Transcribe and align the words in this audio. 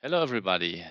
Hello, 0.00 0.22
everybody. 0.22 0.84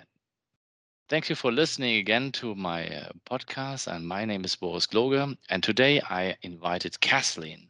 Thank 1.07 1.29
you 1.29 1.35
for 1.35 1.49
listening 1.49 1.95
again 1.95 2.29
to 2.33 2.53
my 2.55 2.85
uh, 2.89 3.11
podcast. 3.25 3.87
And 3.87 4.05
my 4.05 4.25
name 4.25 4.43
is 4.43 4.57
Boris 4.57 4.85
Gloger. 4.85 5.37
And 5.49 5.63
today 5.63 6.01
I 6.01 6.35
invited 6.41 6.99
Kathleen 6.99 7.69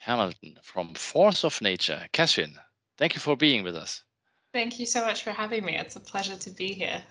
Hamilton 0.00 0.58
from 0.62 0.92
Force 0.92 1.46
of 1.46 1.62
Nature. 1.62 2.06
Kathleen, 2.12 2.58
thank 2.98 3.14
you 3.14 3.20
for 3.20 3.38
being 3.38 3.64
with 3.64 3.74
us. 3.74 4.04
Thank 4.52 4.78
you 4.78 4.84
so 4.84 5.00
much 5.00 5.22
for 5.22 5.30
having 5.30 5.64
me. 5.64 5.78
It's 5.78 5.96
a 5.96 6.00
pleasure 6.00 6.36
to 6.36 6.50
be 6.50 6.74
here. 6.74 7.02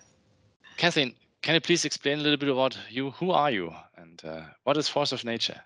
Kathleen, 0.77 1.15
can 1.41 1.55
you 1.55 1.61
please 1.61 1.85
explain 1.85 2.19
a 2.19 2.21
little 2.21 2.37
bit 2.37 2.49
about 2.49 2.77
you? 2.87 3.09
Who 3.17 3.31
are 3.31 3.49
you? 3.49 3.73
And 3.97 4.21
uh, 4.23 4.41
what 4.63 4.77
is 4.77 4.87
Force 4.87 5.11
of 5.11 5.25
Nature? 5.25 5.59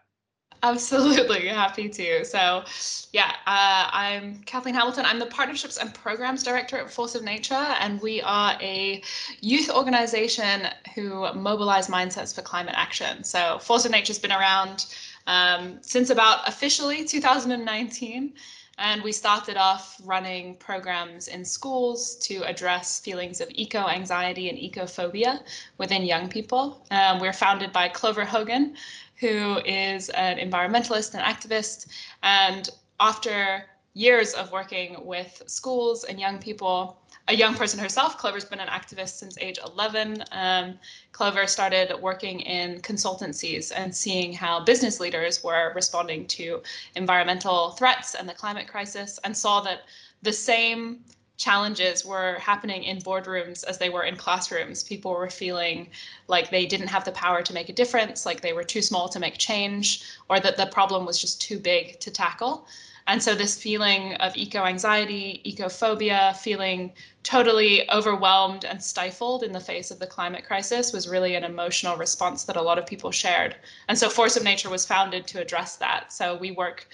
Absolutely, 0.64 1.48
happy 1.48 1.88
to. 1.90 2.26
So, 2.26 2.64
yeah, 3.12 3.34
uh, 3.46 3.90
I'm 3.92 4.40
Kathleen 4.46 4.74
Hamilton. 4.74 5.06
I'm 5.06 5.20
the 5.20 5.28
Partnerships 5.28 5.78
and 5.78 5.94
Programs 5.94 6.44
Director 6.44 6.78
at 6.78 6.92
Force 6.92 7.16
of 7.16 7.24
Nature, 7.24 7.54
and 7.54 8.02
we 8.02 8.22
are 8.22 8.58
a 8.62 9.02
youth 9.42 9.70
organization 9.70 10.68
who 10.96 11.32
mobilize 11.34 11.88
mindsets 11.88 12.34
for 12.34 12.42
climate 12.42 12.76
action. 12.76 13.24
So, 13.24 13.60
Force 13.60 13.86
of 13.86 13.92
Nature 13.92 14.12
has 14.12 14.20
been 14.20 14.32
around 14.32 14.88
um, 15.28 15.78
since 15.82 16.10
about 16.10 16.48
officially 16.48 17.06
2019. 17.06 18.34
And 18.78 19.02
we 19.02 19.12
started 19.12 19.58
off 19.58 20.00
running 20.04 20.56
programs 20.58 21.28
in 21.28 21.44
schools 21.44 22.16
to 22.28 22.44
address 22.44 23.00
feelings 23.00 23.42
of 23.42 23.50
eco 23.52 23.88
anxiety 23.88 24.50
and 24.50 24.58
ecophobia 24.58 25.42
within 25.80 26.04
young 26.04 26.30
people. 26.30 26.86
Um, 26.92 27.20
we're 27.20 27.34
founded 27.34 27.72
by 27.72 27.90
Clover 27.90 28.24
Hogan, 28.24 28.76
who 29.16 29.60
is 29.66 30.10
an 30.10 30.38
environmentalist 30.38 31.16
and 31.16 31.24
activist. 31.24 31.88
And 32.22 32.70
after 33.00 33.66
years 33.96 34.34
of 34.34 34.52
working 34.52 34.96
with 35.04 35.42
schools 35.48 36.04
and 36.04 36.20
young 36.20 36.38
people, 36.38 37.00
a 37.30 37.36
young 37.36 37.56
person 37.56 37.80
herself, 37.80 38.18
Clover's 38.18 38.46
been 38.46 38.60
an 38.60 38.70
activist 38.70 39.18
since 39.18 39.38
age 39.40 39.60
11. 39.66 40.24
Um, 40.32 40.80
Clover 41.12 41.46
started 41.46 41.94
working 42.02 42.40
in 42.40 42.82
consultancies 42.82 43.72
and 43.76 43.94
seeing 43.94 44.32
how 44.32 44.64
business 44.64 45.00
leaders 45.00 45.44
were 45.44 45.74
responding 45.76 46.26
to 46.28 46.62
environmental 46.96 47.72
threats 47.72 48.16
and 48.16 48.30
the 48.30 48.34
climate 48.34 48.68
crisis, 48.68 49.20
and 49.24 49.36
saw 49.36 49.60
that 49.62 49.82
the 50.22 50.32
same 50.32 51.04
challenges 51.36 52.04
were 52.04 52.36
happening 52.40 52.84
in 52.84 52.98
boardrooms 53.00 53.64
as 53.66 53.78
they 53.78 53.90
were 53.90 54.04
in 54.04 54.16
classrooms. 54.16 54.84
People 54.84 55.12
were 55.12 55.30
feeling 55.30 55.90
like 56.28 56.50
they 56.50 56.66
didn't 56.66 56.88
have 56.88 57.06
the 57.06 57.12
power 57.12 57.44
to 57.44 57.54
make 57.54 57.70
a 57.70 57.74
difference, 57.74 58.26
like 58.26 58.42
they 58.42 58.54
were 58.54 58.64
too 58.64 58.82
small 58.82 59.08
to 59.10 59.20
make 59.20 59.38
change, 59.38 60.04
or 60.30 60.40
that 60.40 60.58
the 60.58 60.66
problem 60.68 61.06
was 61.06 61.20
just 61.20 61.42
too 61.42 61.60
big 61.60 62.00
to 62.00 62.10
tackle. 62.10 62.68
And 63.08 63.24
so, 63.24 63.34
this 63.34 63.62
feeling 63.62 64.16
of 64.16 64.36
eco 64.36 64.66
anxiety, 64.66 65.42
ecophobia, 65.46 66.36
feeling 66.36 66.92
totally 67.24 67.90
overwhelmed 67.90 68.66
and 68.66 68.84
stifled 68.84 69.44
in 69.44 69.54
the 69.54 69.62
face 69.62 69.92
of 69.92 70.00
the 70.00 70.08
climate 70.08 70.46
crisis 70.46 70.92
was 70.92 71.08
really 71.08 71.36
an 71.36 71.46
emotional 71.46 71.96
response 71.96 72.44
that 72.44 72.58
a 72.58 72.62
lot 72.62 72.78
of 72.78 72.86
people 72.86 73.12
shared. 73.12 73.56
And 73.88 73.98
so, 73.98 74.10
Force 74.10 74.36
of 74.36 74.44
Nature 74.44 74.70
was 74.70 74.86
founded 74.86 75.26
to 75.28 75.42
address 75.42 75.78
that. 75.78 76.12
So, 76.12 76.36
we 76.36 76.52
work 76.52 76.88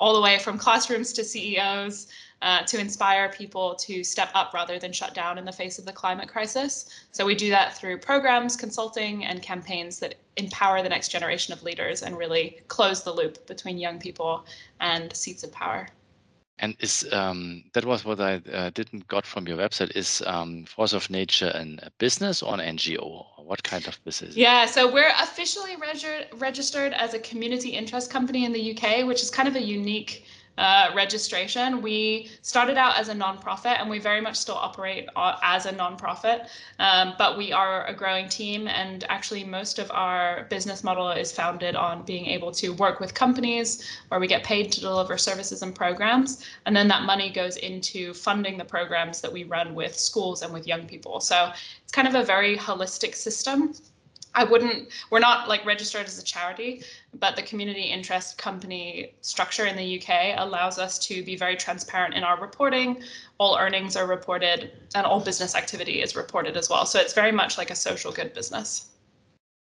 all 0.00 0.14
the 0.14 0.22
way 0.22 0.38
from 0.38 0.56
classrooms 0.58 1.12
to 1.12 1.24
CEOs 1.24 2.06
uh, 2.40 2.62
to 2.62 2.78
inspire 2.78 3.28
people 3.30 3.74
to 3.74 4.04
step 4.04 4.30
up 4.34 4.54
rather 4.54 4.78
than 4.78 4.92
shut 4.92 5.12
down 5.14 5.38
in 5.38 5.44
the 5.44 5.52
face 5.52 5.78
of 5.78 5.84
the 5.84 5.92
climate 5.92 6.28
crisis. 6.28 6.88
So 7.10 7.26
we 7.26 7.34
do 7.34 7.50
that 7.50 7.76
through 7.76 7.98
programs, 7.98 8.56
consulting, 8.56 9.24
and 9.24 9.42
campaigns 9.42 9.98
that 9.98 10.14
empower 10.38 10.82
the 10.82 10.88
next 10.88 11.08
generation 11.08 11.52
of 11.52 11.62
leaders 11.62 12.02
and 12.02 12.16
really 12.16 12.60
close 12.68 13.02
the 13.02 13.12
loop 13.12 13.46
between 13.46 13.76
young 13.78 13.98
people 13.98 14.46
and 14.80 15.14
seats 15.14 15.42
of 15.42 15.52
power. 15.52 15.88
And 16.60 16.74
is 16.80 17.06
um, 17.12 17.64
that 17.74 17.84
was 17.84 18.04
what 18.04 18.20
I 18.20 18.40
uh, 18.52 18.70
didn't 18.70 19.06
got 19.06 19.24
from 19.24 19.46
your 19.46 19.58
website? 19.58 19.96
Is 19.96 20.22
um, 20.26 20.64
Force 20.64 20.92
of 20.92 21.08
Nature 21.08 21.52
a 21.54 21.90
business 21.98 22.42
or 22.42 22.54
an 22.54 22.76
NGO? 22.76 23.26
What 23.36 23.62
kind 23.62 23.86
of 23.86 24.02
business? 24.04 24.36
Yeah, 24.36 24.66
so 24.66 24.92
we're 24.92 25.12
officially 25.20 25.76
reg- 25.76 26.26
registered 26.36 26.92
as 26.94 27.14
a 27.14 27.18
community 27.20 27.70
interest 27.70 28.10
company 28.10 28.44
in 28.44 28.52
the 28.52 28.76
UK, 28.76 29.06
which 29.06 29.22
is 29.22 29.30
kind 29.30 29.48
of 29.48 29.54
a 29.54 29.62
unique 29.62 30.24
uh, 30.58 30.90
registration. 30.92 31.80
We 31.80 32.30
started 32.42 32.76
out 32.76 32.98
as 32.98 33.08
a 33.08 33.14
nonprofit 33.14 33.80
and 33.80 33.88
we 33.88 34.00
very 34.00 34.20
much 34.20 34.36
still 34.36 34.56
operate 34.56 35.08
uh, 35.14 35.38
as 35.42 35.66
a 35.66 35.72
nonprofit, 35.72 36.48
um, 36.80 37.14
but 37.16 37.38
we 37.38 37.52
are 37.52 37.86
a 37.86 37.94
growing 37.94 38.28
team. 38.28 38.66
And 38.66 39.04
actually, 39.08 39.44
most 39.44 39.78
of 39.78 39.90
our 39.92 40.46
business 40.50 40.82
model 40.82 41.10
is 41.10 41.30
founded 41.30 41.76
on 41.76 42.02
being 42.02 42.26
able 42.26 42.50
to 42.52 42.70
work 42.70 42.98
with 42.98 43.14
companies 43.14 43.88
where 44.08 44.18
we 44.18 44.26
get 44.26 44.42
paid 44.42 44.72
to 44.72 44.80
deliver 44.80 45.16
services 45.16 45.62
and 45.62 45.74
programs. 45.74 46.44
And 46.66 46.76
then 46.76 46.88
that 46.88 47.02
money 47.02 47.30
goes 47.30 47.56
into 47.58 48.12
funding 48.12 48.58
the 48.58 48.64
programs 48.64 49.20
that 49.20 49.32
we 49.32 49.44
run 49.44 49.76
with 49.76 49.96
schools 49.96 50.42
and 50.42 50.52
with 50.52 50.66
young 50.66 50.86
people. 50.86 51.20
So 51.20 51.52
it's 51.84 51.92
kind 51.92 52.08
of 52.08 52.16
a 52.16 52.24
very 52.24 52.56
holistic 52.56 53.14
system. 53.14 53.74
I 54.34 54.44
wouldn't, 54.44 54.88
we're 55.10 55.18
not 55.20 55.48
like 55.48 55.64
registered 55.64 56.06
as 56.06 56.18
a 56.18 56.22
charity, 56.22 56.82
but 57.14 57.36
the 57.36 57.42
community 57.42 57.82
interest 57.82 58.38
company 58.38 59.14
structure 59.22 59.66
in 59.66 59.76
the 59.76 60.00
UK 60.00 60.34
allows 60.38 60.78
us 60.78 60.98
to 61.06 61.22
be 61.22 61.36
very 61.36 61.56
transparent 61.56 62.14
in 62.14 62.22
our 62.22 62.40
reporting. 62.40 63.02
All 63.38 63.56
earnings 63.56 63.96
are 63.96 64.06
reported 64.06 64.72
and 64.94 65.06
all 65.06 65.20
business 65.20 65.54
activity 65.54 66.02
is 66.02 66.14
reported 66.14 66.56
as 66.56 66.68
well. 66.68 66.84
So 66.86 67.00
it's 67.00 67.14
very 67.14 67.32
much 67.32 67.58
like 67.58 67.70
a 67.70 67.74
social 67.74 68.12
good 68.12 68.34
business. 68.34 68.90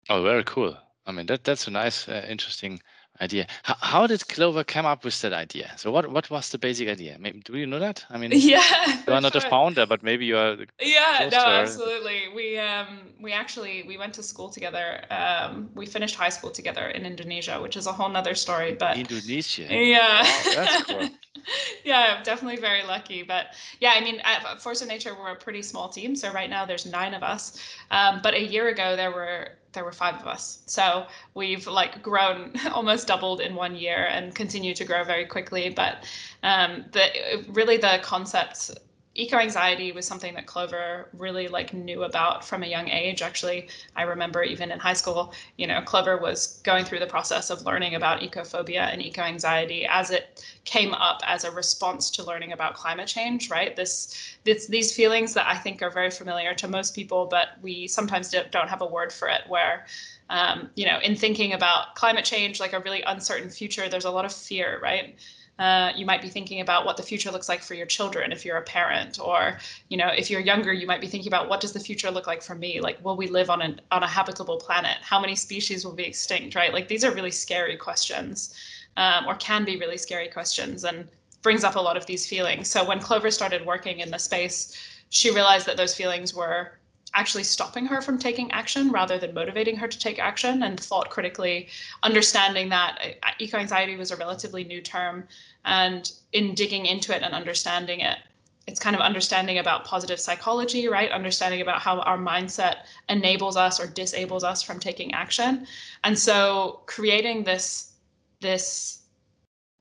Oh, 0.08 0.22
very 0.22 0.44
cool. 0.44 0.76
I 1.06 1.12
mean, 1.12 1.26
that 1.26 1.44
that's 1.44 1.68
a 1.68 1.70
nice, 1.70 2.08
uh, 2.08 2.26
interesting 2.28 2.80
idea. 3.20 3.46
How, 3.62 3.76
how 3.80 4.06
did 4.06 4.26
Clover 4.28 4.64
come 4.64 4.86
up 4.86 5.04
with 5.04 5.20
that 5.22 5.32
idea? 5.32 5.72
So 5.76 5.90
what 5.90 6.10
what 6.10 6.30
was 6.30 6.50
the 6.50 6.58
basic 6.58 6.88
idea? 6.88 7.16
Maybe, 7.18 7.40
do 7.40 7.56
you 7.56 7.66
know 7.66 7.78
that? 7.78 8.04
I 8.10 8.18
mean, 8.18 8.30
yeah, 8.34 8.62
you 9.06 9.12
are 9.12 9.20
not 9.20 9.32
sure. 9.32 9.42
a 9.44 9.50
founder, 9.50 9.86
but 9.86 10.02
maybe 10.02 10.26
you 10.26 10.36
are. 10.36 10.56
Yeah, 10.80 11.28
no, 11.30 11.38
absolutely. 11.38 12.28
We 12.34 12.58
um 12.58 13.10
we 13.20 13.32
actually 13.32 13.84
we 13.86 13.96
went 13.98 14.14
to 14.14 14.22
school 14.22 14.48
together. 14.48 15.02
Um, 15.10 15.70
we 15.74 15.86
finished 15.86 16.14
high 16.14 16.30
school 16.30 16.50
together 16.50 16.88
in 16.88 17.06
Indonesia, 17.06 17.60
which 17.60 17.76
is 17.76 17.86
a 17.86 17.92
whole 17.92 18.08
nother 18.08 18.34
story. 18.34 18.74
But 18.74 18.98
Indonesia. 18.98 19.66
Yeah. 19.86 20.22
Wow, 20.22 20.42
that's 20.54 20.82
cool. 20.82 21.08
yeah, 21.84 22.16
I'm 22.16 22.22
definitely 22.24 22.60
very 22.60 22.82
lucky. 22.82 23.22
But 23.22 23.54
yeah, 23.80 23.92
I 23.94 24.00
mean, 24.00 24.20
at 24.24 24.60
Force 24.60 24.82
of 24.82 24.88
Nature, 24.88 25.14
we're 25.14 25.32
a 25.32 25.36
pretty 25.36 25.62
small 25.62 25.88
team. 25.88 26.16
So 26.16 26.32
right 26.32 26.50
now 26.50 26.64
there's 26.64 26.86
nine 26.86 27.14
of 27.14 27.22
us. 27.22 27.58
Um, 27.90 28.20
but 28.22 28.34
a 28.34 28.42
year 28.42 28.68
ago 28.68 28.96
there 28.96 29.10
were 29.10 29.50
there 29.76 29.84
were 29.84 29.92
five 29.92 30.20
of 30.20 30.26
us. 30.26 30.62
So 30.66 31.06
we've 31.34 31.68
like 31.68 32.02
grown 32.02 32.54
almost 32.72 33.06
doubled 33.06 33.40
in 33.40 33.54
one 33.54 33.76
year 33.76 34.08
and 34.10 34.34
continue 34.34 34.74
to 34.74 34.84
grow 34.84 35.04
very 35.04 35.26
quickly. 35.26 35.68
But 35.68 36.04
um, 36.42 36.86
the 36.90 37.44
really 37.48 37.76
the 37.76 38.00
concept 38.02 38.72
eco 39.16 39.38
anxiety 39.38 39.92
was 39.92 40.06
something 40.06 40.34
that 40.34 40.46
Clover 40.46 41.08
really 41.12 41.48
like 41.48 41.72
knew 41.72 42.04
about 42.04 42.44
from 42.44 42.62
a 42.62 42.66
young 42.66 42.88
age. 42.88 43.22
Actually, 43.22 43.68
I 43.96 44.02
remember 44.02 44.42
even 44.42 44.70
in 44.70 44.78
high 44.78 44.92
school, 44.92 45.32
you 45.56 45.66
know, 45.66 45.80
Clover 45.82 46.18
was 46.18 46.60
going 46.64 46.84
through 46.84 47.00
the 47.00 47.06
process 47.06 47.50
of 47.50 47.64
learning 47.64 47.94
about 47.94 48.20
ecophobia 48.20 48.92
and 48.92 49.02
eco 49.02 49.22
anxiety 49.22 49.86
as 49.86 50.10
it 50.10 50.44
came 50.64 50.92
up 50.94 51.20
as 51.24 51.44
a 51.44 51.50
response 51.50 52.10
to 52.12 52.24
learning 52.24 52.52
about 52.52 52.74
climate 52.74 53.08
change. 53.08 53.50
Right, 53.50 53.74
this, 53.74 54.36
this 54.44 54.66
these 54.66 54.94
feelings 54.94 55.34
that 55.34 55.46
I 55.46 55.56
think 55.56 55.82
are 55.82 55.90
very 55.90 56.10
familiar 56.10 56.54
to 56.54 56.68
most 56.68 56.94
people, 56.94 57.26
but 57.26 57.48
we 57.62 57.88
sometimes 57.88 58.34
don't 58.50 58.68
have 58.68 58.82
a 58.82 58.86
word 58.86 59.12
for 59.12 59.28
it. 59.28 59.42
Where 59.48 59.86
um, 60.28 60.70
you 60.74 60.86
know, 60.86 60.98
in 61.02 61.16
thinking 61.16 61.52
about 61.52 61.94
climate 61.94 62.24
change, 62.24 62.58
like 62.60 62.72
a 62.72 62.80
really 62.80 63.02
uncertain 63.02 63.50
future, 63.50 63.88
there's 63.88 64.04
a 64.04 64.10
lot 64.10 64.24
of 64.24 64.32
fear, 64.32 64.80
right? 64.82 65.16
Uh, 65.58 65.90
you 65.96 66.04
might 66.04 66.20
be 66.20 66.28
thinking 66.28 66.60
about 66.60 66.84
what 66.84 66.98
the 66.98 67.02
future 67.02 67.30
looks 67.30 67.48
like 67.48 67.62
for 67.62 67.72
your 67.72 67.86
children 67.86 68.30
if 68.30 68.44
you're 68.44 68.58
a 68.58 68.62
parent 68.62 69.18
or 69.18 69.58
you 69.88 69.96
know 69.96 70.08
if 70.08 70.30
you're 70.30 70.40
younger 70.40 70.70
you 70.70 70.86
might 70.86 71.00
be 71.00 71.06
thinking 71.06 71.28
about 71.28 71.48
what 71.48 71.62
does 71.62 71.72
the 71.72 71.80
future 71.80 72.10
look 72.10 72.26
like 72.26 72.42
for 72.42 72.54
me? 72.54 72.80
Like 72.80 73.02
will 73.02 73.16
we 73.16 73.26
live 73.26 73.48
on 73.48 73.62
an 73.62 73.80
on 73.90 74.02
a 74.02 74.06
habitable 74.06 74.58
planet? 74.58 74.98
How 75.00 75.18
many 75.18 75.34
species 75.34 75.84
will 75.84 75.94
be 75.94 76.04
extinct 76.04 76.54
right? 76.54 76.72
Like 76.74 76.88
these 76.88 77.04
are 77.04 77.12
really 77.14 77.30
scary 77.30 77.76
questions 77.76 78.54
um, 78.98 79.26
or 79.26 79.34
can 79.36 79.64
be 79.64 79.78
really 79.78 79.96
scary 79.96 80.28
questions 80.28 80.84
and 80.84 81.08
brings 81.42 81.64
up 81.64 81.76
a 81.76 81.80
lot 81.80 81.96
of 81.96 82.04
these 82.06 82.26
feelings. 82.26 82.68
So 82.68 82.84
when 82.84 83.00
clover 83.00 83.30
started 83.30 83.64
working 83.64 84.00
in 84.00 84.10
the 84.10 84.18
space 84.18 84.76
she 85.08 85.30
realized 85.30 85.66
that 85.66 85.76
those 85.76 85.94
feelings 85.94 86.34
were 86.34 86.75
actually 87.16 87.42
stopping 87.42 87.86
her 87.86 88.00
from 88.00 88.18
taking 88.18 88.50
action 88.52 88.92
rather 88.92 89.18
than 89.18 89.34
motivating 89.34 89.74
her 89.76 89.88
to 89.88 89.98
take 89.98 90.18
action 90.18 90.62
and 90.62 90.78
thought 90.78 91.10
critically 91.10 91.66
understanding 92.02 92.68
that 92.68 93.16
uh, 93.22 93.30
eco 93.38 93.56
anxiety 93.56 93.96
was 93.96 94.10
a 94.10 94.16
relatively 94.16 94.62
new 94.62 94.80
term 94.80 95.24
and 95.64 96.12
in 96.32 96.54
digging 96.54 96.86
into 96.86 97.16
it 97.16 97.22
and 97.22 97.34
understanding 97.34 98.00
it 98.00 98.18
it's 98.66 98.80
kind 98.80 98.96
of 98.96 99.02
understanding 99.02 99.58
about 99.58 99.84
positive 99.84 100.18
psychology, 100.18 100.88
right? 100.88 101.12
Understanding 101.12 101.60
about 101.60 101.80
how 101.80 102.00
our 102.00 102.18
mindset 102.18 102.78
enables 103.08 103.56
us 103.56 103.78
or 103.78 103.86
disables 103.86 104.42
us 104.42 104.60
from 104.60 104.80
taking 104.80 105.14
action. 105.14 105.66
And 106.02 106.18
so 106.18 106.80
creating 106.86 107.44
this 107.44 107.92
this 108.40 109.02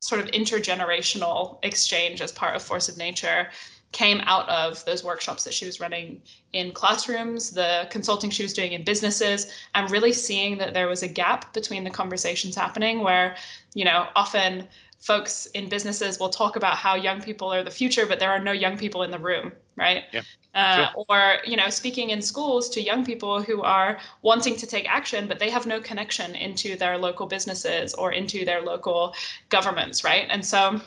sort 0.02 0.22
of 0.22 0.28
intergenerational 0.28 1.58
exchange 1.64 2.22
as 2.22 2.32
part 2.32 2.56
of 2.56 2.62
Force 2.62 2.88
of 2.88 2.96
Nature 2.96 3.50
came 3.96 4.20
out 4.26 4.48
of 4.50 4.84
those 4.84 5.06
workshops 5.06 5.46
that 5.46 5.54
she 5.54 5.66
was 5.66 5.80
running 5.80 6.22
in 6.52 6.74
classrooms, 6.74 7.52
the 7.52 7.88
consulting 7.90 8.30
she 8.30 8.44
was 8.44 8.52
doing 8.52 8.74
in 8.74 8.84
businesses, 8.84 9.50
and 9.74 9.90
really 9.90 10.12
seeing 10.12 10.58
that 10.58 10.74
there 10.74 10.90
was 10.90 11.02
a 11.02 11.08
gap 11.08 11.54
between 11.54 11.86
the 11.86 11.90
conversations 11.90 12.58
happening 12.58 13.00
where, 13.00 13.38
you 13.74 13.86
know, 13.86 14.10
often 14.14 14.68
folks 15.00 15.46
in 15.54 15.70
businesses 15.70 16.20
will 16.20 16.30
talk 16.30 16.58
about 16.58 16.76
how 16.76 16.96
young 16.96 17.22
people 17.22 17.54
are 17.54 17.64
the 17.64 17.72
future, 17.72 18.06
but 18.06 18.20
there 18.20 18.32
are 18.32 18.40
no 18.40 18.52
young 18.52 18.78
people 18.78 19.04
in 19.04 19.12
the 19.12 19.20
room, 19.20 19.54
right? 19.78 20.04
Yeah. 20.12 20.24
Uh, 20.54 20.76
sure. 20.76 21.06
Or 21.08 21.38
you 21.46 21.56
know, 21.56 21.70
speaking 21.70 22.10
in 22.10 22.22
schools 22.22 22.70
to 22.72 22.82
young 22.82 23.06
people 23.06 23.42
who 23.42 23.62
are 23.62 23.98
wanting 24.24 24.58
to 24.58 24.68
take 24.68 24.90
action, 24.90 25.26
but 25.26 25.40
they 25.40 25.50
have 25.50 25.66
no 25.66 25.80
connection 25.80 26.36
into 26.36 26.76
their 26.76 26.98
local 26.98 27.28
businesses 27.28 27.94
or 27.94 28.12
into 28.12 28.44
their 28.44 28.62
local 28.62 29.14
governments, 29.48 30.04
right? 30.04 30.28
And 30.30 30.46
so 30.46 30.82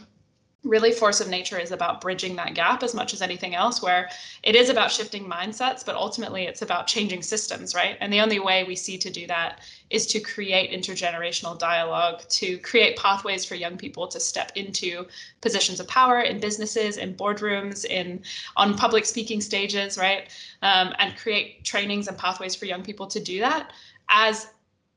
really 0.64 0.90
force 0.90 1.20
of 1.20 1.28
nature 1.28 1.58
is 1.58 1.70
about 1.70 2.00
bridging 2.00 2.34
that 2.34 2.54
gap 2.54 2.82
as 2.82 2.92
much 2.92 3.14
as 3.14 3.22
anything 3.22 3.54
else 3.54 3.80
where 3.80 4.10
it 4.42 4.56
is 4.56 4.68
about 4.68 4.90
shifting 4.90 5.24
mindsets 5.24 5.86
but 5.86 5.94
ultimately 5.94 6.44
it's 6.44 6.62
about 6.62 6.88
changing 6.88 7.22
systems 7.22 7.76
right? 7.76 7.96
And 8.00 8.12
the 8.12 8.20
only 8.20 8.40
way 8.40 8.64
we 8.64 8.74
see 8.74 8.98
to 8.98 9.08
do 9.08 9.26
that 9.28 9.60
is 9.90 10.04
to 10.08 10.18
create 10.18 10.72
intergenerational 10.72 11.56
dialogue 11.56 12.22
to 12.30 12.58
create 12.58 12.96
pathways 12.96 13.44
for 13.44 13.54
young 13.54 13.76
people 13.76 14.08
to 14.08 14.18
step 14.18 14.50
into 14.56 15.06
positions 15.40 15.78
of 15.78 15.86
power 15.86 16.22
in 16.22 16.40
businesses 16.40 16.96
in 16.96 17.14
boardrooms 17.14 17.84
in 17.84 18.20
on 18.56 18.76
public 18.76 19.04
speaking 19.04 19.40
stages 19.40 19.96
right? 19.96 20.28
Um, 20.62 20.92
and 20.98 21.16
create 21.16 21.64
trainings 21.64 22.08
and 22.08 22.18
pathways 22.18 22.56
for 22.56 22.64
young 22.64 22.82
people 22.82 23.06
to 23.06 23.20
do 23.20 23.38
that 23.40 23.72
as 24.08 24.48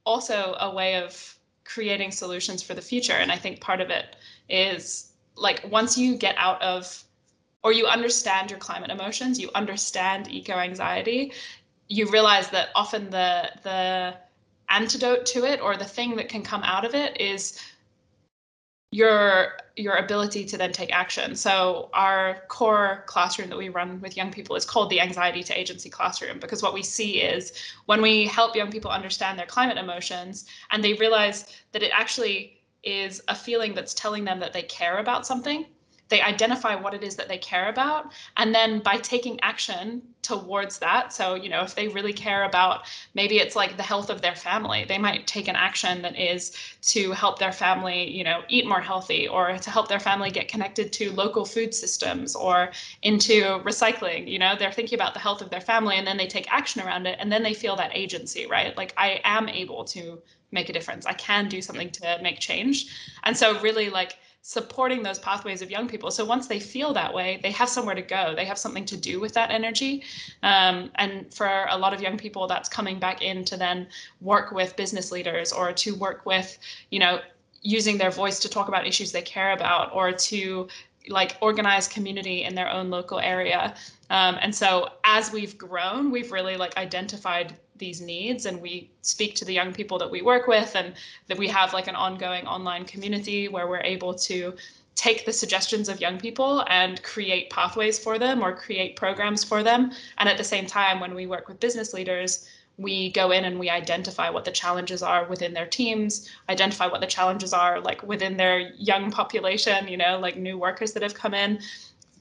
also 0.07 0.55
a 0.59 0.73
way 0.73 0.95
of 0.95 1.37
creating 1.65 2.09
solutions 2.09 2.63
for 2.63 2.73
the 2.73 2.81
future. 2.81 3.13
And 3.13 3.31
i 3.31 3.37
think 3.37 3.61
part 3.61 3.79
of 3.79 3.91
it 3.91 4.15
is 4.49 5.10
like 5.35 5.61
once 5.69 5.97
you 5.97 6.15
get 6.15 6.35
out 6.37 6.61
of 6.61 7.03
or 7.63 7.71
you 7.71 7.85
understand 7.85 8.49
your 8.49 8.59
climate 8.59 8.89
emotions, 8.89 9.39
you 9.39 9.49
understand 9.53 10.27
eco 10.29 10.53
anxiety, 10.53 11.31
you 11.87 12.09
realize 12.09 12.49
that 12.49 12.69
often 12.75 13.09
the 13.09 13.51
the 13.63 14.15
antidote 14.69 15.25
to 15.25 15.43
it 15.43 15.59
or 15.61 15.75
the 15.75 15.85
thing 15.85 16.15
that 16.15 16.29
can 16.29 16.41
come 16.41 16.63
out 16.63 16.85
of 16.85 16.95
it 16.95 17.19
is 17.19 17.59
your 18.91 19.53
your 19.77 19.95
ability 19.95 20.45
to 20.45 20.57
then 20.57 20.71
take 20.71 20.91
action. 20.91 21.35
So 21.35 21.89
our 21.93 22.43
core 22.49 23.03
classroom 23.07 23.49
that 23.49 23.57
we 23.57 23.69
run 23.69 24.01
with 24.01 24.17
young 24.17 24.31
people 24.31 24.55
is 24.55 24.65
called 24.65 24.89
the 24.89 24.99
anxiety 24.99 25.43
to 25.43 25.57
agency 25.57 25.89
classroom 25.89 26.39
because 26.39 26.61
what 26.61 26.73
we 26.73 26.83
see 26.83 27.21
is 27.21 27.53
when 27.85 28.01
we 28.01 28.25
help 28.25 28.55
young 28.55 28.71
people 28.71 28.91
understand 28.91 29.39
their 29.39 29.45
climate 29.45 29.77
emotions 29.77 30.45
and 30.71 30.83
they 30.83 30.93
realize 30.93 31.45
that 31.71 31.83
it 31.83 31.91
actually 31.93 32.60
is 32.83 33.21
a 33.27 33.35
feeling 33.35 33.73
that's 33.73 33.93
telling 33.93 34.23
them 34.23 34.39
that 34.39 34.53
they 34.53 34.63
care 34.63 34.97
about 34.97 35.25
something. 35.25 35.65
They 36.11 36.21
identify 36.21 36.75
what 36.75 36.93
it 36.93 37.03
is 37.03 37.15
that 37.15 37.29
they 37.29 37.37
care 37.37 37.69
about. 37.69 38.11
And 38.35 38.53
then 38.53 38.79
by 38.79 38.97
taking 38.97 39.39
action 39.39 40.01
towards 40.21 40.77
that, 40.79 41.13
so, 41.13 41.35
you 41.35 41.47
know, 41.47 41.61
if 41.61 41.73
they 41.73 41.87
really 41.87 42.11
care 42.11 42.43
about 42.43 42.81
maybe 43.13 43.37
it's 43.37 43.55
like 43.55 43.77
the 43.77 43.83
health 43.83 44.09
of 44.09 44.21
their 44.21 44.35
family, 44.35 44.83
they 44.83 44.97
might 44.97 45.25
take 45.25 45.47
an 45.47 45.55
action 45.55 46.01
that 46.01 46.19
is 46.19 46.51
to 46.81 47.13
help 47.13 47.39
their 47.39 47.53
family, 47.53 48.11
you 48.11 48.25
know, 48.25 48.41
eat 48.49 48.67
more 48.67 48.81
healthy 48.81 49.25
or 49.25 49.57
to 49.57 49.71
help 49.71 49.87
their 49.87 50.01
family 50.01 50.29
get 50.29 50.49
connected 50.49 50.91
to 50.91 51.13
local 51.13 51.45
food 51.45 51.73
systems 51.73 52.35
or 52.35 52.71
into 53.03 53.43
recycling. 53.63 54.29
You 54.29 54.39
know, 54.39 54.55
they're 54.59 54.73
thinking 54.73 54.97
about 54.97 55.13
the 55.13 55.21
health 55.21 55.41
of 55.41 55.49
their 55.49 55.61
family 55.61 55.95
and 55.95 56.05
then 56.05 56.17
they 56.17 56.27
take 56.27 56.51
action 56.53 56.81
around 56.81 57.07
it 57.07 57.19
and 57.21 57.31
then 57.31 57.41
they 57.41 57.53
feel 57.53 57.77
that 57.77 57.95
agency, 57.95 58.47
right? 58.47 58.75
Like 58.75 58.93
I 58.97 59.21
am 59.23 59.47
able 59.47 59.85
to 59.85 60.21
make 60.51 60.69
a 60.69 60.73
difference. 60.73 61.05
I 61.05 61.13
can 61.13 61.47
do 61.47 61.61
something 61.61 61.89
to 61.91 62.19
make 62.21 62.39
change. 62.39 62.87
And 63.23 63.35
so 63.35 63.59
really 63.61 63.89
like 63.89 64.17
supporting 64.43 65.03
those 65.03 65.19
pathways 65.19 65.61
of 65.61 65.69
young 65.69 65.87
people. 65.87 66.09
So 66.09 66.25
once 66.25 66.47
they 66.47 66.59
feel 66.59 66.93
that 66.93 67.13
way, 67.13 67.39
they 67.43 67.51
have 67.51 67.69
somewhere 67.69 67.93
to 67.93 68.01
go. 68.01 68.33
They 68.35 68.45
have 68.45 68.57
something 68.57 68.85
to 68.85 68.97
do 68.97 69.19
with 69.19 69.33
that 69.35 69.51
energy. 69.51 70.03
Um, 70.41 70.91
and 70.95 71.31
for 71.33 71.67
a 71.69 71.77
lot 71.77 71.93
of 71.93 72.01
young 72.01 72.17
people, 72.17 72.47
that's 72.47 72.67
coming 72.67 72.99
back 72.99 73.21
in 73.21 73.45
to 73.45 73.57
then 73.57 73.87
work 74.19 74.51
with 74.51 74.75
business 74.75 75.11
leaders 75.11 75.53
or 75.53 75.71
to 75.73 75.95
work 75.95 76.25
with, 76.25 76.57
you 76.89 76.99
know, 76.99 77.19
using 77.61 77.99
their 77.99 78.09
voice 78.09 78.39
to 78.39 78.49
talk 78.49 78.67
about 78.67 78.87
issues 78.87 79.11
they 79.11 79.21
care 79.21 79.51
about 79.53 79.93
or 79.93 80.11
to 80.11 80.67
like 81.07 81.37
organize 81.41 81.87
community 81.87 82.43
in 82.43 82.55
their 82.55 82.69
own 82.69 82.89
local 82.89 83.19
area. 83.19 83.75
Um, 84.09 84.37
and 84.41 84.53
so 84.53 84.89
as 85.03 85.31
we've 85.31 85.57
grown, 85.57 86.09
we've 86.09 86.31
really 86.31 86.57
like 86.57 86.75
identified 86.77 87.55
these 87.81 87.99
needs 87.99 88.45
and 88.45 88.61
we 88.61 88.89
speak 89.01 89.35
to 89.35 89.43
the 89.43 89.53
young 89.53 89.73
people 89.73 89.97
that 89.99 90.09
we 90.09 90.21
work 90.21 90.47
with 90.47 90.73
and 90.75 90.93
that 91.27 91.37
we 91.37 91.49
have 91.49 91.73
like 91.73 91.87
an 91.87 91.95
ongoing 91.95 92.47
online 92.47 92.85
community 92.85 93.49
where 93.49 93.67
we're 93.67 93.81
able 93.81 94.13
to 94.13 94.53
take 94.95 95.25
the 95.25 95.33
suggestions 95.33 95.89
of 95.89 95.99
young 95.99 96.17
people 96.17 96.63
and 96.67 97.03
create 97.03 97.49
pathways 97.49 97.99
for 97.99 98.17
them 98.19 98.41
or 98.41 98.55
create 98.55 98.95
programs 98.95 99.43
for 99.43 99.63
them. 99.63 99.91
And 100.19 100.29
at 100.29 100.37
the 100.37 100.43
same 100.43 100.67
time 100.67 100.99
when 101.01 101.15
we 101.15 101.25
work 101.25 101.49
with 101.49 101.59
business 101.59 101.93
leaders 101.93 102.47
we 102.77 103.11
go 103.11 103.31
in 103.31 103.45
and 103.45 103.59
we 103.59 103.69
identify 103.69 104.29
what 104.29 104.45
the 104.45 104.51
challenges 104.51 105.03
are 105.03 105.25
within 105.25 105.53
their 105.53 105.67
teams 105.67 106.29
identify 106.49 106.87
what 106.87 107.01
the 107.01 107.07
challenges 107.07 107.53
are 107.53 107.79
like 107.81 108.01
within 108.03 108.37
their 108.37 108.71
young 108.77 109.11
population 109.11 109.87
you 109.87 109.97
know 109.97 110.17
like 110.19 110.37
new 110.37 110.57
workers 110.57 110.93
that 110.93 111.03
have 111.03 111.13
come 111.13 111.33
in 111.33 111.59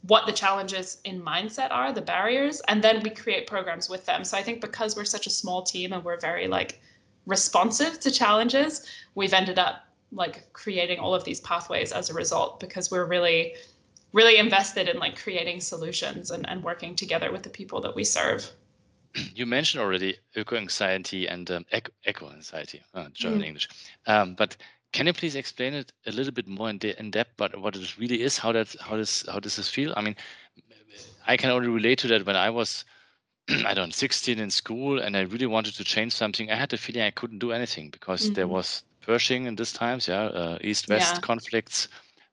what 0.02 0.26
the 0.26 0.32
challenges 0.32 0.98
in 1.04 1.20
mindset 1.20 1.70
are, 1.70 1.92
the 1.92 2.00
barriers, 2.00 2.60
and 2.68 2.82
then 2.82 3.02
we 3.02 3.10
create 3.10 3.46
programs 3.46 3.88
with 3.88 4.06
them. 4.06 4.24
So 4.24 4.36
I 4.36 4.42
think 4.42 4.60
because 4.60 4.96
we're 4.96 5.04
such 5.04 5.26
a 5.26 5.30
small 5.30 5.62
team 5.62 5.92
and 5.92 6.02
we're 6.02 6.18
very 6.18 6.48
like 6.48 6.80
responsive 7.26 8.00
to 8.00 8.10
challenges, 8.10 8.86
we've 9.14 9.34
ended 9.34 9.58
up 9.58 9.84
like 10.12 10.52
creating 10.52 10.98
all 10.98 11.14
of 11.14 11.24
these 11.24 11.40
pathways 11.40 11.92
as 11.92 12.10
a 12.10 12.14
result 12.14 12.60
because 12.60 12.90
we're 12.90 13.06
really 13.06 13.54
really 14.12 14.38
invested 14.38 14.88
in 14.88 14.98
like 14.98 15.16
creating 15.16 15.60
solutions 15.60 16.32
and, 16.32 16.48
and 16.48 16.62
working 16.64 16.96
together 16.96 17.30
with 17.30 17.42
the 17.42 17.50
people 17.50 17.80
that 17.80 17.94
we 17.94 18.02
serve 18.02 18.50
you 19.34 19.46
mentioned 19.46 19.82
already 19.82 20.16
eco 20.34 20.56
anxiety 20.56 21.28
and 21.28 21.50
um, 21.50 21.64
eco, 21.72 22.30
anxiety 22.32 22.82
uh, 22.94 23.06
german 23.12 23.40
mm. 23.40 23.46
english 23.46 23.68
um, 24.06 24.34
but 24.34 24.56
can 24.92 25.06
you 25.06 25.12
please 25.12 25.36
explain 25.36 25.74
it 25.74 25.92
a 26.06 26.12
little 26.12 26.32
bit 26.32 26.48
more 26.48 26.68
in, 26.70 26.78
de- 26.78 26.98
in 26.98 27.10
depth, 27.10 27.32
but 27.36 27.60
what 27.60 27.76
it 27.76 27.98
really 27.98 28.22
is, 28.22 28.38
how 28.38 28.52
that, 28.52 28.74
how 28.80 28.96
this, 28.96 29.24
how 29.28 29.38
does 29.38 29.56
this 29.56 29.68
feel? 29.68 29.92
I 29.96 30.02
mean, 30.02 30.16
I 31.26 31.36
can 31.36 31.50
only 31.50 31.68
relate 31.68 31.98
to 32.00 32.08
that 32.08 32.26
when 32.26 32.36
I 32.36 32.50
was, 32.50 32.84
I 33.48 33.74
don't, 33.74 33.94
16 33.94 34.38
in 34.38 34.50
school, 34.50 34.98
and 34.98 35.16
I 35.16 35.22
really 35.22 35.46
wanted 35.46 35.74
to 35.76 35.84
change 35.84 36.12
something. 36.12 36.50
I 36.50 36.56
had 36.56 36.70
the 36.70 36.76
feeling 36.76 37.02
I 37.02 37.10
couldn't 37.10 37.38
do 37.38 37.52
anything 37.52 37.90
because 37.90 38.24
mm-hmm. 38.24 38.34
there 38.34 38.48
was 38.48 38.82
Pershing 39.02 39.46
in 39.46 39.56
these 39.56 39.72
times, 39.72 40.08
yeah, 40.08 40.24
uh, 40.24 40.58
East-West 40.60 41.14
yeah. 41.14 41.20
conflicts, 41.20 41.88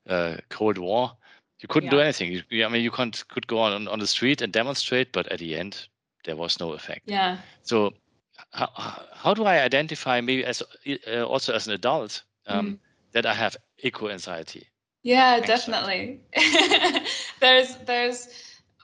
uh, 0.09 0.35
Cold 0.49 0.77
War. 0.77 1.13
You 1.59 1.67
couldn't 1.67 1.87
yeah. 1.87 1.97
do 1.97 1.99
anything. 2.01 2.43
You, 2.49 2.65
I 2.65 2.67
mean, 2.67 2.83
you 2.83 2.91
could 2.91 3.27
could 3.29 3.47
go 3.47 3.59
on 3.59 3.87
on 3.87 3.99
the 3.99 4.05
street 4.05 4.41
and 4.41 4.51
demonstrate, 4.51 5.11
but 5.11 5.27
at 5.31 5.39
the 5.39 5.55
end, 5.55 5.87
there 6.25 6.35
was 6.35 6.59
no 6.59 6.73
effect. 6.73 7.03
Yeah. 7.05 7.37
So, 7.63 7.93
how, 8.51 8.69
how 9.13 9.33
do 9.33 9.45
I 9.45 9.61
identify 9.61 10.19
maybe 10.19 10.45
as 10.45 10.61
uh, 11.07 11.23
also 11.23 11.53
as 11.53 11.67
an 11.67 11.73
adult 11.73 12.21
um, 12.47 12.65
mm. 12.65 12.79
that 13.11 13.25
I 13.25 13.33
have 13.33 13.57
eco 13.79 14.09
anxiety. 14.09 14.67
Yeah, 15.03 15.39
definitely. 15.39 16.21
there's 17.39 17.75
there's 17.85 18.27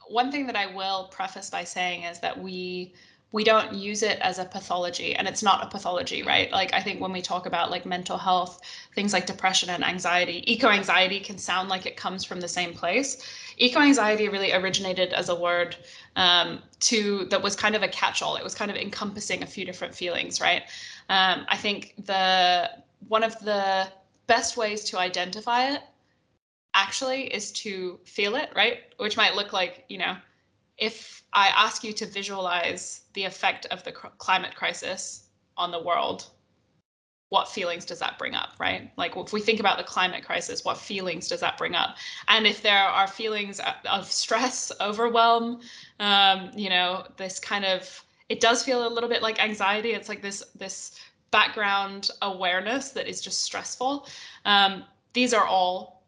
one 0.08 0.32
thing 0.32 0.46
that 0.48 0.55
I 0.55 0.67
will 0.67 1.10
preface 1.12 1.50
by 1.50 1.63
saying 1.63 2.03
is 2.03 2.20
that 2.20 2.41
we 2.41 2.93
we 3.34 3.43
don't 3.43 3.74
use 3.74 4.03
it 4.03 4.20
as 4.20 4.38
a 4.38 4.46
pathology 4.46 5.15
and 5.15 5.27
it's 5.27 5.43
not 5.43 5.63
a 5.65 5.67
pathology 5.67 6.24
right 6.24 6.51
like 6.51 6.72
i 6.74 6.79
think 6.79 7.01
when 7.01 7.12
we 7.12 7.22
talk 7.22 7.46
about 7.46 7.72
like 7.72 7.86
mental 7.86 8.17
health 8.17 8.62
things 8.96 9.12
like 9.12 9.25
depression 9.25 9.70
and 9.72 9.84
anxiety 9.84 10.43
eco 10.50 10.70
anxiety 10.70 11.20
can 11.20 11.38
sound 11.38 11.67
like 11.67 11.86
it 11.86 11.98
comes 11.98 12.24
from 12.24 12.39
the 12.39 12.48
same 12.48 12.74
place 12.74 13.22
eco 13.58 13.79
anxiety 13.79 14.29
really 14.29 14.53
originated 14.53 15.12
as 15.13 15.29
a 15.29 15.36
word 15.36 15.75
um, 16.15 16.62
to 16.79 17.25
that 17.25 17.41
was 17.41 17.55
kind 17.55 17.75
of 17.75 17.82
a 17.82 17.88
catch-all 17.88 18.36
it 18.36 18.43
was 18.43 18.53
kind 18.53 18.70
of 18.70 18.77
encompassing 18.77 19.41
a 19.43 19.48
few 19.48 19.65
different 19.65 19.93
feelings 19.93 20.39
right 20.39 20.63
um, 21.10 21.46
i 21.50 21.58
think 21.58 21.96
the 22.05 22.70
one 23.07 23.24
of 23.24 23.39
the 23.39 23.88
best 24.27 24.57
ways 24.57 24.83
to 24.86 24.98
identify 24.98 25.72
it 25.72 25.81
actually 26.74 27.25
is 27.33 27.51
to 27.51 28.00
feel 28.03 28.36
it, 28.36 28.50
right? 28.55 28.79
Which 28.98 29.17
might 29.17 29.36
look 29.36 29.53
like, 29.53 29.86
you 29.89 29.98
know, 29.98 30.15
if 30.77 31.24
I 31.33 31.50
ask 31.50 31.83
you 31.83 31.93
to 31.93 32.05
visualize 32.05 33.01
the 33.13 33.25
effect 33.25 33.65
of 33.67 33.83
the 33.83 33.91
climate 33.91 34.55
crisis 34.55 35.25
on 35.55 35.72
the 35.72 35.81
world, 35.81 36.27
what 37.29 37.48
feelings 37.48 37.86
does 37.86 38.00
that 38.00 38.19
bring 38.19 38.36
up, 38.36 38.50
right? 38.60 38.91
Like 38.95 39.15
if 39.15 39.33
we 39.33 39.41
think 39.41 39.60
about 39.60 39.77
the 39.77 39.83
climate 39.83 40.24
crisis, 40.24 40.63
what 40.63 40.77
feelings 40.77 41.27
does 41.27 41.39
that 41.39 41.57
bring 41.57 41.74
up? 41.74 41.98
And 42.27 42.45
if 42.45 42.62
there 42.62 42.77
are 42.86 43.07
feelings 43.07 43.60
of 43.89 44.12
stress, 44.12 44.72
overwhelm, 44.79 45.62
um, 46.00 46.51
you 46.55 46.69
know, 46.69 47.07
this 47.17 47.39
kind 47.39 47.65
of, 47.65 48.03
it 48.29 48.39
does 48.39 48.63
feel 48.63 48.88
a 48.88 48.89
little 48.89 49.10
bit 49.10 49.24
like 49.24 49.43
anxiety. 49.43 49.93
It's 49.93 50.10
like 50.10 50.22
this 50.22 50.43
this 50.55 51.00
background 51.33 52.09
awareness 52.21 52.91
that 52.91 53.07
is 53.07 53.19
just 53.27 53.41
stressful. 53.41 54.07
Um, 54.45 54.83
these 55.13 55.33
are 55.33 55.45
all 55.45 56.03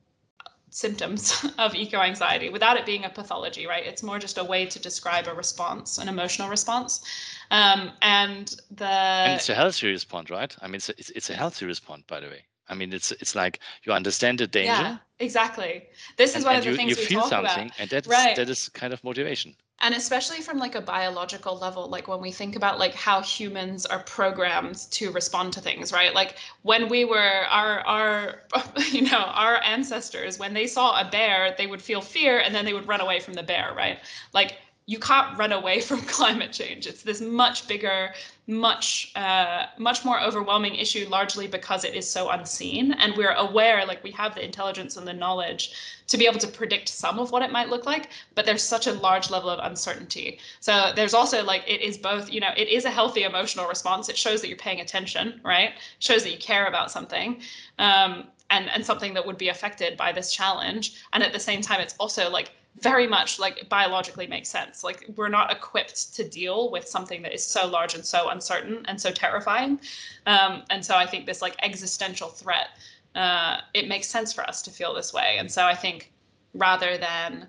symptoms 0.69 1.45
of 1.57 1.73
eco 1.73 1.99
anxiety 2.01 2.49
without 2.49 2.77
it 2.77 2.85
being 2.85 3.05
a 3.05 3.09
pathology, 3.09 3.65
right? 3.65 3.85
It's 3.91 4.03
more 4.03 4.19
just 4.19 4.37
a 4.37 4.43
way 4.43 4.65
to 4.67 4.79
describe 4.79 5.27
a 5.27 5.33
response, 5.33 5.97
an 5.97 6.07
emotional 6.09 6.49
response. 6.49 7.03
Um, 7.51 7.91
and 8.01 8.47
the 8.71 8.85
and 9.25 9.33
it's 9.33 9.49
a 9.49 9.55
healthy 9.55 9.87
response, 9.87 10.29
right? 10.29 10.55
I 10.61 10.67
mean, 10.67 10.75
it's 10.75 10.89
a, 10.89 10.93
it's, 10.99 11.09
it's 11.11 11.29
a 11.29 11.35
healthy 11.35 11.65
response, 11.65 12.03
by 12.07 12.19
the 12.19 12.27
way. 12.27 12.43
I 12.69 12.75
mean, 12.75 12.93
it's 12.93 13.11
it's 13.13 13.35
like 13.35 13.59
you 13.83 13.93
understand 13.93 14.39
the 14.39 14.47
danger. 14.47 14.83
Yeah, 14.83 14.97
exactly. 15.19 15.87
This 16.17 16.31
is 16.31 16.35
and, 16.37 16.45
one 16.45 16.55
and 16.55 16.59
of 16.59 16.65
the 16.65 16.71
you, 16.71 16.77
things 16.77 16.89
you 16.91 17.03
we 17.03 17.05
feel 17.05 17.21
talk 17.21 17.29
something, 17.29 17.67
about. 17.67 17.79
and 17.79 17.89
that's 17.89 18.07
Right. 18.07 18.35
that 18.35 18.49
is 18.49 18.69
kind 18.69 18.93
of 18.93 19.03
motivation. 19.03 19.55
And 19.81 19.93
especially 19.93 20.41
from 20.41 20.57
like 20.57 20.75
a 20.75 20.81
biological 20.81 21.57
level 21.57 21.89
like 21.89 22.07
when 22.07 22.21
we 22.21 22.31
think 22.31 22.55
about 22.55 22.79
like 22.79 22.93
how 22.93 23.21
humans 23.21 23.85
are 23.85 23.99
programmed 24.03 24.77
to 24.91 25.11
respond 25.11 25.53
to 25.53 25.61
things 25.61 25.91
right? 25.91 26.13
Like 26.13 26.37
when 26.61 26.89
we 26.89 27.05
were 27.05 27.43
our 27.49 27.79
our 27.81 28.41
you 28.91 29.01
know 29.03 29.17
our 29.17 29.61
ancestors 29.63 30.39
when 30.39 30.53
they 30.53 30.67
saw 30.67 30.99
a 30.99 31.09
bear 31.09 31.53
they 31.57 31.67
would 31.67 31.81
feel 31.81 32.01
fear 32.01 32.39
and 32.39 32.55
then 32.55 32.65
they 32.65 32.73
would 32.73 32.87
run 32.87 33.01
away 33.01 33.19
from 33.19 33.33
the 33.33 33.43
bear 33.43 33.73
right? 33.75 33.99
Like 34.33 34.57
you 34.87 34.99
can't 34.99 35.35
run 35.37 35.51
away 35.51 35.81
from 35.81 36.01
climate 36.17 36.51
change. 36.51 36.85
It's 36.85 37.01
this 37.01 37.21
much 37.21 37.67
bigger 37.67 38.13
much 38.47 39.11
uh, 39.15 39.65
much 39.79 40.05
more 40.05 40.21
overwhelming 40.21 40.75
issue 40.75 41.07
largely 41.09 41.47
because 41.47 41.83
it 41.83 41.95
is 41.95 42.07
so 42.07 42.29
unseen. 42.29 42.93
And 42.93 43.17
we're 43.17 43.33
aware 43.33 43.85
like 43.87 44.03
we 44.03 44.11
have 44.11 44.35
the 44.35 44.45
intelligence 44.45 44.97
and 44.97 45.07
the 45.07 45.13
knowledge 45.13 45.73
to 46.07 46.17
be 46.17 46.27
able 46.27 46.37
to 46.39 46.47
predict 46.47 46.89
some 46.89 47.17
of 47.17 47.31
what 47.31 47.41
it 47.41 47.51
might 47.51 47.69
look 47.69 47.87
like 47.87 48.09
but 48.35 48.45
there's 48.45 48.61
such 48.61 48.85
a 48.85 48.93
large 48.93 49.31
level 49.31 49.49
of 49.49 49.59
uncertainty. 49.63 50.39
So 50.59 50.91
there's 50.95 51.15
also 51.15 51.43
like 51.43 51.63
it 51.67 51.81
is 51.81 51.97
both 51.97 52.31
you 52.31 52.39
know 52.39 52.51
it 52.55 52.67
is 52.67 52.85
a 52.85 52.91
healthy 52.91 53.23
emotional 53.23 53.67
response. 53.67 54.09
It 54.09 54.17
shows 54.17 54.41
that 54.41 54.49
you're 54.49 54.57
paying 54.57 54.81
attention 54.81 55.41
right? 55.43 55.69
It 55.69 55.81
shows 55.97 56.23
that 56.23 56.31
you 56.31 56.37
care 56.37 56.67
about 56.67 56.91
something 56.91 57.41
um, 57.79 58.27
and 58.51 58.69
and 58.69 58.85
something 58.85 59.15
that 59.15 59.25
would 59.25 59.39
be 59.39 59.49
affected 59.49 59.97
by 59.97 60.11
this 60.11 60.31
challenge. 60.31 61.01
And 61.13 61.23
at 61.23 61.33
the 61.33 61.39
same 61.39 61.61
time 61.61 61.81
it's 61.81 61.95
also 61.99 62.29
like 62.29 62.51
very 62.79 63.07
much 63.07 63.39
like 63.39 63.67
biologically 63.69 64.27
makes 64.27 64.49
sense. 64.49 64.83
Like 64.83 65.05
we're 65.15 65.29
not 65.29 65.51
equipped 65.51 66.13
to 66.15 66.27
deal 66.27 66.71
with 66.71 66.87
something 66.87 67.21
that 67.21 67.33
is 67.33 67.45
so 67.45 67.65
large 67.67 67.95
and 67.95 68.05
so 68.05 68.29
uncertain 68.29 68.85
and 68.87 68.99
so 68.99 69.11
terrifying. 69.11 69.79
Um, 70.25 70.63
and 70.69 70.83
so 70.83 70.95
I 70.95 71.05
think 71.05 71.25
this 71.25 71.41
like 71.41 71.55
existential 71.63 72.27
threat, 72.27 72.69
uh, 73.15 73.57
it 73.73 73.87
makes 73.87 74.07
sense 74.07 74.33
for 74.33 74.43
us 74.47 74.61
to 74.63 74.71
feel 74.71 74.93
this 74.93 75.13
way. 75.13 75.37
And 75.39 75.49
so 75.49 75.65
I 75.65 75.75
think 75.75 76.11
rather 76.53 76.97
than 76.97 77.47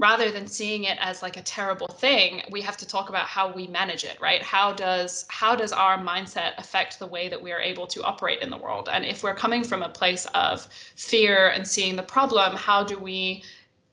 rather 0.00 0.30
than 0.32 0.46
seeing 0.46 0.84
it 0.84 0.98
as 1.00 1.22
like 1.22 1.36
a 1.36 1.42
terrible 1.42 1.86
thing 1.86 2.42
we 2.50 2.60
have 2.60 2.76
to 2.76 2.86
talk 2.86 3.08
about 3.08 3.26
how 3.26 3.52
we 3.52 3.68
manage 3.68 4.02
it 4.02 4.20
right 4.20 4.42
how 4.42 4.72
does 4.72 5.24
how 5.28 5.54
does 5.54 5.72
our 5.72 5.96
mindset 5.96 6.52
affect 6.58 6.98
the 6.98 7.06
way 7.06 7.28
that 7.28 7.40
we 7.40 7.52
are 7.52 7.60
able 7.60 7.86
to 7.86 8.02
operate 8.02 8.40
in 8.40 8.50
the 8.50 8.56
world 8.56 8.88
and 8.92 9.04
if 9.04 9.22
we're 9.22 9.34
coming 9.34 9.62
from 9.62 9.82
a 9.82 9.88
place 9.88 10.26
of 10.34 10.66
fear 10.96 11.50
and 11.50 11.66
seeing 11.66 11.94
the 11.94 12.02
problem 12.02 12.56
how 12.56 12.82
do 12.82 12.98
we 12.98 13.42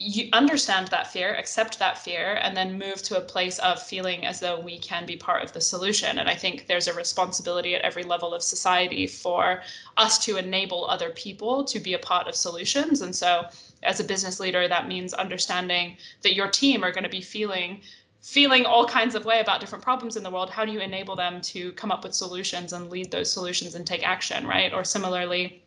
you 0.03 0.29
understand 0.33 0.87
that 0.87 1.11
fear, 1.11 1.35
accept 1.35 1.77
that 1.77 1.95
fear, 1.95 2.39
and 2.41 2.57
then 2.57 2.79
move 2.79 3.03
to 3.03 3.17
a 3.17 3.21
place 3.21 3.59
of 3.59 3.81
feeling 3.81 4.25
as 4.25 4.39
though 4.39 4.59
we 4.59 4.79
can 4.79 5.05
be 5.05 5.15
part 5.15 5.43
of 5.43 5.53
the 5.53 5.61
solution. 5.61 6.17
And 6.17 6.27
I 6.27 6.33
think 6.33 6.65
there's 6.65 6.87
a 6.87 6.93
responsibility 6.93 7.75
at 7.75 7.83
every 7.83 8.01
level 8.01 8.33
of 8.33 8.41
society 8.41 9.05
for 9.05 9.61
us 9.97 10.17
to 10.25 10.37
enable 10.37 10.89
other 10.89 11.11
people 11.11 11.63
to 11.65 11.79
be 11.79 11.93
a 11.93 11.99
part 11.99 12.27
of 12.27 12.33
solutions. 12.33 13.01
And 13.01 13.15
so, 13.15 13.45
as 13.83 13.99
a 13.99 14.03
business 14.03 14.39
leader, 14.39 14.67
that 14.67 14.87
means 14.87 15.13
understanding 15.13 15.97
that 16.23 16.33
your 16.33 16.47
team 16.47 16.83
are 16.83 16.91
going 16.91 17.03
to 17.03 17.09
be 17.09 17.21
feeling 17.21 17.81
feeling 18.23 18.67
all 18.67 18.85
kinds 18.85 19.15
of 19.15 19.25
way 19.25 19.39
about 19.39 19.59
different 19.59 19.83
problems 19.83 20.15
in 20.15 20.21
the 20.21 20.29
world 20.29 20.47
how 20.47 20.63
do 20.63 20.71
you 20.71 20.79
enable 20.79 21.15
them 21.15 21.41
to 21.41 21.71
come 21.71 21.91
up 21.91 22.03
with 22.03 22.13
solutions 22.13 22.71
and 22.71 22.91
lead 22.91 23.09
those 23.09 23.31
solutions 23.31 23.73
and 23.73 23.87
take 23.87 24.07
action 24.07 24.45
right 24.45 24.73
or 24.73 24.83
similarly 24.83 25.63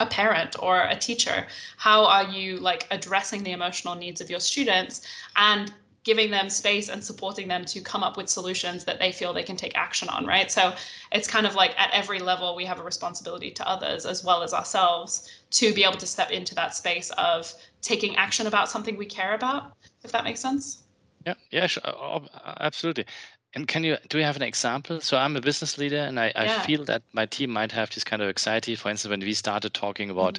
a 0.00 0.06
parent 0.06 0.56
or 0.58 0.82
a 0.82 0.96
teacher 0.96 1.46
how 1.76 2.04
are 2.04 2.24
you 2.24 2.58
like 2.58 2.86
addressing 2.90 3.42
the 3.42 3.52
emotional 3.52 3.94
needs 3.94 4.20
of 4.20 4.28
your 4.28 4.40
students 4.40 5.06
and 5.36 5.72
giving 6.04 6.30
them 6.30 6.48
space 6.48 6.88
and 6.88 7.02
supporting 7.02 7.48
them 7.48 7.64
to 7.64 7.80
come 7.80 8.04
up 8.04 8.16
with 8.16 8.28
solutions 8.28 8.84
that 8.84 9.00
they 9.00 9.10
feel 9.10 9.32
they 9.32 9.42
can 9.42 9.56
take 9.56 9.76
action 9.76 10.08
on 10.08 10.24
right 10.26 10.50
so 10.52 10.74
it's 11.12 11.26
kind 11.26 11.46
of 11.46 11.54
like 11.54 11.72
at 11.78 11.90
every 11.92 12.18
level 12.18 12.54
we 12.54 12.64
have 12.64 12.78
a 12.78 12.82
responsibility 12.82 13.50
to 13.50 13.66
others 13.68 14.06
as 14.06 14.22
well 14.22 14.42
as 14.42 14.52
ourselves 14.52 15.28
to 15.50 15.72
be 15.74 15.82
able 15.82 15.96
to 15.96 16.06
step 16.06 16.30
into 16.30 16.54
that 16.54 16.74
space 16.74 17.10
of 17.18 17.52
taking 17.80 18.16
action 18.16 18.46
about 18.46 18.70
something 18.70 18.96
we 18.96 19.06
care 19.06 19.34
about 19.34 19.72
if 20.04 20.12
that 20.12 20.24
makes 20.24 20.40
sense 20.40 20.84
Yeah, 21.26 21.34
yeah, 21.50 21.66
sure, 21.66 21.82
uh, 21.84 22.20
uh, 22.20 22.54
absolutely. 22.60 23.06
And 23.56 23.66
can 23.66 23.84
you 23.84 23.96
do 24.10 24.18
you 24.18 24.24
have 24.24 24.36
an 24.36 24.42
example? 24.42 25.00
So 25.00 25.16
I'm 25.16 25.34
a 25.36 25.40
business 25.40 25.78
leader, 25.78 25.98
and 26.00 26.20
I, 26.20 26.32
I 26.36 26.46
Yeah. 26.46 26.66
feel 26.66 26.84
that 26.84 27.02
my 27.14 27.26
team 27.26 27.50
might 27.50 27.72
have 27.72 27.90
this 27.90 28.04
kind 28.04 28.22
of 28.22 28.28
anxiety. 28.28 28.76
For 28.76 28.90
instance, 28.90 29.10
when 29.10 29.20
we 29.20 29.34
started 29.34 29.72
talking 29.74 30.10
about 30.10 30.38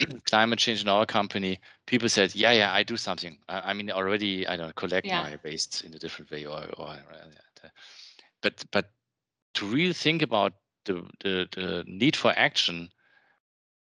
climate 0.26 0.58
change 0.58 0.82
in 0.82 0.88
our 0.88 1.06
company, 1.06 1.60
people 1.86 2.08
said, 2.08 2.34
"Yeah, 2.34 2.52
yeah, 2.52 2.74
I 2.74 2.82
do 2.82 2.96
something. 2.96 3.38
I, 3.48 3.70
I 3.70 3.72
mean, 3.74 3.90
already 3.90 4.46
I 4.48 4.56
don't 4.56 4.74
collect 4.74 5.12
Yeah. 5.12 5.22
my 5.22 5.38
waste 5.44 5.84
in 5.84 5.94
a 5.94 5.98
different 5.98 6.30
way, 6.32 6.44
or 6.46 6.64
or." 6.76 6.88
uh, 6.88 7.68
But 8.42 8.64
but 8.72 8.92
to 9.54 9.66
really 9.66 9.94
think 9.94 10.22
about 10.22 10.54
the 10.86 11.08
the, 11.20 11.48
the 11.52 11.84
need 11.86 12.16
for 12.16 12.32
action 12.38 12.90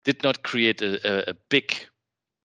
did 0.04 0.22
not 0.22 0.42
create 0.42 0.82
a, 0.82 1.00
a, 1.06 1.30
a 1.30 1.34
big, 1.50 1.88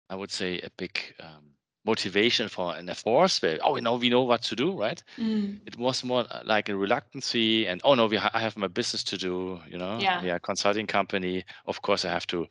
I 0.10 0.16
would 0.16 0.32
say, 0.32 0.60
a 0.62 0.70
big 0.78 1.16
um, 1.20 1.55
motivation 1.86 2.50
for 2.50 2.76
and 2.76 2.90
a 2.90 2.96
force 2.96 3.42
where 3.42 3.60
oh, 3.64 3.74
we 3.74 3.82
know 3.82 3.96
we 3.96 4.10
know 4.10 4.24
what 4.24 4.42
to 4.44 4.56
do, 4.56 4.80
right? 4.80 5.04
Mm. 5.20 5.60
it 5.68 5.78
was 5.78 6.04
more 6.04 6.26
uh, 6.32 6.42
like 6.46 6.70
a 6.70 6.76
reluctancy 6.76 7.68
and 7.68 7.82
oh 7.84 7.96
no 7.96 8.08
we 8.08 8.18
ha- 8.18 8.32
i 8.34 8.40
have 8.40 8.58
my 8.58 8.68
business 8.68 9.04
to 9.04 9.18
do 9.18 9.60
you 9.70 9.78
know 9.78 10.00
Yeah. 10.00 10.22
a 10.36 10.40
consulting 10.40 10.88
company 10.88 11.44
of 11.66 11.82
course 11.82 12.06
i 12.06 12.10
have 12.12 12.28
to 12.28 12.48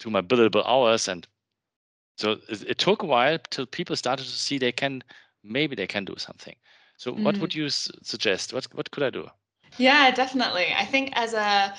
do 0.00 0.10
my 0.10 0.22
billable 0.22 0.64
hours 0.66 1.08
and 1.08 1.26
so 2.18 2.32
it, 2.48 2.62
it 2.70 2.78
took 2.78 3.02
a 3.02 3.06
while 3.06 3.38
till 3.50 3.66
people 3.66 3.96
started 3.96 4.24
to 4.24 4.30
see 4.30 4.58
they 4.58 4.72
can 4.72 5.02
maybe 5.42 5.74
they 5.76 5.86
can 5.86 6.04
do 6.04 6.14
something 6.18 6.56
so 6.96 7.12
what 7.12 7.36
Mm. 7.36 7.40
would 7.40 7.54
you 7.54 7.66
s- 7.66 7.90
suggest 8.02 8.52
what 8.52 8.66
what 8.74 8.90
could 8.90 9.02
i 9.04 9.10
do 9.10 9.28
Yeah, 9.78 10.10
definitely. 10.10 10.72
I 10.76 10.84
think 10.84 11.10
as 11.14 11.34
a 11.34 11.74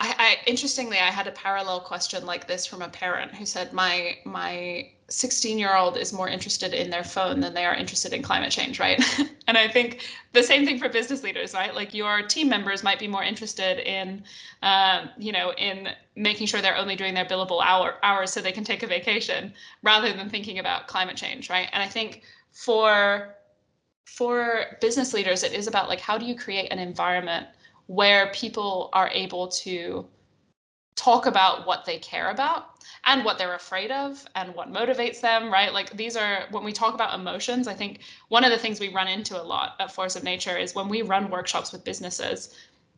I, 0.00 0.14
I 0.18 0.36
interestingly 0.48 0.98
I 0.98 1.10
had 1.10 1.26
a 1.26 1.32
parallel 1.32 1.80
question 1.80 2.24
like 2.24 2.46
this 2.46 2.66
from 2.66 2.82
a 2.82 2.88
parent 2.88 3.34
who 3.34 3.44
said 3.44 3.72
my 3.72 4.16
my 4.24 4.88
16 5.10 5.58
year 5.58 5.74
old 5.74 5.96
is 5.96 6.12
more 6.12 6.28
interested 6.28 6.74
in 6.74 6.90
their 6.90 7.02
phone 7.02 7.40
than 7.40 7.54
they 7.54 7.64
are 7.64 7.74
interested 7.74 8.12
in 8.12 8.22
climate 8.22 8.52
change, 8.52 8.78
right? 8.78 9.02
and 9.48 9.56
I 9.56 9.66
think 9.66 10.06
the 10.32 10.42
same 10.42 10.66
thing 10.66 10.78
for 10.78 10.88
business 10.88 11.22
leaders, 11.22 11.54
right? 11.54 11.74
Like 11.74 11.94
your 11.94 12.22
team 12.22 12.48
members 12.48 12.82
might 12.82 12.98
be 12.98 13.08
more 13.08 13.24
interested 13.24 13.78
in, 13.78 14.22
um, 14.62 15.08
you 15.16 15.32
know, 15.32 15.52
in 15.54 15.88
making 16.14 16.46
sure 16.46 16.60
they're 16.60 16.76
only 16.76 16.94
doing 16.94 17.14
their 17.14 17.24
billable 17.24 17.62
hour 17.64 17.94
hours 18.02 18.30
so 18.30 18.40
they 18.40 18.52
can 18.52 18.64
take 18.64 18.82
a 18.82 18.86
vacation 18.86 19.54
rather 19.82 20.12
than 20.12 20.28
thinking 20.28 20.58
about 20.58 20.88
climate 20.88 21.16
change, 21.16 21.48
right? 21.48 21.70
And 21.72 21.82
I 21.82 21.88
think 21.88 22.22
for 22.52 23.34
for 24.04 24.76
business 24.80 25.14
leaders, 25.14 25.42
it 25.42 25.52
is 25.52 25.66
about 25.66 25.88
like 25.88 26.00
how 26.00 26.18
do 26.18 26.26
you 26.26 26.34
create 26.34 26.70
an 26.70 26.78
environment 26.78 27.46
where 27.88 28.30
people 28.32 28.90
are 28.92 29.08
able 29.08 29.48
to 29.48 30.06
talk 30.94 31.26
about 31.26 31.66
what 31.66 31.84
they 31.84 31.98
care 31.98 32.30
about 32.30 32.70
and 33.06 33.24
what 33.24 33.38
they're 33.38 33.54
afraid 33.54 33.90
of 33.90 34.24
and 34.34 34.54
what 34.54 34.70
motivates 34.70 35.20
them, 35.20 35.50
right? 35.50 35.72
Like 35.72 35.96
these 35.96 36.16
are 36.16 36.44
when 36.50 36.64
we 36.64 36.72
talk 36.72 36.94
about 36.94 37.18
emotions, 37.18 37.66
I 37.66 37.74
think 37.74 38.00
one 38.28 38.44
of 38.44 38.50
the 38.50 38.58
things 38.58 38.78
we 38.78 38.92
run 38.92 39.08
into 39.08 39.40
a 39.40 39.42
lot 39.42 39.74
at 39.80 39.90
Force 39.92 40.16
of 40.16 40.22
Nature 40.22 40.58
is 40.58 40.74
when 40.74 40.88
we 40.88 41.00
run 41.02 41.30
workshops 41.30 41.72
with 41.72 41.82
businesses, 41.84 42.54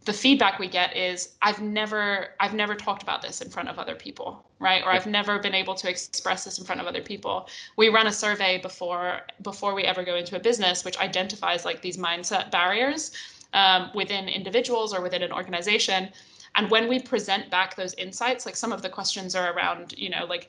the 0.07 0.13
feedback 0.13 0.59
we 0.59 0.67
get 0.67 0.97
is 0.97 1.37
I've 1.43 1.61
never 1.61 2.29
I've 2.41 2.55
never 2.55 2.75
talked 2.75 3.03
about 3.03 3.23
this 3.23 3.43
in 3.43 3.51
front 3.51 3.69
of 3.69 3.79
other 3.79 3.95
people, 3.95 4.45
right? 4.59 4.83
Or 4.83 4.91
I've 4.91 5.07
never 5.07 5.39
been 5.39 5.55
able 5.55 5.75
to 5.77 5.89
express 5.89 6.45
this 6.45 6.59
in 6.59 6.65
front 6.65 6.81
of 6.81 6.89
other 6.89 7.03
people. 7.03 7.49
We 7.77 7.91
run 7.91 8.09
a 8.09 8.13
survey 8.13 8.59
before 8.59 9.21
before 9.43 9.75
we 9.75 9.85
ever 9.85 10.03
go 10.03 10.17
into 10.17 10.37
a 10.37 10.41
business 10.41 10.85
which 10.85 10.99
identifies 10.99 11.65
like 11.65 11.81
these 11.81 11.99
mindset 11.99 12.51
barriers 12.51 13.13
um, 13.52 13.90
within 13.95 14.28
individuals 14.28 14.95
or 14.95 15.00
within 15.00 15.23
an 15.23 15.33
organization. 15.33 16.11
And 16.57 16.71
when 16.71 16.88
we 16.88 16.99
present 16.99 17.50
back 17.50 17.76
those 17.76 17.95
insights, 17.95 18.47
like 18.47 18.57
some 18.57 18.73
of 18.73 18.83
the 18.83 18.88
questions 18.88 19.35
are 19.35 19.52
around, 19.52 19.95
you 19.97 20.11
know, 20.11 20.25
like 20.25 20.49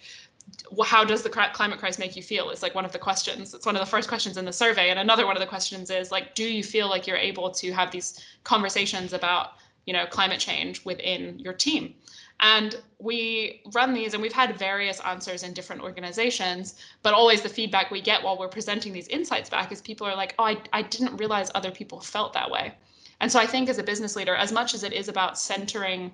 how 0.86 1.04
does 1.04 1.22
the 1.22 1.30
climate 1.30 1.80
crisis 1.80 2.00
make 2.00 2.16
you 2.16 2.24
feel? 2.24 2.50
It's 2.50 2.64
like 2.64 2.76
one 2.76 2.86
of 2.86 2.92
the 2.92 3.00
questions. 3.00 3.54
It's 3.54 3.66
one 3.66 3.76
of 3.76 3.80
the 3.80 3.86
first 3.86 4.10
questions 4.10 4.38
in 4.38 4.46
the 4.46 4.54
survey. 4.54 4.90
And 4.90 5.00
another 5.00 5.26
one 5.26 5.36
of 5.36 5.40
the 5.40 5.48
questions 5.48 5.90
is 5.90 6.12
like, 6.12 6.36
do 6.36 6.44
you 6.44 6.64
feel 6.64 6.90
like 6.90 7.08
you're 7.08 7.18
able 7.18 7.52
to 7.52 7.72
have 7.72 7.92
these 7.92 8.24
conversations 8.44 9.14
about, 9.14 9.54
you 9.86 9.94
know, 9.94 10.06
climate 10.06 10.40
change 10.40 10.84
within 10.84 11.40
your 11.40 11.54
team? 11.54 11.94
And 12.40 12.82
we 12.98 13.62
run 13.72 13.94
these, 13.94 14.14
and 14.14 14.22
we've 14.22 14.34
had 14.34 14.58
various 14.58 15.00
answers 15.02 15.44
in 15.44 15.54
different 15.54 15.84
organizations, 15.84 16.76
but 17.04 17.14
always 17.14 17.42
the 17.42 17.50
feedback 17.50 17.92
we 17.92 18.02
get 18.02 18.24
while 18.24 18.36
we're 18.38 18.48
presenting 18.48 18.94
these 18.94 19.08
insights 19.10 19.48
back 19.48 19.72
is 19.72 19.80
people 19.80 20.08
are 20.08 20.16
like, 20.16 20.34
oh, 20.40 20.46
I, 20.46 20.58
I 20.74 20.82
didn't 20.82 21.18
realize 21.18 21.52
other 21.54 21.70
people 21.70 22.00
felt 22.00 22.34
that 22.34 22.50
way. 22.50 22.74
And 23.22 23.32
so 23.32 23.40
I 23.40 23.46
think 23.46 23.70
as 23.70 23.78
a 23.78 23.84
business 23.84 24.16
leader, 24.18 24.36
as 24.36 24.52
much 24.52 24.74
as 24.74 24.84
it 24.84 24.92
is 24.92 25.08
about 25.08 25.38
centering 25.38 26.12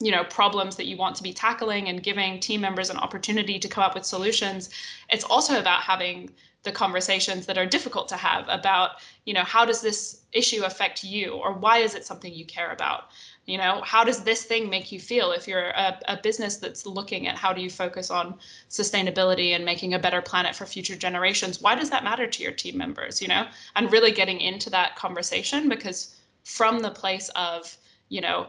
you 0.00 0.12
know 0.12 0.22
problems 0.22 0.76
that 0.76 0.86
you 0.86 0.96
want 0.96 1.16
to 1.16 1.24
be 1.24 1.32
tackling 1.32 1.88
and 1.88 2.04
giving 2.04 2.38
team 2.38 2.60
members 2.60 2.88
an 2.88 2.96
opportunity 2.98 3.58
to 3.58 3.66
come 3.66 3.82
up 3.82 3.96
with 3.96 4.04
solutions 4.04 4.70
it's 5.10 5.24
also 5.24 5.58
about 5.58 5.82
having 5.82 6.30
the 6.64 6.72
conversations 6.72 7.46
that 7.46 7.56
are 7.56 7.66
difficult 7.66 8.08
to 8.08 8.16
have 8.16 8.44
about 8.48 8.90
you 9.24 9.32
know 9.32 9.44
how 9.44 9.64
does 9.64 9.80
this 9.80 10.22
issue 10.32 10.64
affect 10.64 11.04
you 11.04 11.32
or 11.32 11.52
why 11.52 11.78
is 11.78 11.94
it 11.94 12.04
something 12.04 12.34
you 12.34 12.44
care 12.44 12.72
about? 12.72 13.04
You 13.46 13.58
know 13.58 13.80
how 13.84 14.04
does 14.04 14.24
this 14.24 14.42
thing 14.42 14.68
make 14.68 14.90
you 14.90 15.00
feel? 15.00 15.30
If 15.32 15.46
you're 15.46 15.70
a, 15.70 15.98
a 16.08 16.16
business 16.20 16.56
that's 16.56 16.84
looking 16.84 17.28
at 17.28 17.36
how 17.36 17.52
do 17.52 17.62
you 17.62 17.70
focus 17.70 18.10
on 18.10 18.38
sustainability 18.68 19.54
and 19.54 19.64
making 19.64 19.94
a 19.94 19.98
better 19.98 20.20
planet 20.20 20.56
for 20.56 20.66
future 20.66 20.96
generations 20.96 21.62
why 21.62 21.74
does 21.74 21.90
that 21.90 22.04
matter 22.04 22.26
to 22.26 22.42
your 22.42 22.52
team 22.52 22.76
members 22.76 23.22
you 23.22 23.28
know? 23.28 23.46
And 23.76 23.92
really 23.92 24.12
getting 24.12 24.40
into 24.40 24.68
that 24.70 24.96
conversation 24.96 25.68
because 25.68 26.16
from 26.48 26.80
the 26.80 26.90
place 26.90 27.28
of 27.36 27.76
you 28.08 28.22
know 28.22 28.46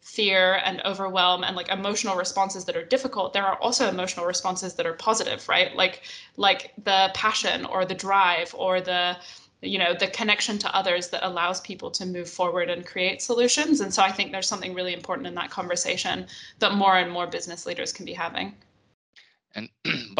fear 0.00 0.60
and 0.64 0.80
overwhelm 0.84 1.42
and 1.42 1.56
like 1.56 1.68
emotional 1.68 2.16
responses 2.16 2.64
that 2.64 2.76
are 2.76 2.84
difficult 2.84 3.32
there 3.32 3.44
are 3.44 3.56
also 3.56 3.88
emotional 3.88 4.24
responses 4.24 4.74
that 4.74 4.86
are 4.86 4.94
positive 4.94 5.46
right? 5.48 5.74
Like 5.74 6.02
like 6.36 6.72
the 6.84 7.10
passion 7.12 7.64
or 7.64 7.84
the 7.84 7.94
drive 7.94 8.54
or 8.56 8.80
the 8.80 9.16
you 9.62 9.78
know 9.78 9.94
the 9.94 10.06
connection 10.06 10.58
to 10.58 10.74
others 10.74 11.08
that 11.08 11.26
allows 11.26 11.60
people 11.62 11.90
to 11.90 12.06
move 12.06 12.30
forward 12.30 12.70
and 12.70 12.86
create 12.86 13.20
solutions. 13.20 13.80
And 13.80 13.92
so 13.92 14.00
i 14.02 14.12
think 14.12 14.30
there's 14.30 14.48
something 14.48 14.72
really 14.72 14.94
important 14.94 15.26
in 15.26 15.34
that 15.34 15.50
conversation 15.50 16.26
that 16.60 16.74
more 16.74 16.96
and 16.98 17.10
more 17.10 17.26
business 17.26 17.66
leaders 17.66 17.92
can 17.92 18.06
be 18.06 18.14
having 18.14 18.54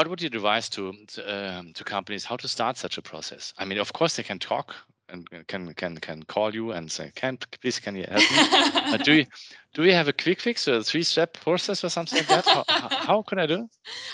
what 0.01 0.09
would 0.09 0.23
you 0.23 0.29
advise 0.29 0.71
to 0.71 0.95
to, 1.09 1.21
um, 1.37 1.75
to 1.75 1.85
companies 1.85 2.25
how 2.25 2.37
to 2.37 2.49
start 2.49 2.79
such 2.79 2.97
a 2.97 3.03
process 3.03 3.53
i 3.59 3.67
mean 3.67 3.77
of 3.77 3.93
course 3.93 4.17
they 4.17 4.23
can 4.23 4.39
talk 4.39 4.75
and 5.13 5.29
can 5.47 5.75
can 5.75 5.97
can 5.99 6.23
call 6.23 6.55
you 6.55 6.73
and 6.73 6.91
say, 6.91 7.11
"Can 7.15 7.37
please 7.61 7.79
can 7.81 7.97
you 7.97 8.07
help 8.09 8.23
me?" 8.31 8.99
do 9.05 9.15
you 9.15 9.27
do 9.75 9.85
you 9.85 9.93
have 9.93 10.09
a 10.09 10.13
quick 10.13 10.41
fix 10.41 10.69
or 10.69 10.77
a 10.77 10.85
three 10.85 11.03
step 11.03 11.35
process 11.35 11.85
or 11.85 11.89
something 11.89 12.19
like 12.19 12.29
that? 12.29 12.47
How, 12.47 12.89
how 12.91 13.23
can 13.23 13.39
I 13.39 13.47
do? 13.47 13.69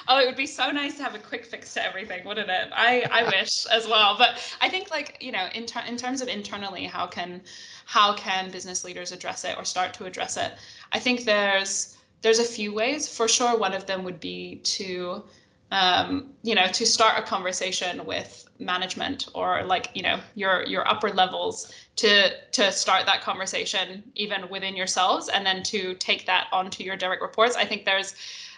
Oh, 0.09 0.19
it 0.19 0.26
would 0.26 0.37
be 0.37 0.47
so 0.47 0.71
nice 0.71 0.97
to 0.97 1.02
have 1.02 1.14
a 1.14 1.19
quick 1.19 1.45
fix 1.45 1.75
to 1.75 1.85
everything, 1.85 2.25
wouldn't 2.25 2.50
it? 2.50 2.71
I 2.73 3.05
I 3.11 3.25
wish 3.37 3.66
as 3.66 3.87
well, 3.87 4.16
but 4.16 4.31
I 4.61 4.69
think 4.69 4.90
like 4.90 5.19
you 5.21 5.33
know 5.33 5.47
in 5.55 5.66
ter- 5.66 5.87
in 5.87 5.97
terms 5.97 6.21
of 6.23 6.28
internally, 6.28 6.85
how 6.87 7.07
can 7.07 7.43
how 7.85 8.14
can 8.14 8.50
business 8.50 8.85
leaders 8.85 9.12
address 9.12 9.45
it 9.45 9.57
or 9.59 9.64
start 9.64 9.93
to 9.95 10.07
address 10.07 10.37
it? 10.37 10.52
I 10.93 10.99
think 10.99 11.25
there's 11.25 11.97
there's 12.23 12.38
a 12.38 12.45
few 12.45 12.73
ways. 12.73 13.09
For 13.09 13.28
sure, 13.28 13.57
one 13.59 13.75
of 13.75 13.87
them 13.87 14.02
would 14.05 14.21
be 14.21 14.57
to 14.76 15.25
um, 15.73 16.33
you 16.43 16.55
know 16.55 16.67
to 16.69 16.87
start 16.87 17.19
a 17.19 17.23
conversation 17.23 18.05
with 18.05 18.49
management 18.59 19.29
or 19.35 19.65
like 19.65 19.91
you 19.95 20.03
know 20.03 20.19
your 20.35 20.65
your 20.67 20.89
upper 20.89 21.11
levels 21.11 21.73
to 21.97 22.31
to 22.53 22.71
start 22.73 23.05
that 23.07 23.21
conversation 23.21 24.03
even 24.15 24.49
within 24.49 24.77
yourselves 24.77 25.29
and 25.29 25.45
then 25.45 25.63
to 25.63 25.95
take 25.95 26.27
that 26.27 26.47
onto 26.53 26.85
your 26.85 26.97
direct 26.97 27.23
reports. 27.23 27.57
I 27.57 27.65
think 27.65 27.85
there's 27.85 28.15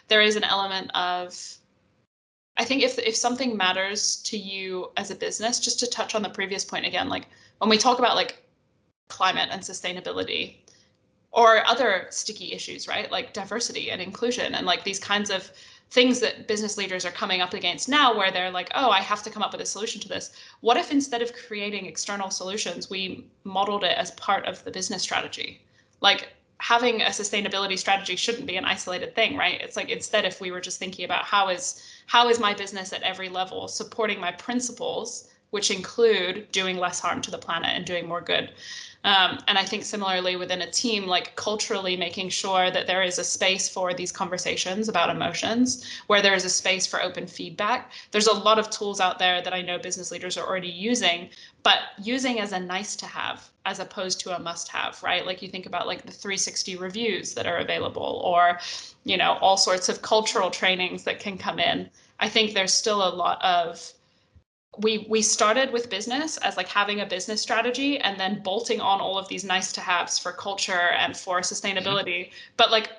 there 0.09 0.23
is 0.23 0.37
an 0.37 0.45
element 0.45 0.91
of 0.95 1.37
i 2.57 2.65
think 2.65 2.83
if 2.83 2.99
if 2.99 3.15
something 3.15 3.57
matters 3.57 4.17
to 4.23 4.37
you 4.37 4.91
as 4.97 5.11
a 5.11 5.15
business 5.15 5.61
just 5.61 5.79
to 5.79 5.87
touch 5.87 6.15
on 6.15 6.23
the 6.23 6.31
previous 6.31 6.65
point 6.65 6.87
again 6.87 7.09
like 7.09 7.27
when 7.59 7.69
we 7.69 7.77
talk 7.77 7.99
about 7.99 8.17
like 8.17 8.43
climate 9.09 9.49
and 9.50 9.62
sustainability 9.62 10.57
or 11.31 11.67
other 11.67 12.07
sticky 12.11 12.53
issues 12.53 12.88
right? 12.88 13.11
Like 13.11 13.33
diversity 13.33 13.91
and 13.91 14.00
inclusion 14.00 14.55
and 14.55 14.67
like 14.67 14.85
these 14.85 14.99
kinds 14.99 15.31
of 15.31 15.50
things 15.90 16.21
that 16.21 16.47
business 16.47 16.76
leaders 16.76 17.07
are 17.07 17.11
coming 17.11 17.40
up 17.40 17.54
against 17.54 17.88
now 17.88 18.16
where 18.16 18.30
they're 18.30 18.50
like, 18.50 18.71
oh, 18.75 18.90
I 18.90 19.00
have 19.00 19.23
to 19.23 19.30
come 19.30 19.42
up 19.42 19.52
with 19.52 19.62
a 19.62 19.66
solution 19.66 20.00
to 20.02 20.09
this. 20.09 20.33
What 20.61 20.76
if 20.76 20.90
instead 20.92 21.23
of 21.23 21.33
creating 21.33 21.87
external 21.87 22.30
solutions, 22.30 22.90
we 22.90 23.26
modeled 23.45 23.85
it 23.85 23.97
as 23.97 24.11
part 24.12 24.45
of 24.47 24.62
the 24.64 24.71
business 24.71 25.02
strategy? 25.02 25.62
Like 26.00 26.28
having 26.59 27.00
a 27.02 27.07
sustainability 27.07 27.78
strategy 27.78 28.16
shouldn't 28.16 28.47
be 28.47 28.57
an 28.57 28.64
isolated 28.64 29.14
thing, 29.14 29.37
right? 29.37 29.61
It's 29.61 29.76
like 29.76 29.88
instead 29.88 30.25
if 30.25 30.40
we 30.40 30.50
were 30.50 30.61
just 30.61 30.78
thinking 30.78 31.04
about 31.04 31.25
how 31.25 31.49
is 31.49 31.83
how 32.07 32.28
is 32.28 32.40
my 32.40 32.52
business 32.52 32.92
at 32.92 33.02
every 33.02 33.28
level 33.28 33.68
supporting 33.68 34.21
my 34.21 34.33
principles, 34.33 35.28
which 35.50 35.71
include 35.71 36.50
doing 36.52 36.76
less 36.76 37.00
harm 37.00 37.23
to 37.23 37.30
the 37.30 37.38
planet 37.38 37.71
and 37.75 37.87
doing 37.87 38.07
more 38.07 38.21
good. 38.21 38.50
Um, 39.05 39.38
and 39.47 39.57
I 39.57 39.64
think 39.64 39.85
similarly 39.85 40.37
within 40.37 40.62
a 40.62 40.71
team, 40.71 41.07
like 41.07 41.37
culturally 41.37 41.97
making 41.97 42.31
sure 42.31 42.71
that 42.71 42.87
there 42.87 43.02
is 43.02 43.19
a 43.19 43.25
space 43.25 43.69
for 43.69 43.95
these 43.95 44.11
conversations 44.11 44.88
about 44.88 45.09
emotions, 45.09 45.85
where 46.09 46.21
there 46.21 46.35
is 46.35 46.45
a 46.45 46.50
space 46.50 46.87
for 46.87 47.00
open 47.02 47.26
feedback. 47.26 47.93
There's 48.11 48.26
a 48.26 48.35
lot 48.35 48.59
of 48.59 48.71
tools 48.71 49.00
out 49.00 49.19
there 49.19 49.40
that 49.40 49.55
I 49.55 49.62
know 49.62 49.78
business 49.78 50.11
leaders 50.11 50.37
are 50.37 50.47
already 50.47 50.69
using, 50.69 51.31
but 51.62 51.78
using 52.02 52.40
as 52.40 52.52
a 52.52 52.61
nice 52.61 52.97
to 52.97 53.07
have 53.07 53.49
as 53.64 53.78
opposed 53.78 54.21
to 54.21 54.35
a 54.35 54.38
must 54.38 54.68
have, 54.68 55.01
right? 55.03 55.25
Like 55.27 55.42
you 55.42 55.49
think 55.49 55.66
about 55.66 55.87
like 55.87 56.05
the 56.05 56.12
360 56.12 56.77
reviews 56.77 57.35
that 57.35 57.46
are 57.46 57.59
available 57.59 58.22
or, 58.25 58.59
you 59.05 59.16
know, 59.16 59.38
all 59.40 59.57
sorts 59.57 59.88
of 59.88 60.03
cultural 60.03 60.51
trainings 60.51 61.05
that 61.05 61.20
can 61.20 61.38
come 61.38 61.59
in. 61.59 61.88
I 62.18 62.29
think 62.29 62.53
there's 62.53 62.72
still 62.72 63.07
a 63.07 63.14
lot 63.14 63.42
of 63.44 63.92
we 64.76 65.07
we 65.09 65.22
started 65.22 65.72
with 65.72 65.90
business 65.90 66.37
as 66.38 66.57
like 66.57 66.68
having 66.68 67.00
a 67.00 67.07
business 67.07 67.40
strategy 67.40 67.98
and 67.98 68.20
then 68.20 68.42
bolting 68.42 68.81
on 68.81 69.00
all 69.00 69.18
of 69.18 69.26
these 69.28 69.44
nice 69.44 69.72
to 69.72 69.81
haves 69.81 70.18
for 70.18 70.33
culture 70.33 70.90
and 70.90 71.16
for 71.16 71.40
sustainability 71.40 72.26
mm-hmm. 72.26 72.54
but 72.57 72.70
like 72.70 72.92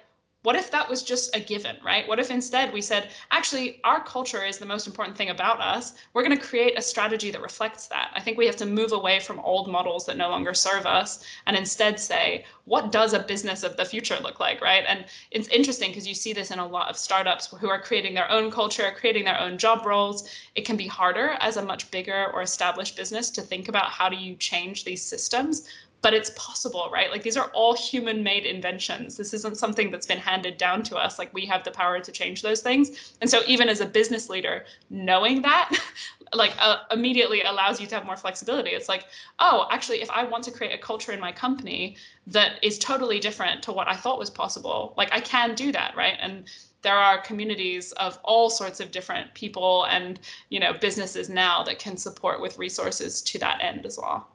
what 0.43 0.56
if 0.56 0.71
that 0.71 0.89
was 0.89 1.04
just 1.04 1.36
a 1.36 1.39
given, 1.39 1.75
right? 1.84 2.08
What 2.08 2.17
if 2.17 2.32
instead 2.32 2.71
we 2.71 2.82
said, 2.82 3.10
actually, 3.32 3.82
our 3.84 4.02
culture 4.02 4.45
is 4.45 4.58
the 4.58 4.65
most 4.65 4.88
important 4.88 5.17
thing 5.17 5.32
about 5.32 5.60
us. 5.60 5.95
We're 6.13 6.23
going 6.23 6.38
to 6.38 6.43
create 6.43 6.78
a 6.78 6.82
strategy 6.82 7.30
that 7.32 7.41
reflects 7.41 7.88
that. 7.88 8.12
I 8.15 8.21
think 8.21 8.38
we 8.38 8.45
have 8.45 8.56
to 8.58 8.65
move 8.65 8.93
away 8.93 9.19
from 9.19 9.39
old 9.39 9.69
models 9.69 10.06
that 10.06 10.15
no 10.15 10.30
longer 10.30 10.54
serve 10.54 10.86
us 10.86 11.25
and 11.45 11.58
instead 11.58 11.99
say, 11.99 12.45
what 12.63 12.91
does 12.91 13.13
a 13.13 13.19
business 13.19 13.63
of 13.63 13.75
the 13.75 13.84
future 13.84 14.17
look 14.21 14.39
like, 14.39 14.62
right? 14.62 14.86
And 14.88 15.06
it's 15.32 15.49
interesting 15.49 15.91
because 15.91 16.08
you 16.08 16.15
see 16.15 16.32
this 16.32 16.52
in 16.52 16.60
a 16.60 16.67
lot 16.67 16.89
of 16.89 16.95
startups 16.95 17.47
who 17.47 17.69
are 17.69 17.82
creating 17.82 18.13
their 18.13 18.32
own 18.32 18.49
culture, 18.49 18.93
creating 18.95 19.25
their 19.25 19.39
own 19.41 19.58
job 19.58 19.86
roles. 19.86 20.30
It 20.56 20.65
can 20.65 20.78
be 20.78 20.88
harder 20.88 21.32
as 21.41 21.58
a 21.58 21.65
much 21.65 21.91
bigger 21.91 22.32
or 22.34 22.43
established 22.43 22.95
business 22.95 23.30
to 23.32 23.41
think 23.41 23.67
about 23.67 23.91
how 23.91 24.08
do 24.08 24.15
you 24.15 24.36
change 24.38 24.86
these 24.86 25.04
systems 25.04 25.67
but 26.01 26.13
it's 26.13 26.31
possible, 26.35 26.89
right? 26.91 27.12
Like 27.12 27.23
these 27.23 27.35
are 27.35 27.49
all 27.53 27.75
human 27.75 28.23
made 28.23 28.45
inventions. 28.45 29.17
This 29.17 29.33
isn't 29.33 29.57
something 29.57 29.91
that's 29.91 30.05
been 30.05 30.17
handed 30.17 30.57
down 30.57 30.83
to 30.83 30.95
us. 30.95 31.19
Like 31.19 31.33
we 31.33 31.45
have 31.47 31.63
the 31.63 31.71
power 31.71 31.99
to 31.99 32.12
change 32.12 32.41
those 32.41 32.62
things. 32.62 33.13
And 33.21 33.29
so 33.29 33.41
even 33.47 33.67
as 33.67 33.81
a 33.81 33.85
business 33.85 34.29
leader, 34.29 34.65
knowing 34.89 35.41
that 35.41 35.77
like 36.33 36.53
uh, 36.59 36.77
immediately 36.91 37.41
allows 37.41 37.81
you 37.81 37.88
to 37.88 37.95
have 37.95 38.05
more 38.05 38.15
flexibility. 38.15 38.69
It's 38.69 38.88
like, 38.88 39.05
oh, 39.39 39.67
actually, 39.71 40.01
if 40.01 40.09
I 40.12 40.23
want 40.23 40.43
to 40.45 40.51
create 40.51 40.73
a 40.73 40.77
culture 40.77 41.12
in 41.12 41.19
my 41.19 41.31
company 41.31 41.97
that 42.27 42.63
is 42.63 42.77
totally 42.77 43.19
different 43.19 43.63
to 43.63 43.71
what 43.71 43.88
I 43.88 43.95
thought 43.95 44.19
was 44.19 44.29
possible, 44.29 44.93
like 44.95 45.09
I 45.12 45.19
can 45.19 45.55
do 45.55 45.71
that, 45.71 45.95
right? 45.97 46.17
And 46.19 46.45
there 46.81 46.95
are 46.95 47.21
communities 47.21 47.91
of 47.93 48.19
all 48.23 48.49
sorts 48.49 48.79
of 48.79 48.91
different 48.91 49.33
people 49.33 49.85
and 49.88 50.17
you 50.47 50.62
know 50.62 50.71
businesses 50.71 51.29
now 51.29 51.62
that 51.63 51.77
can 51.77 51.97
support 51.97 52.39
with 52.39 52.57
resources 52.57 53.21
to 53.23 53.39
that 53.39 53.62
end 53.62 53.85
as 53.85 53.97
well. 53.97 54.27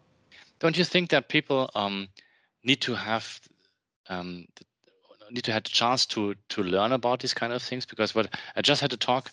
Don't 0.61 0.79
you 0.79 0.85
think 0.85 1.11
that 1.11 1.29
people 1.29 1.71
um, 1.75 2.09
need 2.62 2.81
to 2.83 2.95
have 2.95 3.40
um, 4.09 4.47
need 5.31 5.45
to 5.45 5.53
have 5.53 5.64
the 5.64 5.71
chance 5.71 6.07
to 6.07 6.35
to 6.51 6.62
learn 6.62 6.93
about 6.93 7.21
these 7.21 7.35
kind 7.35 7.53
of 7.53 7.62
things? 7.62 7.87
Because 7.87 8.14
what 8.14 8.35
I 8.57 8.62
just 8.62 8.81
had 8.81 8.90
to 8.90 8.97
talk 8.97 9.31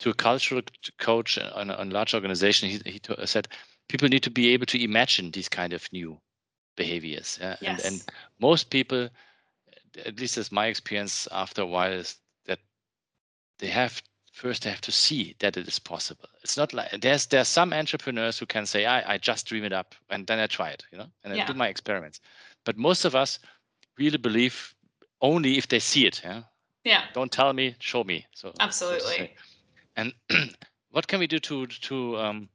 to 0.00 0.10
a 0.10 0.14
cultural 0.14 0.62
coach 0.98 1.38
on 1.38 1.70
a, 1.70 1.74
on 1.74 1.90
a 1.90 1.94
large 1.94 2.14
organization. 2.14 2.68
He, 2.68 2.80
he 2.84 3.00
said 3.26 3.48
people 3.88 4.08
need 4.08 4.22
to 4.24 4.30
be 4.30 4.50
able 4.50 4.66
to 4.66 4.82
imagine 4.82 5.30
these 5.30 5.48
kind 5.48 5.72
of 5.72 5.86
new 5.92 6.18
behaviors. 6.76 7.38
Yeah? 7.40 7.56
Yes. 7.60 7.84
And, 7.84 7.92
and 7.92 8.04
most 8.40 8.70
people, 8.70 9.08
at 10.04 10.18
least 10.18 10.38
as 10.38 10.50
my 10.50 10.66
experience 10.66 11.28
after 11.30 11.62
a 11.62 11.66
while, 11.66 11.92
is 11.92 12.16
that 12.46 12.58
they 13.58 13.68
have 13.68 14.02
first 14.34 14.64
they 14.64 14.70
have 14.70 14.80
to 14.80 14.92
see 14.92 15.36
that 15.38 15.56
it 15.56 15.68
is 15.68 15.78
possible. 15.78 16.28
It's 16.42 16.56
not 16.56 16.74
like 16.74 16.90
there's 17.00 17.26
there's 17.26 17.48
some 17.48 17.72
entrepreneurs 17.72 18.38
who 18.38 18.46
can 18.46 18.66
say, 18.66 18.84
I, 18.84 19.14
I 19.14 19.18
just 19.18 19.46
dream 19.46 19.64
it 19.64 19.72
up 19.72 19.94
and 20.10 20.26
then 20.26 20.40
I 20.40 20.46
try 20.48 20.70
it, 20.70 20.84
you 20.90 20.98
know, 20.98 21.06
and 21.22 21.36
yeah. 21.36 21.44
I 21.44 21.46
do 21.46 21.54
my 21.54 21.68
experiments. 21.68 22.20
But 22.64 22.76
most 22.76 23.04
of 23.04 23.14
us 23.14 23.38
really 23.96 24.18
believe 24.18 24.74
only 25.20 25.56
if 25.56 25.68
they 25.68 25.78
see 25.78 26.06
it. 26.06 26.20
Yeah. 26.24 26.42
Yeah. 26.82 27.04
Don't 27.14 27.30
tell 27.30 27.52
me, 27.52 27.76
show 27.78 28.04
me. 28.04 28.26
So 28.34 28.52
absolutely. 28.58 29.34
And 29.96 30.12
what 30.90 31.06
can 31.06 31.20
we 31.20 31.28
do 31.28 31.38
to 31.38 31.66
to 31.66 32.16
um, 32.18 32.48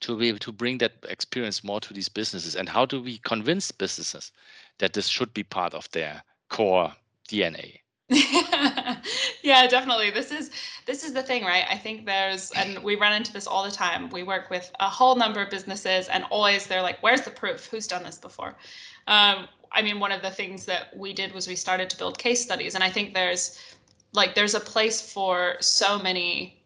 to 0.00 0.18
be 0.18 0.28
able 0.28 0.38
to 0.40 0.52
bring 0.52 0.78
that 0.78 0.92
experience 1.08 1.64
more 1.64 1.80
to 1.80 1.94
these 1.94 2.10
businesses? 2.10 2.56
And 2.56 2.68
how 2.68 2.84
do 2.84 3.02
we 3.02 3.18
convince 3.18 3.72
businesses 3.72 4.32
that 4.78 4.92
this 4.92 5.08
should 5.08 5.32
be 5.32 5.44
part 5.44 5.72
of 5.72 5.90
their 5.92 6.22
core 6.50 6.92
DNA? 7.28 7.80
yeah 9.42 9.66
definitely. 9.68 10.10
This 10.10 10.32
is 10.32 10.50
this 10.86 11.04
is 11.04 11.12
the 11.12 11.22
thing 11.22 11.44
right? 11.44 11.64
I 11.70 11.76
think 11.76 12.06
there's 12.06 12.50
and 12.52 12.82
we 12.82 12.96
run 12.96 13.12
into 13.12 13.32
this 13.32 13.46
all 13.46 13.64
the 13.64 13.70
time. 13.70 14.10
We 14.10 14.24
work 14.24 14.50
with 14.50 14.70
a 14.80 14.88
whole 14.88 15.14
number 15.14 15.40
of 15.40 15.50
businesses 15.50 16.08
and 16.08 16.24
always 16.30 16.66
they're 16.66 16.82
like 16.82 17.00
where's 17.02 17.22
the 17.22 17.30
proof? 17.30 17.66
Who's 17.66 17.86
done 17.86 18.02
this 18.02 18.18
before? 18.18 18.56
Um, 19.06 19.48
i 19.72 19.82
mean 19.82 20.00
one 20.00 20.12
of 20.12 20.22
the 20.22 20.30
things 20.30 20.64
that 20.66 20.96
we 20.96 21.12
did 21.12 21.32
was 21.32 21.46
we 21.46 21.56
started 21.56 21.88
to 21.90 21.96
build 21.96 22.18
case 22.18 22.42
studies 22.42 22.74
and 22.74 22.84
i 22.84 22.90
think 22.90 23.14
there's 23.14 23.58
like 24.12 24.34
there's 24.34 24.54
a 24.54 24.60
place 24.60 25.00
for 25.00 25.56
so 25.60 25.98
many 25.98 26.56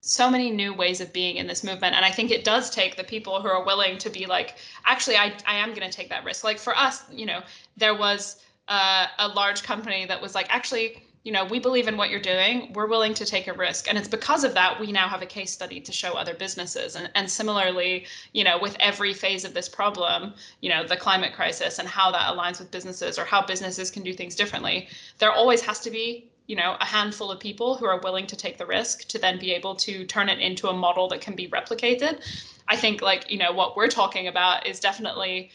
so 0.00 0.28
many 0.28 0.50
new 0.50 0.74
ways 0.74 1.00
of 1.00 1.12
being 1.12 1.36
in 1.36 1.46
this 1.46 1.62
movement 1.62 1.94
and 1.94 2.04
i 2.04 2.10
think 2.10 2.30
it 2.30 2.44
does 2.44 2.70
take 2.70 2.96
the 2.96 3.04
people 3.04 3.40
who 3.40 3.48
are 3.48 3.64
willing 3.64 3.98
to 3.98 4.10
be 4.10 4.26
like 4.26 4.56
actually 4.84 5.16
i, 5.16 5.32
I 5.46 5.54
am 5.54 5.74
going 5.74 5.88
to 5.88 5.96
take 5.96 6.08
that 6.08 6.24
risk. 6.24 6.44
Like 6.44 6.58
for 6.58 6.76
us 6.76 7.04
you 7.10 7.26
know 7.26 7.42
there 7.76 7.94
was 7.94 8.42
uh, 8.68 9.06
a 9.18 9.28
large 9.28 9.62
company 9.62 10.06
that 10.06 10.20
was 10.20 10.34
like, 10.34 10.46
actually, 10.48 11.02
you 11.24 11.30
know, 11.30 11.44
we 11.44 11.60
believe 11.60 11.86
in 11.86 11.96
what 11.96 12.10
you're 12.10 12.20
doing. 12.20 12.72
We're 12.72 12.88
willing 12.88 13.14
to 13.14 13.24
take 13.24 13.46
a 13.46 13.52
risk. 13.52 13.88
And 13.88 13.96
it's 13.96 14.08
because 14.08 14.42
of 14.42 14.54
that 14.54 14.80
we 14.80 14.90
now 14.90 15.08
have 15.08 15.22
a 15.22 15.26
case 15.26 15.52
study 15.52 15.80
to 15.80 15.92
show 15.92 16.14
other 16.14 16.34
businesses. 16.34 16.96
And, 16.96 17.10
and 17.14 17.30
similarly, 17.30 18.06
you 18.32 18.42
know, 18.42 18.58
with 18.58 18.76
every 18.80 19.14
phase 19.14 19.44
of 19.44 19.54
this 19.54 19.68
problem, 19.68 20.34
you 20.60 20.68
know, 20.68 20.84
the 20.84 20.96
climate 20.96 21.32
crisis 21.32 21.78
and 21.78 21.86
how 21.86 22.10
that 22.10 22.34
aligns 22.34 22.58
with 22.58 22.72
businesses 22.72 23.18
or 23.18 23.24
how 23.24 23.44
businesses 23.44 23.90
can 23.90 24.02
do 24.02 24.12
things 24.12 24.34
differently, 24.34 24.88
there 25.18 25.30
always 25.30 25.60
has 25.62 25.78
to 25.80 25.90
be 25.90 26.28
you 26.48 26.56
know 26.56 26.76
a 26.80 26.84
handful 26.84 27.30
of 27.30 27.38
people 27.38 27.76
who 27.76 27.86
are 27.86 28.00
willing 28.00 28.26
to 28.26 28.36
take 28.36 28.58
the 28.58 28.66
risk 28.66 29.06
to 29.08 29.18
then 29.18 29.38
be 29.38 29.52
able 29.52 29.76
to 29.76 30.04
turn 30.04 30.28
it 30.28 30.40
into 30.40 30.68
a 30.68 30.72
model 30.72 31.08
that 31.08 31.20
can 31.20 31.36
be 31.36 31.46
replicated 31.48 32.20
i 32.68 32.76
think 32.76 33.00
like 33.00 33.30
you 33.30 33.38
know 33.38 33.52
what 33.52 33.76
we're 33.76 33.86
talking 33.88 34.26
about 34.26 34.66
is 34.66 34.80
definitely 34.80 35.50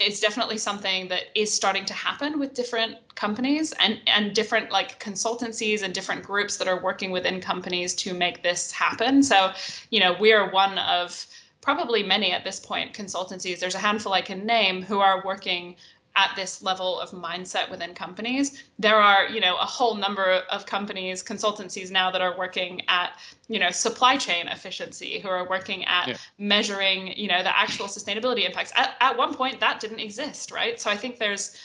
it's 0.00 0.20
definitely 0.20 0.58
something 0.58 1.08
that 1.08 1.24
is 1.34 1.52
starting 1.52 1.84
to 1.84 1.94
happen 1.94 2.38
with 2.38 2.52
different 2.54 2.96
companies 3.14 3.72
and 3.78 4.00
and 4.06 4.34
different 4.34 4.70
like 4.70 4.98
consultancies 4.98 5.82
and 5.82 5.94
different 5.94 6.24
groups 6.24 6.56
that 6.56 6.66
are 6.66 6.82
working 6.82 7.10
within 7.12 7.40
companies 7.40 7.94
to 7.94 8.12
make 8.12 8.42
this 8.42 8.72
happen. 8.72 9.22
So 9.22 9.52
you 9.90 10.00
know 10.00 10.16
we 10.18 10.32
are 10.32 10.50
one 10.50 10.78
of 10.78 11.26
probably 11.60 12.02
many 12.02 12.32
at 12.32 12.44
this 12.44 12.60
point 12.60 12.92
consultancies. 12.92 13.58
There's 13.60 13.74
a 13.74 13.78
handful 13.78 14.12
i 14.12 14.20
can 14.20 14.44
name 14.44 14.82
who 14.82 14.98
are 14.98 15.22
working 15.24 15.76
at 16.16 16.32
this 16.36 16.62
level 16.62 17.00
of 17.00 17.10
mindset 17.10 17.68
within 17.70 17.92
companies. 17.92 18.62
There 18.78 18.96
are 18.96 19.28
you 19.28 19.40
know 19.40 19.56
a 19.56 19.66
whole 19.66 19.94
number 19.94 20.42
of 20.50 20.64
companies 20.66 21.22
consultancies 21.22 21.90
now 21.90 22.10
that 22.10 22.20
are 22.20 22.36
working 22.38 22.82
at 22.88 23.18
you 23.48 23.58
know 23.58 23.70
supply 23.70 24.16
chain 24.16 24.46
efficiency 24.48 25.18
who 25.18 25.28
are 25.28 25.48
working 25.48 25.84
at 25.86 26.08
yeah. 26.08 26.16
measuring 26.38 27.16
you 27.16 27.28
know 27.28 27.42
the 27.42 27.56
actual 27.56 27.86
sustainability 27.86 28.46
impacts. 28.46 28.72
At, 28.76 28.94
at 29.00 29.16
one 29.16 29.34
point 29.34 29.60
that 29.60 29.80
didn't 29.80 30.00
exist 30.00 30.50
right? 30.52 30.80
So 30.80 30.90
i 30.90 30.96
think 30.96 31.18
there's 31.18 31.56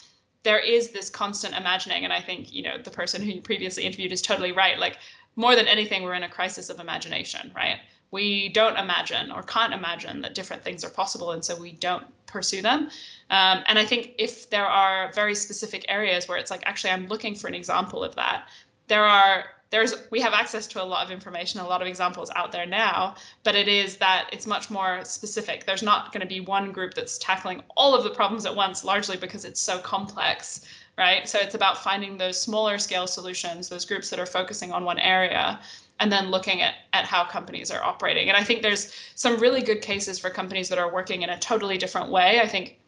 there 0.43 0.59
is 0.59 0.91
this 0.91 1.09
constant 1.09 1.53
imagining 1.53 2.05
and 2.05 2.13
i 2.13 2.21
think 2.21 2.53
you 2.53 2.63
know 2.63 2.77
the 2.77 2.89
person 2.91 3.21
who 3.21 3.29
you 3.29 3.41
previously 3.41 3.83
interviewed 3.83 4.11
is 4.11 4.21
totally 4.21 4.51
right. 4.51 4.79
Like 4.79 4.97
more 5.35 5.55
than 5.55 5.67
anything 5.67 6.03
we're 6.03 6.15
in 6.15 6.23
a 6.23 6.29
crisis 6.29 6.69
of 6.69 6.79
imagination 6.79 7.51
right? 7.55 7.79
We 8.11 8.49
don't 8.49 8.77
imagine 8.77 9.31
or 9.31 9.43
can't 9.43 9.71
imagine 9.71 10.21
that 10.21 10.33
different 10.33 10.63
things 10.63 10.83
are 10.83 10.89
possible 10.89 11.31
and 11.33 11.45
so 11.45 11.55
we 11.55 11.73
don't 11.73 12.07
pursue 12.25 12.63
them 12.63 12.89
um, 13.29 13.63
and 13.67 13.77
I 13.77 13.85
think 13.85 14.13
if 14.17 14.49
there 14.49 14.65
are 14.65 15.11
very 15.13 15.35
specific 15.35 15.85
areas 15.87 16.27
where 16.27 16.37
it's 16.37 16.49
like, 16.49 16.63
actually, 16.65 16.91
I'm 16.91 17.07
looking 17.07 17.35
for 17.35 17.47
an 17.47 17.53
example 17.53 18.03
of 18.03 18.15
that, 18.15 18.47
there 18.87 19.05
are 19.05 19.45
there's 19.69 19.93
we 20.09 20.19
have 20.19 20.33
access 20.33 20.65
to 20.65 20.81
a 20.81 20.83
lot 20.83 21.05
of 21.05 21.11
information 21.11 21.59
a 21.59 21.67
lot 21.67 21.79
of 21.79 21.87
examples 21.87 22.31
out 22.35 22.51
there 22.51 22.65
now 22.65 23.15
but 23.43 23.55
it 23.55 23.67
is 23.67 23.97
that 23.97 24.27
it's 24.33 24.47
much 24.47 24.71
more 24.71 25.05
specific. 25.05 25.65
There's 25.65 25.83
not 25.83 26.11
going 26.11 26.21
to 26.21 26.27
be 26.27 26.39
one 26.39 26.71
group 26.71 26.95
that's 26.95 27.19
tackling 27.19 27.61
all 27.77 27.93
of 27.93 28.03
the 28.03 28.09
problems 28.09 28.47
at 28.47 28.55
once 28.55 28.83
largely 28.83 29.15
because 29.15 29.45
it's 29.45 29.61
so 29.61 29.77
complex 29.79 30.65
right? 30.97 31.29
So 31.29 31.39
it's 31.39 31.55
about 31.55 31.81
finding 31.81 32.17
those 32.17 32.41
smaller 32.41 32.79
scale 32.79 33.05
solutions 33.05 33.69
those 33.69 33.85
groups 33.85 34.09
that 34.09 34.19
are 34.19 34.25
focusing 34.25 34.71
on 34.71 34.85
one 34.85 34.97
area 34.97 35.59
and 35.99 36.11
then 36.11 36.31
looking 36.31 36.61
at, 36.61 36.75
at 36.93 37.05
how 37.05 37.23
companies 37.25 37.69
are 37.69 37.83
operating. 37.83 38.27
And 38.29 38.37
i 38.37 38.43
think 38.43 38.63
there's 38.63 38.91
some 39.13 39.37
really 39.37 39.61
good 39.61 39.81
cases 39.83 40.17
for 40.17 40.31
companies 40.31 40.67
that 40.69 40.79
are 40.79 40.91
working 40.91 41.21
in 41.21 41.29
a 41.29 41.37
totally 41.37 41.77
different 41.77 42.09
way. 42.09 42.39
I 42.41 42.47
think 42.47 42.79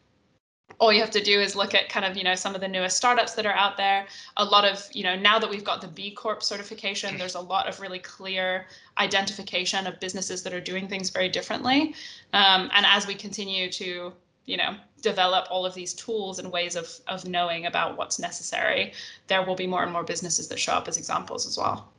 all 0.78 0.92
you 0.92 1.00
have 1.00 1.10
to 1.10 1.22
do 1.22 1.40
is 1.40 1.54
look 1.54 1.74
at 1.74 1.88
kind 1.88 2.04
of 2.04 2.16
you 2.16 2.24
know 2.24 2.34
some 2.34 2.54
of 2.54 2.60
the 2.60 2.68
newest 2.68 2.96
startups 2.96 3.34
that 3.34 3.46
are 3.46 3.54
out 3.54 3.76
there. 3.76 4.06
A 4.36 4.44
lot 4.44 4.64
of 4.64 4.88
you 4.92 5.02
know 5.02 5.16
now 5.16 5.38
that 5.38 5.48
we've 5.48 5.64
got 5.64 5.80
the 5.80 5.88
b 5.88 6.10
corp 6.10 6.42
certification 6.42 7.18
there's 7.18 7.34
a 7.34 7.40
lot 7.40 7.68
of 7.68 7.80
really 7.80 7.98
clear 7.98 8.66
identification 8.98 9.86
of 9.86 9.98
businesses 10.00 10.42
that 10.42 10.52
are 10.52 10.60
doing 10.60 10.88
things 10.88 11.10
very 11.10 11.28
differently. 11.28 11.94
Um, 12.32 12.70
and 12.72 12.86
as 12.86 13.06
we 13.06 13.14
continue 13.14 13.70
to 13.72 14.12
you 14.46 14.56
know 14.56 14.76
develop 15.02 15.46
all 15.50 15.66
of 15.66 15.74
these 15.74 15.94
tools 15.94 16.38
and 16.38 16.50
ways 16.52 16.76
of 16.76 16.88
of 17.08 17.24
knowing 17.26 17.66
about 17.66 17.96
what's 17.96 18.18
necessary 18.18 18.92
there 19.28 19.44
will 19.44 19.54
be 19.54 19.66
more 19.66 19.82
and 19.82 19.92
more 19.92 20.04
businesses 20.04 20.48
that 20.48 20.58
show 20.58 20.72
up 20.72 20.88
as 20.88 20.96
examples 20.96 21.46
as 21.46 21.56
well. 21.56 21.92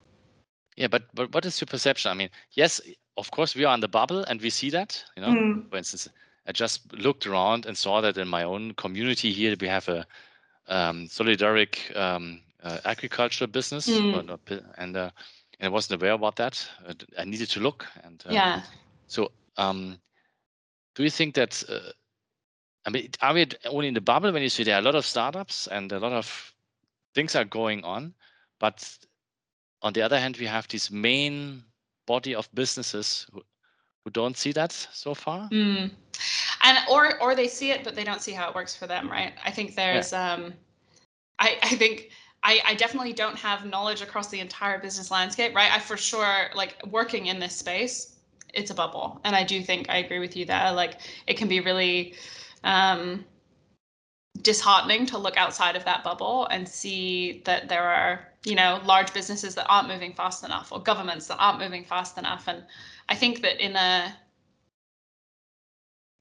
Yeah 0.76 0.88
but 0.88 1.04
but 1.14 1.34
what 1.34 1.46
is 1.46 1.60
your 1.60 1.68
perception? 1.68 2.12
I 2.12 2.16
mean 2.16 2.30
yes 2.52 2.82
of 3.18 3.32
course 3.32 3.56
we 3.56 3.66
are 3.66 3.74
in 3.74 3.80
the 3.80 3.88
bubble 3.88 4.24
and 4.24 4.42
we 4.42 4.50
see 4.50 4.70
that 4.72 5.04
you 5.16 5.22
know 5.22 5.30
mm. 5.30 5.70
for 5.70 5.78
instance 5.78 6.10
I 6.48 6.52
just 6.52 6.94
looked 6.94 7.26
around 7.26 7.66
and 7.66 7.78
saw 7.78 8.02
that 8.02 8.18
in 8.18 8.28
my 8.28 8.44
own 8.44 8.74
community 8.74 9.32
here 9.32 9.56
we 9.60 9.68
have 9.68 9.88
a 9.88 10.06
um, 10.68 11.08
solidaric 11.08 11.96
um, 11.96 12.42
uh, 12.64 12.80
agriculture 12.86 13.48
business, 13.48 13.88
mm. 13.88 14.26
not, 14.26 14.40
and, 14.78 14.98
uh, 14.98 15.10
and 15.60 15.68
I 15.68 15.70
wasn't 15.70 16.02
aware 16.02 16.14
about 16.14 16.36
that. 16.38 16.68
I 17.18 17.26
needed 17.26 17.50
to 17.52 17.60
look, 17.60 17.86
and 18.04 18.24
uh, 18.28 18.34
yeah. 18.34 18.62
So, 19.08 19.32
um, 19.58 19.98
do 20.96 21.04
you 21.04 21.10
think 21.10 21.36
that? 21.36 21.64
Uh, 21.68 21.92
I 22.86 22.90
mean, 22.90 23.10
are 23.22 23.34
we 23.34 23.48
only 23.66 23.88
in 23.88 23.94
the 23.94 24.02
bubble 24.02 24.32
when 24.34 24.44
you 24.44 24.50
see 24.50 24.64
there 24.64 24.76
are 24.76 24.80
a 24.80 24.84
lot 24.84 24.96
of 24.96 25.06
startups 25.06 25.68
and 25.68 25.92
a 25.94 26.00
lot 26.00 26.12
of 26.12 26.54
things 27.16 27.36
are 27.36 27.46
going 27.46 27.84
on, 27.86 28.14
but 28.60 28.98
on 29.82 29.94
the 29.94 30.02
other 30.02 30.20
hand, 30.20 30.38
we 30.38 30.46
have 30.46 30.68
this 30.68 30.92
main 30.92 31.64
body 32.06 32.36
of 32.36 32.50
businesses 32.54 33.26
who, 33.32 33.42
who 34.04 34.12
don't 34.12 34.36
see 34.36 34.52
that 34.52 34.74
so 34.74 35.14
far? 35.14 35.48
Mm 35.50 35.92
and 36.64 36.78
or 36.90 37.22
or 37.22 37.36
they 37.36 37.48
see 37.48 37.72
it 37.72 37.84
but 37.84 37.94
they 37.96 38.04
don't 38.04 38.22
see 38.22 38.32
how 38.32 38.50
it 38.50 38.56
works 38.56 38.76
for 38.76 38.88
them 38.88 39.10
right? 39.10 39.34
I 39.46 39.52
think 39.52 39.76
there's 39.76 40.12
yeah. 40.12 40.34
um 40.34 40.54
i 41.40 41.58
i 41.62 41.70
think 41.70 42.10
I, 42.46 42.60
I 42.66 42.76
definitely 42.76 43.14
don't 43.14 43.38
have 43.38 43.66
knowledge 43.66 44.02
across 44.02 44.28
the 44.28 44.42
entire 44.42 44.78
business 44.80 45.12
landscape 45.12 45.56
right? 45.56 45.72
I 45.72 45.80
for 45.80 45.98
sure 45.98 46.50
like 46.56 46.78
working 46.90 47.28
in 47.28 47.40
this 47.40 47.56
space 47.56 48.16
it's 48.54 48.72
a 48.72 48.76
bubble. 48.76 49.20
And 49.24 49.36
i 49.36 49.44
do 49.44 49.62
think 49.62 49.90
i 49.90 49.98
agree 49.98 50.20
with 50.20 50.36
you 50.36 50.46
that 50.46 50.76
like 50.76 51.00
it 51.28 51.38
can 51.38 51.48
be 51.48 51.60
really 51.60 52.16
um 52.64 53.26
disheartening 54.42 55.06
to 55.06 55.18
look 55.18 55.38
outside 55.38 55.76
of 55.76 55.86
that 55.86 56.04
bubble 56.04 56.48
and 56.48 56.68
see 56.68 57.42
that 57.46 57.70
there 57.70 57.84
are 57.84 58.28
you 58.46 58.56
know 58.56 58.82
large 58.84 59.14
businesses 59.14 59.56
that 59.56 59.68
aren't 59.70 59.88
moving 59.88 60.14
fast 60.14 60.44
enough 60.44 60.72
or 60.72 60.82
governments 60.82 61.28
that 61.28 61.38
aren't 61.38 61.60
moving 61.60 61.86
fast 61.86 62.18
enough. 62.18 62.48
And 62.48 62.64
i 63.10 63.16
think 63.16 63.42
that 63.42 63.64
in 63.64 63.76
a 63.76 64.16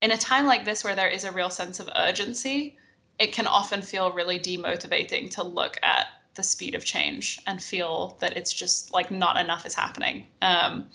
in 0.02 0.10
a 0.10 0.18
time 0.18 0.46
like 0.46 0.64
this 0.64 0.84
where 0.84 0.96
there 0.96 1.08
is 1.08 1.24
a 1.24 1.32
real 1.32 1.48
sense 1.48 1.80
of 1.80 1.88
urgency, 1.96 2.76
it 3.18 3.32
can 3.32 3.46
often 3.46 3.80
feel 3.80 4.12
really 4.12 4.38
demotivating 4.38 5.30
to 5.30 5.42
look 5.44 5.78
at 5.82 6.08
the 6.34 6.42
speed 6.42 6.74
of 6.74 6.84
change 6.84 7.40
and 7.46 7.62
feel 7.62 8.16
that 8.20 8.36
it's 8.36 8.52
just 8.52 8.92
like 8.92 9.10
not 9.10 9.36
enough 9.36 9.64
is 9.64 9.74
happening. 9.74 10.26
Um, 10.42 10.88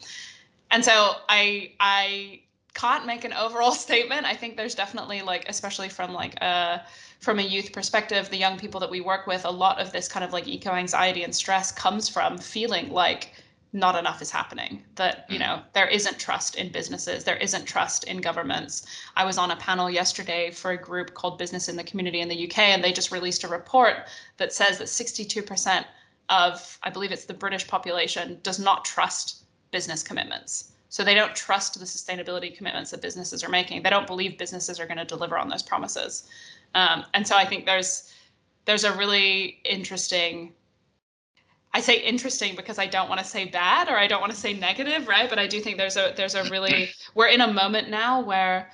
and 0.72 0.84
so 0.84 1.14
I 1.30 1.72
I 1.80 2.42
can't 2.74 3.06
make 3.06 3.24
an 3.24 3.34
overall 3.34 3.72
statement. 3.88 4.26
I 4.26 4.36
think 4.36 4.58
there's 4.58 4.76
definitely 4.76 5.22
like, 5.22 5.46
especially 5.48 5.90
from 5.90 6.14
like 6.14 6.36
a 6.42 6.86
from 7.20 7.40
a 7.40 7.44
youth 7.44 7.72
perspective, 7.72 8.30
the 8.30 8.38
young 8.38 8.60
people 8.60 8.80
that 8.82 8.92
we 8.92 9.02
work 9.02 9.26
with, 9.26 9.46
a 9.46 9.50
lot 9.50 9.80
of 9.80 9.92
this 9.92 10.08
kind 10.08 10.26
of 10.26 10.34
like 10.34 10.48
eco 10.48 10.72
anxiety 10.72 11.24
and 11.24 11.34
stress 11.34 11.72
comes 11.72 12.10
from 12.10 12.38
feeling 12.38 12.90
like 12.90 13.32
not 13.78 13.96
enough 13.98 14.22
is 14.22 14.32
happening 14.32 14.84
that 14.96 15.26
you 15.30 15.40
know 15.40 15.62
there 15.74 15.88
isn't 15.88 16.20
trust 16.20 16.56
in 16.56 16.72
businesses 16.72 17.24
there 17.24 17.38
isn't 17.38 17.66
trust 17.66 18.04
in 18.06 18.20
governments. 18.20 18.86
I 19.16 19.26
was 19.26 19.38
on 19.38 19.52
a 19.52 19.56
panel 19.56 19.90
yesterday 19.90 20.52
for 20.52 20.72
a 20.72 20.78
group 20.78 21.14
called 21.14 21.38
business 21.38 21.70
in 21.70 21.76
the 21.76 21.84
community 21.84 22.22
in 22.22 22.30
the 22.30 22.48
uk 22.48 22.60
and 22.60 22.84
they 22.84 22.92
just 22.92 23.12
released 23.12 23.44
a 23.44 23.48
report 23.48 24.08
that 24.38 24.54
says 24.54 24.78
that 24.80 24.88
62% 24.88 25.86
of 26.30 26.80
i 26.84 26.90
believe 26.90 27.12
it's 27.12 27.26
the 27.26 27.34
british 27.34 27.68
population 27.68 28.40
does 28.44 28.60
not 28.60 28.84
trust 28.84 29.44
business 29.72 30.04
commitments. 30.04 30.72
So 30.90 31.04
they 31.04 31.14
don't 31.14 31.36
trust 31.36 31.78
the 31.78 31.86
sustainability 31.86 32.56
commitments 32.56 32.92
that 32.92 33.02
businesses 33.02 33.44
are 33.44 33.50
making. 33.50 33.84
They 33.84 33.90
don't 33.90 34.08
believe 34.08 34.38
businesses 34.38 34.80
are 34.80 34.86
going 34.86 34.98
to 34.98 35.06
deliver 35.06 35.38
on 35.38 35.50
those 35.50 35.62
promises. 35.62 36.28
Um, 36.74 37.06
and 37.14 37.28
so 37.28 37.36
i 37.36 37.46
think 37.46 37.66
there's 37.66 38.12
there's 38.66 38.84
a 38.84 38.94
really 38.94 39.60
interesting 39.64 40.54
I 41.78 41.80
say 41.80 42.02
interesting 42.02 42.56
because 42.56 42.80
I 42.80 42.88
don't 42.88 43.08
want 43.08 43.22
to 43.22 43.26
say 43.26 43.46
bad 43.46 43.88
or 43.88 43.98
I 44.00 44.08
don't 44.08 44.20
want 44.20 44.34
to 44.34 44.40
say 44.40 44.52
negative, 44.52 45.08
right? 45.08 45.30
But 45.30 45.38
I 45.38 45.46
do 45.46 45.62
think 45.62 45.78
there's 45.78 45.96
a 45.96 46.12
there's 46.18 46.34
a 46.34 46.50
really 46.50 46.90
we're 47.14 47.28
in 47.28 47.42
a 47.42 47.54
moment 47.54 47.88
now 47.88 48.20
where 48.20 48.72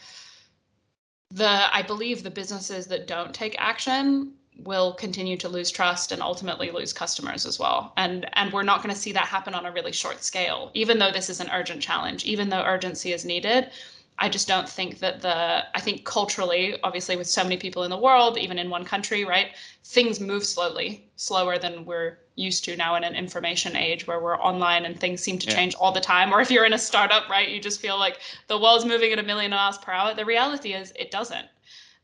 the 1.29 1.53
I 1.75 1.81
believe 1.81 2.23
the 2.23 2.31
businesses 2.31 2.87
that 2.87 3.05
don't 3.05 3.35
take 3.35 3.57
action 3.59 4.35
will 4.57 4.93
continue 4.93 5.35
to 5.35 5.49
lose 5.49 5.69
trust 5.69 6.13
and 6.13 6.21
ultimately 6.21 6.71
lose 6.71 6.93
customers 6.93 7.45
as 7.45 7.59
well. 7.59 7.91
And 7.97 8.25
and 8.37 8.53
we're 8.53 8.63
not 8.63 8.81
going 8.81 8.95
to 8.95 9.01
see 9.01 9.11
that 9.11 9.25
happen 9.25 9.53
on 9.53 9.65
a 9.65 9.71
really 9.73 9.91
short 9.91 10.23
scale, 10.23 10.71
even 10.73 10.97
though 10.97 11.11
this 11.11 11.29
is 11.29 11.41
an 11.41 11.49
urgent 11.51 11.81
challenge, 11.81 12.23
even 12.23 12.47
though 12.47 12.63
urgency 12.63 13.11
is 13.11 13.25
needed. 13.25 13.69
I 14.17 14.29
just 14.29 14.47
don't 14.47 14.69
think 14.69 14.99
that 14.99 15.21
the, 15.21 15.65
I 15.75 15.81
think 15.81 16.05
culturally, 16.05 16.79
obviously, 16.83 17.17
with 17.17 17.27
so 17.27 17.43
many 17.43 17.57
people 17.57 17.83
in 17.83 17.89
the 17.89 17.97
world, 17.97 18.37
even 18.37 18.59
in 18.59 18.69
one 18.69 18.85
country, 18.85 19.25
right, 19.25 19.47
things 19.83 20.19
move 20.19 20.45
slowly, 20.45 21.09
slower 21.15 21.57
than 21.57 21.83
we're 21.83 22.19
used 22.35 22.65
to 22.65 22.75
now 22.75 22.95
in 22.95 23.03
an 23.03 23.15
information 23.15 23.75
age 23.75 24.07
where 24.07 24.19
we're 24.19 24.39
online 24.39 24.85
and 24.85 24.99
things 24.99 25.21
seem 25.21 25.37
to 25.39 25.47
yeah. 25.47 25.55
change 25.55 25.75
all 25.75 25.91
the 25.91 26.01
time. 26.01 26.33
Or 26.33 26.41
if 26.41 26.49
you're 26.49 26.65
in 26.65 26.73
a 26.73 26.79
startup, 26.79 27.29
right, 27.29 27.49
you 27.49 27.59
just 27.59 27.79
feel 27.79 27.97
like 27.97 28.19
the 28.47 28.59
world's 28.59 28.85
moving 28.85 29.11
at 29.11 29.19
a 29.19 29.23
million 29.23 29.51
miles 29.51 29.77
per 29.77 29.91
hour. 29.91 30.13
The 30.13 30.25
reality 30.25 30.73
is 30.73 30.93
it 30.95 31.11
doesn't. 31.11 31.47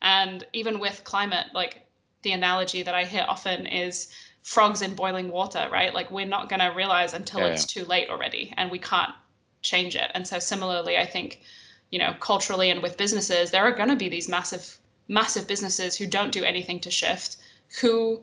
And 0.01 0.45
even 0.53 0.79
with 0.79 1.03
climate, 1.03 1.47
like 1.53 1.85
the 2.21 2.31
analogy 2.31 2.83
that 2.83 2.95
I 2.95 3.05
hear 3.05 3.25
often 3.27 3.65
is 3.65 4.09
frogs 4.43 4.81
in 4.81 4.95
boiling 4.95 5.29
water, 5.31 5.67
right? 5.71 5.93
Like 5.93 6.11
we're 6.11 6.25
not 6.25 6.49
going 6.49 6.61
to 6.61 6.67
realize 6.67 7.13
until 7.13 7.41
yeah, 7.41 7.47
it's 7.47 7.75
yeah. 7.75 7.81
too 7.81 7.89
late 7.89 8.09
already 8.09 8.53
and 8.57 8.71
we 8.71 8.79
can't 8.79 9.13
change 9.61 9.95
it. 9.95 10.11
And 10.13 10.27
so 10.27 10.39
similarly, 10.39 10.97
I 10.97 11.05
think 11.05 11.41
you 11.89 11.99
know, 11.99 12.13
culturally 12.19 12.69
and 12.69 12.83
with 12.83 12.97
businesses, 12.97 13.51
there 13.51 13.63
are 13.63 13.71
going 13.71 13.89
to 13.89 13.95
be 13.95 14.09
these 14.09 14.29
massive, 14.29 14.77
massive 15.07 15.47
businesses 15.47 15.95
who 15.95 16.05
don't 16.05 16.31
do 16.31 16.43
anything 16.43 16.79
to 16.81 16.91
shift, 16.91 17.37
who 17.81 18.21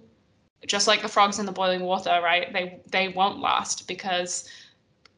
just 0.67 0.87
like 0.87 1.03
the 1.03 1.09
frogs 1.09 1.39
in 1.39 1.47
the 1.47 1.53
boiling 1.53 1.83
water, 1.83 2.21
right? 2.23 2.53
They 2.53 2.81
they 2.91 3.09
won't 3.09 3.41
last 3.41 3.87
because 3.87 4.49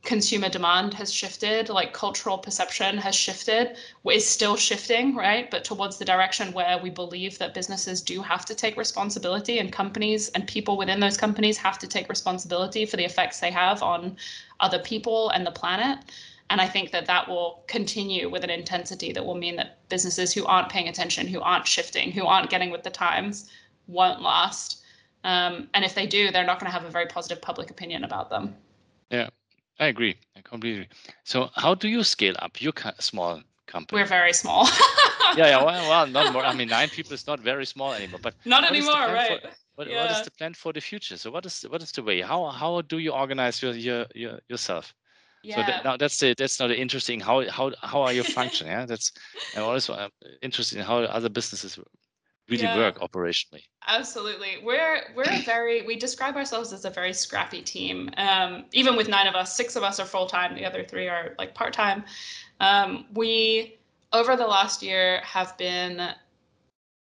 consumer 0.04 0.48
demand 0.48 0.94
has 0.94 1.12
shifted, 1.12 1.68
like 1.68 1.92
cultural 1.92 2.38
perception 2.38 2.96
has 2.96 3.14
shifted, 3.14 3.76
is 4.10 4.26
still 4.26 4.56
shifting, 4.56 5.14
right? 5.14 5.50
But 5.50 5.64
towards 5.64 5.98
the 5.98 6.04
direction 6.04 6.52
where 6.52 6.78
we 6.78 6.88
believe 6.88 7.36
that 7.38 7.52
businesses 7.52 8.00
do 8.00 8.22
have 8.22 8.46
to 8.46 8.54
take 8.54 8.76
responsibility 8.76 9.58
and 9.58 9.72
companies 9.72 10.28
and 10.30 10.46
people 10.46 10.76
within 10.76 11.00
those 11.00 11.16
companies 11.16 11.58
have 11.58 11.78
to 11.80 11.86
take 11.86 12.08
responsibility 12.08 12.86
for 12.86 12.96
the 12.96 13.04
effects 13.04 13.40
they 13.40 13.50
have 13.50 13.82
on 13.82 14.16
other 14.60 14.78
people 14.78 15.30
and 15.30 15.46
the 15.46 15.50
planet. 15.50 15.98
And 16.50 16.60
I 16.60 16.66
think 16.68 16.90
that 16.92 17.06
that 17.06 17.28
will 17.28 17.64
continue 17.66 18.30
with 18.30 18.44
an 18.44 18.50
intensity 18.50 19.12
that 19.12 19.26
will 19.26 19.34
mean 19.34 19.56
that 19.56 19.86
businesses 19.90 20.32
who 20.32 20.46
aren't 20.46 20.70
paying 20.70 20.88
attention, 20.88 21.26
who 21.26 21.42
aren't 21.42 21.66
shifting, 21.66 22.12
who 22.12 22.24
aren't 22.24 22.48
getting 22.48 22.70
with 22.70 22.82
the 22.82 22.90
times, 22.90 23.50
won't 23.86 24.22
last. 24.22 24.77
Um, 25.24 25.68
and 25.74 25.84
if 25.84 25.94
they 25.94 26.06
do, 26.06 26.30
they're 26.30 26.44
not 26.44 26.60
going 26.60 26.70
to 26.70 26.72
have 26.72 26.84
a 26.84 26.90
very 26.90 27.06
positive 27.06 27.42
public 27.42 27.70
opinion 27.70 28.04
about 28.04 28.30
them. 28.30 28.54
Yeah, 29.10 29.28
I 29.80 29.86
agree. 29.86 30.16
I 30.36 30.40
completely. 30.42 30.88
So, 31.24 31.50
how 31.54 31.74
do 31.74 31.88
you 31.88 32.02
scale 32.04 32.34
up 32.38 32.60
your 32.60 32.72
small 32.98 33.42
company? 33.66 34.00
We're 34.00 34.06
very 34.06 34.32
small. 34.32 34.66
yeah, 35.36 35.48
yeah. 35.48 35.64
Well, 35.64 35.88
well, 35.88 36.06
not 36.06 36.32
more. 36.32 36.44
I 36.44 36.54
mean, 36.54 36.68
nine 36.68 36.88
people 36.88 37.12
is 37.14 37.26
not 37.26 37.40
very 37.40 37.66
small 37.66 37.92
anymore. 37.92 38.20
But 38.22 38.34
not 38.44 38.64
anymore, 38.64 38.94
right? 38.94 39.42
For, 39.42 39.48
what, 39.76 39.88
yeah. 39.88 40.02
what 40.02 40.10
is 40.10 40.24
the 40.24 40.30
plan 40.30 40.54
for 40.54 40.72
the 40.72 40.80
future? 40.80 41.16
So, 41.16 41.30
what 41.30 41.46
is 41.46 41.62
what 41.68 41.82
is 41.82 41.92
the 41.92 42.02
way? 42.02 42.20
How 42.20 42.46
how 42.46 42.82
do 42.82 42.98
you 42.98 43.12
organize 43.12 43.62
your, 43.62 43.74
your, 43.74 44.06
your 44.14 44.40
yourself? 44.48 44.94
Yeah. 45.42 45.56
So 45.56 45.62
that, 45.62 45.84
now 45.84 45.96
that's 45.96 46.18
the 46.18 46.34
that's 46.36 46.58
not 46.58 46.70
interesting. 46.70 47.20
How 47.20 47.48
how 47.48 47.72
how 47.82 48.02
are 48.02 48.12
you 48.12 48.24
function? 48.24 48.66
yeah, 48.66 48.86
that's 48.86 49.12
and 49.54 49.64
also 49.64 49.94
uh, 49.94 50.08
interested 50.42 50.78
in 50.78 50.84
how 50.84 50.98
other 50.98 51.28
businesses 51.28 51.78
really 52.48 52.64
yeah. 52.64 52.76
work 52.76 52.98
operationally. 52.98 53.62
Absolutely, 53.86 54.58
we're 54.62 55.00
we're 55.14 55.30
a 55.30 55.42
very 55.42 55.86
we 55.86 55.96
describe 55.96 56.36
ourselves 56.36 56.72
as 56.72 56.84
a 56.84 56.90
very 56.90 57.12
scrappy 57.12 57.62
team. 57.62 58.10
Um, 58.16 58.64
even 58.72 58.96
with 58.96 59.08
nine 59.08 59.26
of 59.26 59.34
us, 59.34 59.56
six 59.56 59.76
of 59.76 59.82
us 59.82 59.98
are 60.00 60.06
full 60.06 60.26
time. 60.26 60.54
The 60.54 60.64
other 60.64 60.84
three 60.84 61.08
are 61.08 61.34
like 61.38 61.54
part 61.54 61.72
time. 61.72 62.04
Um, 62.60 63.06
we 63.14 63.78
over 64.12 64.36
the 64.36 64.46
last 64.46 64.82
year 64.82 65.20
have 65.22 65.56
been 65.58 66.10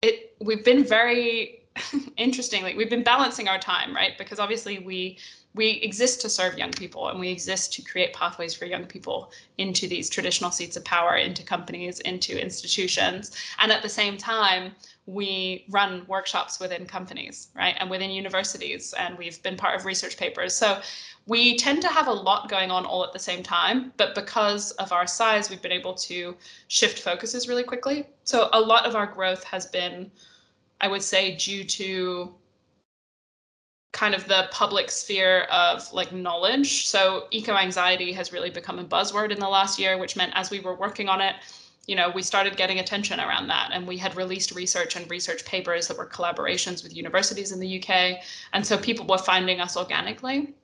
it. 0.02 0.36
We've 0.40 0.64
been 0.64 0.84
very 0.84 1.66
interestingly 2.16 2.74
we've 2.74 2.90
been 2.90 3.02
balancing 3.02 3.48
our 3.48 3.58
time 3.58 3.94
right 3.94 4.16
because 4.18 4.38
obviously 4.38 4.78
we 4.78 5.18
we 5.54 5.70
exist 5.82 6.20
to 6.20 6.28
serve 6.28 6.58
young 6.58 6.72
people 6.72 7.08
and 7.08 7.18
we 7.18 7.30
exist 7.30 7.72
to 7.72 7.82
create 7.82 8.12
pathways 8.12 8.54
for 8.54 8.66
young 8.66 8.84
people 8.84 9.32
into 9.58 9.88
these 9.88 10.10
traditional 10.10 10.50
seats 10.50 10.76
of 10.76 10.84
power 10.84 11.16
into 11.16 11.42
companies 11.42 12.00
into 12.00 12.40
institutions 12.40 13.32
and 13.58 13.72
at 13.72 13.82
the 13.82 13.88
same 13.88 14.16
time 14.16 14.72
we 15.06 15.64
run 15.70 16.04
workshops 16.08 16.58
within 16.58 16.84
companies 16.84 17.48
right 17.54 17.76
and 17.78 17.88
within 17.88 18.10
universities 18.10 18.92
and 18.98 19.16
we've 19.16 19.42
been 19.42 19.56
part 19.56 19.78
of 19.78 19.84
research 19.84 20.16
papers 20.16 20.54
so 20.54 20.80
we 21.26 21.56
tend 21.56 21.80
to 21.80 21.88
have 21.88 22.08
a 22.08 22.12
lot 22.12 22.48
going 22.48 22.70
on 22.70 22.84
all 22.84 23.04
at 23.04 23.12
the 23.12 23.18
same 23.18 23.42
time 23.42 23.92
but 23.96 24.14
because 24.14 24.72
of 24.72 24.92
our 24.92 25.06
size 25.06 25.48
we've 25.48 25.62
been 25.62 25.72
able 25.72 25.94
to 25.94 26.36
shift 26.68 27.00
focuses 27.00 27.48
really 27.48 27.62
quickly 27.62 28.04
so 28.24 28.48
a 28.52 28.60
lot 28.60 28.84
of 28.84 28.96
our 28.96 29.06
growth 29.06 29.44
has 29.44 29.66
been 29.66 30.10
i 30.80 30.88
would 30.88 31.02
say 31.02 31.36
due 31.36 31.62
to 31.62 32.34
kind 33.96 34.14
of 34.14 34.28
the 34.28 34.46
public 34.50 34.90
sphere 34.90 35.44
of 35.50 35.90
like 35.90 36.12
knowledge. 36.12 36.86
So 36.86 37.28
eco 37.30 37.54
anxiety 37.54 38.12
has 38.12 38.30
really 38.30 38.50
become 38.50 38.78
a 38.78 38.84
buzzword 38.84 39.32
in 39.32 39.40
the 39.40 39.48
last 39.48 39.78
year, 39.78 39.96
which 39.96 40.16
meant 40.16 40.32
as 40.34 40.50
we 40.50 40.60
were 40.60 40.74
working 40.74 41.08
on 41.08 41.22
it, 41.22 41.34
you 41.86 41.94
know, 41.94 42.10
we 42.10 42.22
started 42.22 42.56
getting 42.56 42.80
attention 42.80 43.20
around 43.20 43.46
that. 43.48 43.70
And 43.72 43.86
we 43.86 43.96
had 43.96 44.16
released 44.16 44.52
research 44.52 44.96
and 44.96 45.08
research 45.10 45.44
papers 45.44 45.86
that 45.88 45.96
were 45.96 46.06
collaborations 46.06 46.82
with 46.82 46.96
universities 46.96 47.52
in 47.52 47.60
the 47.60 47.80
UK. 47.80 48.18
And 48.52 48.66
so 48.66 48.76
people 48.76 49.06
were 49.06 49.18
finding 49.18 49.60
us 49.60 49.76
organically. 49.76 50.54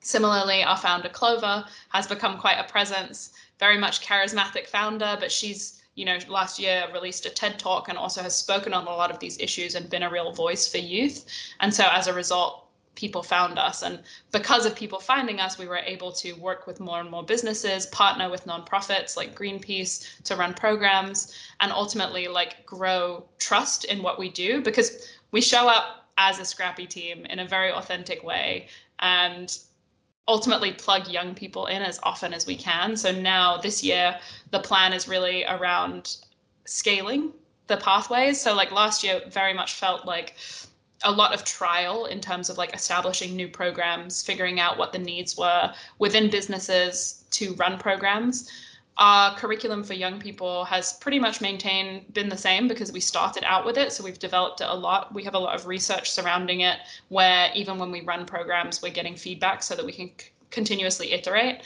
Similarly, 0.00 0.62
our 0.62 0.76
founder 0.76 1.08
Clover 1.08 1.64
has 1.88 2.06
become 2.06 2.38
quite 2.38 2.58
a 2.58 2.70
presence, 2.70 3.32
very 3.58 3.78
much 3.78 4.06
charismatic 4.06 4.66
founder, 4.66 5.16
but 5.18 5.32
she's 5.32 5.78
you 5.98 6.04
know, 6.04 6.16
last 6.28 6.60
year 6.60 6.86
released 6.94 7.26
a 7.26 7.30
TED 7.30 7.58
talk 7.58 7.88
and 7.88 7.98
also 7.98 8.22
has 8.22 8.36
spoken 8.36 8.72
on 8.72 8.86
a 8.86 8.90
lot 8.90 9.10
of 9.10 9.18
these 9.18 9.36
issues 9.40 9.74
and 9.74 9.90
been 9.90 10.04
a 10.04 10.10
real 10.10 10.30
voice 10.30 10.70
for 10.70 10.78
youth. 10.78 11.26
And 11.58 11.74
so 11.74 11.84
as 11.90 12.06
a 12.06 12.14
result, 12.14 12.67
people 12.94 13.22
found 13.22 13.58
us. 13.58 13.82
And 13.82 14.00
because 14.32 14.66
of 14.66 14.74
people 14.74 14.98
finding 14.98 15.40
us, 15.40 15.58
we 15.58 15.66
were 15.66 15.78
able 15.78 16.12
to 16.12 16.32
work 16.34 16.66
with 16.66 16.80
more 16.80 17.00
and 17.00 17.10
more 17.10 17.22
businesses, 17.22 17.86
partner 17.86 18.28
with 18.28 18.46
nonprofits 18.46 19.16
like 19.16 19.38
Greenpeace 19.38 20.22
to 20.24 20.36
run 20.36 20.54
programs, 20.54 21.34
and 21.60 21.70
ultimately 21.72 22.28
like 22.28 22.66
grow 22.66 23.24
trust 23.38 23.84
in 23.84 24.02
what 24.02 24.18
we 24.18 24.28
do 24.28 24.60
because 24.60 25.08
we 25.30 25.40
show 25.40 25.68
up 25.68 26.08
as 26.18 26.40
a 26.40 26.44
scrappy 26.44 26.86
team 26.86 27.24
in 27.26 27.38
a 27.38 27.46
very 27.46 27.70
authentic 27.70 28.24
way 28.24 28.68
and 28.98 29.58
ultimately 30.26 30.72
plug 30.72 31.08
young 31.08 31.34
people 31.34 31.66
in 31.66 31.82
as 31.82 31.98
often 32.02 32.34
as 32.34 32.46
we 32.46 32.56
can. 32.56 32.96
So 32.96 33.12
now 33.12 33.56
this 33.56 33.82
year, 33.82 34.18
the 34.50 34.60
plan 34.60 34.92
is 34.92 35.08
really 35.08 35.44
around 35.46 36.16
scaling 36.64 37.32
the 37.66 37.78
pathways. 37.78 38.40
So 38.40 38.54
like 38.54 38.72
last 38.72 39.02
year 39.02 39.22
very 39.28 39.54
much 39.54 39.74
felt 39.74 40.04
like 40.04 40.34
a 41.04 41.10
lot 41.10 41.32
of 41.32 41.44
trial 41.44 42.06
in 42.06 42.20
terms 42.20 42.50
of 42.50 42.58
like 42.58 42.74
establishing 42.74 43.36
new 43.36 43.48
programs, 43.48 44.22
figuring 44.22 44.58
out 44.58 44.78
what 44.78 44.92
the 44.92 44.98
needs 44.98 45.36
were 45.36 45.72
within 45.98 46.30
businesses 46.30 47.24
to 47.30 47.54
run 47.54 47.78
programs. 47.78 48.50
Our 48.96 49.36
curriculum 49.36 49.84
for 49.84 49.94
young 49.94 50.18
people 50.18 50.64
has 50.64 50.94
pretty 50.94 51.20
much 51.20 51.40
maintained 51.40 52.12
been 52.14 52.28
the 52.28 52.36
same 52.36 52.66
because 52.66 52.90
we 52.90 52.98
started 52.98 53.44
out 53.44 53.64
with 53.64 53.78
it. 53.78 53.92
So 53.92 54.02
we've 54.02 54.18
developed 54.18 54.60
it 54.60 54.66
a 54.68 54.74
lot. 54.74 55.14
We 55.14 55.22
have 55.22 55.34
a 55.34 55.38
lot 55.38 55.54
of 55.54 55.68
research 55.68 56.10
surrounding 56.10 56.62
it 56.62 56.80
where 57.08 57.50
even 57.54 57.78
when 57.78 57.92
we 57.92 58.00
run 58.00 58.26
programs, 58.26 58.82
we're 58.82 58.92
getting 58.92 59.14
feedback 59.14 59.62
so 59.62 59.76
that 59.76 59.86
we 59.86 59.92
can 59.92 60.10
c- 60.18 60.30
continuously 60.50 61.12
iterate. 61.12 61.62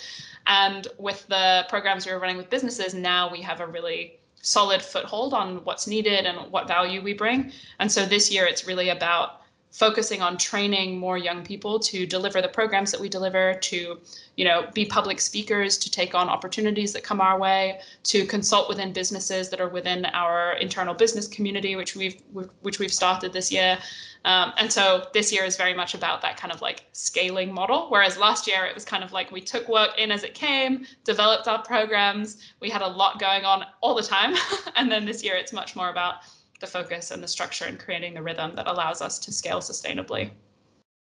And 0.46 0.88
with 0.98 1.26
the 1.28 1.64
programs 1.70 2.04
we 2.04 2.12
were 2.12 2.18
running 2.18 2.36
with 2.36 2.50
businesses, 2.50 2.92
now 2.92 3.30
we 3.32 3.40
have 3.40 3.60
a 3.60 3.66
really 3.66 4.18
solid 4.42 4.82
foothold 4.82 5.32
on 5.32 5.64
what's 5.64 5.86
needed 5.86 6.26
and 6.26 6.50
what 6.52 6.68
value 6.68 7.00
we 7.00 7.14
bring. 7.14 7.52
And 7.78 7.90
so 7.90 8.04
this 8.04 8.30
year 8.30 8.44
it's 8.44 8.66
really 8.66 8.90
about 8.90 9.42
focusing 9.72 10.20
on 10.20 10.36
training 10.36 10.98
more 10.98 11.16
young 11.16 11.42
people 11.42 11.78
to 11.78 12.06
deliver 12.06 12.42
the 12.42 12.48
programs 12.48 12.92
that 12.92 13.00
we 13.00 13.08
deliver 13.08 13.54
to 13.54 13.98
you 14.36 14.44
know 14.44 14.66
be 14.74 14.84
public 14.84 15.18
speakers 15.18 15.78
to 15.78 15.90
take 15.90 16.14
on 16.14 16.28
opportunities 16.28 16.92
that 16.92 17.02
come 17.02 17.22
our 17.22 17.38
way 17.38 17.80
to 18.02 18.26
consult 18.26 18.68
within 18.68 18.92
businesses 18.92 19.48
that 19.48 19.62
are 19.62 19.70
within 19.70 20.04
our 20.06 20.52
internal 20.54 20.92
business 20.92 21.26
community 21.26 21.74
which 21.74 21.96
we've 21.96 22.20
which 22.60 22.78
we've 22.78 22.92
started 22.92 23.32
this 23.32 23.50
year 23.50 23.78
um, 24.24 24.52
and 24.56 24.72
so 24.72 25.06
this 25.12 25.32
year 25.32 25.44
is 25.44 25.56
very 25.56 25.74
much 25.74 25.94
about 25.94 26.22
that 26.22 26.36
kind 26.36 26.52
of 26.52 26.60
like 26.60 26.84
scaling 26.92 27.52
model 27.52 27.86
whereas 27.88 28.16
last 28.16 28.46
year 28.46 28.64
it 28.64 28.74
was 28.74 28.84
kind 28.84 29.02
of 29.02 29.12
like 29.12 29.30
we 29.30 29.40
took 29.40 29.68
work 29.68 29.90
in 29.98 30.10
as 30.10 30.22
it 30.22 30.34
came 30.34 30.86
developed 31.04 31.48
our 31.48 31.62
programs 31.62 32.38
we 32.60 32.70
had 32.70 32.82
a 32.82 32.86
lot 32.86 33.18
going 33.18 33.44
on 33.44 33.64
all 33.80 33.94
the 33.94 34.02
time 34.02 34.34
and 34.76 34.90
then 34.90 35.04
this 35.04 35.22
year 35.22 35.34
it's 35.34 35.52
much 35.52 35.76
more 35.76 35.90
about 35.90 36.16
the 36.62 36.66
focus 36.66 37.10
and 37.10 37.22
the 37.22 37.28
structure 37.28 37.66
and 37.66 37.78
creating 37.78 38.14
the 38.14 38.22
rhythm 38.22 38.54
that 38.56 38.66
allows 38.66 39.02
us 39.02 39.18
to 39.18 39.30
scale 39.30 39.58
sustainably. 39.58 40.30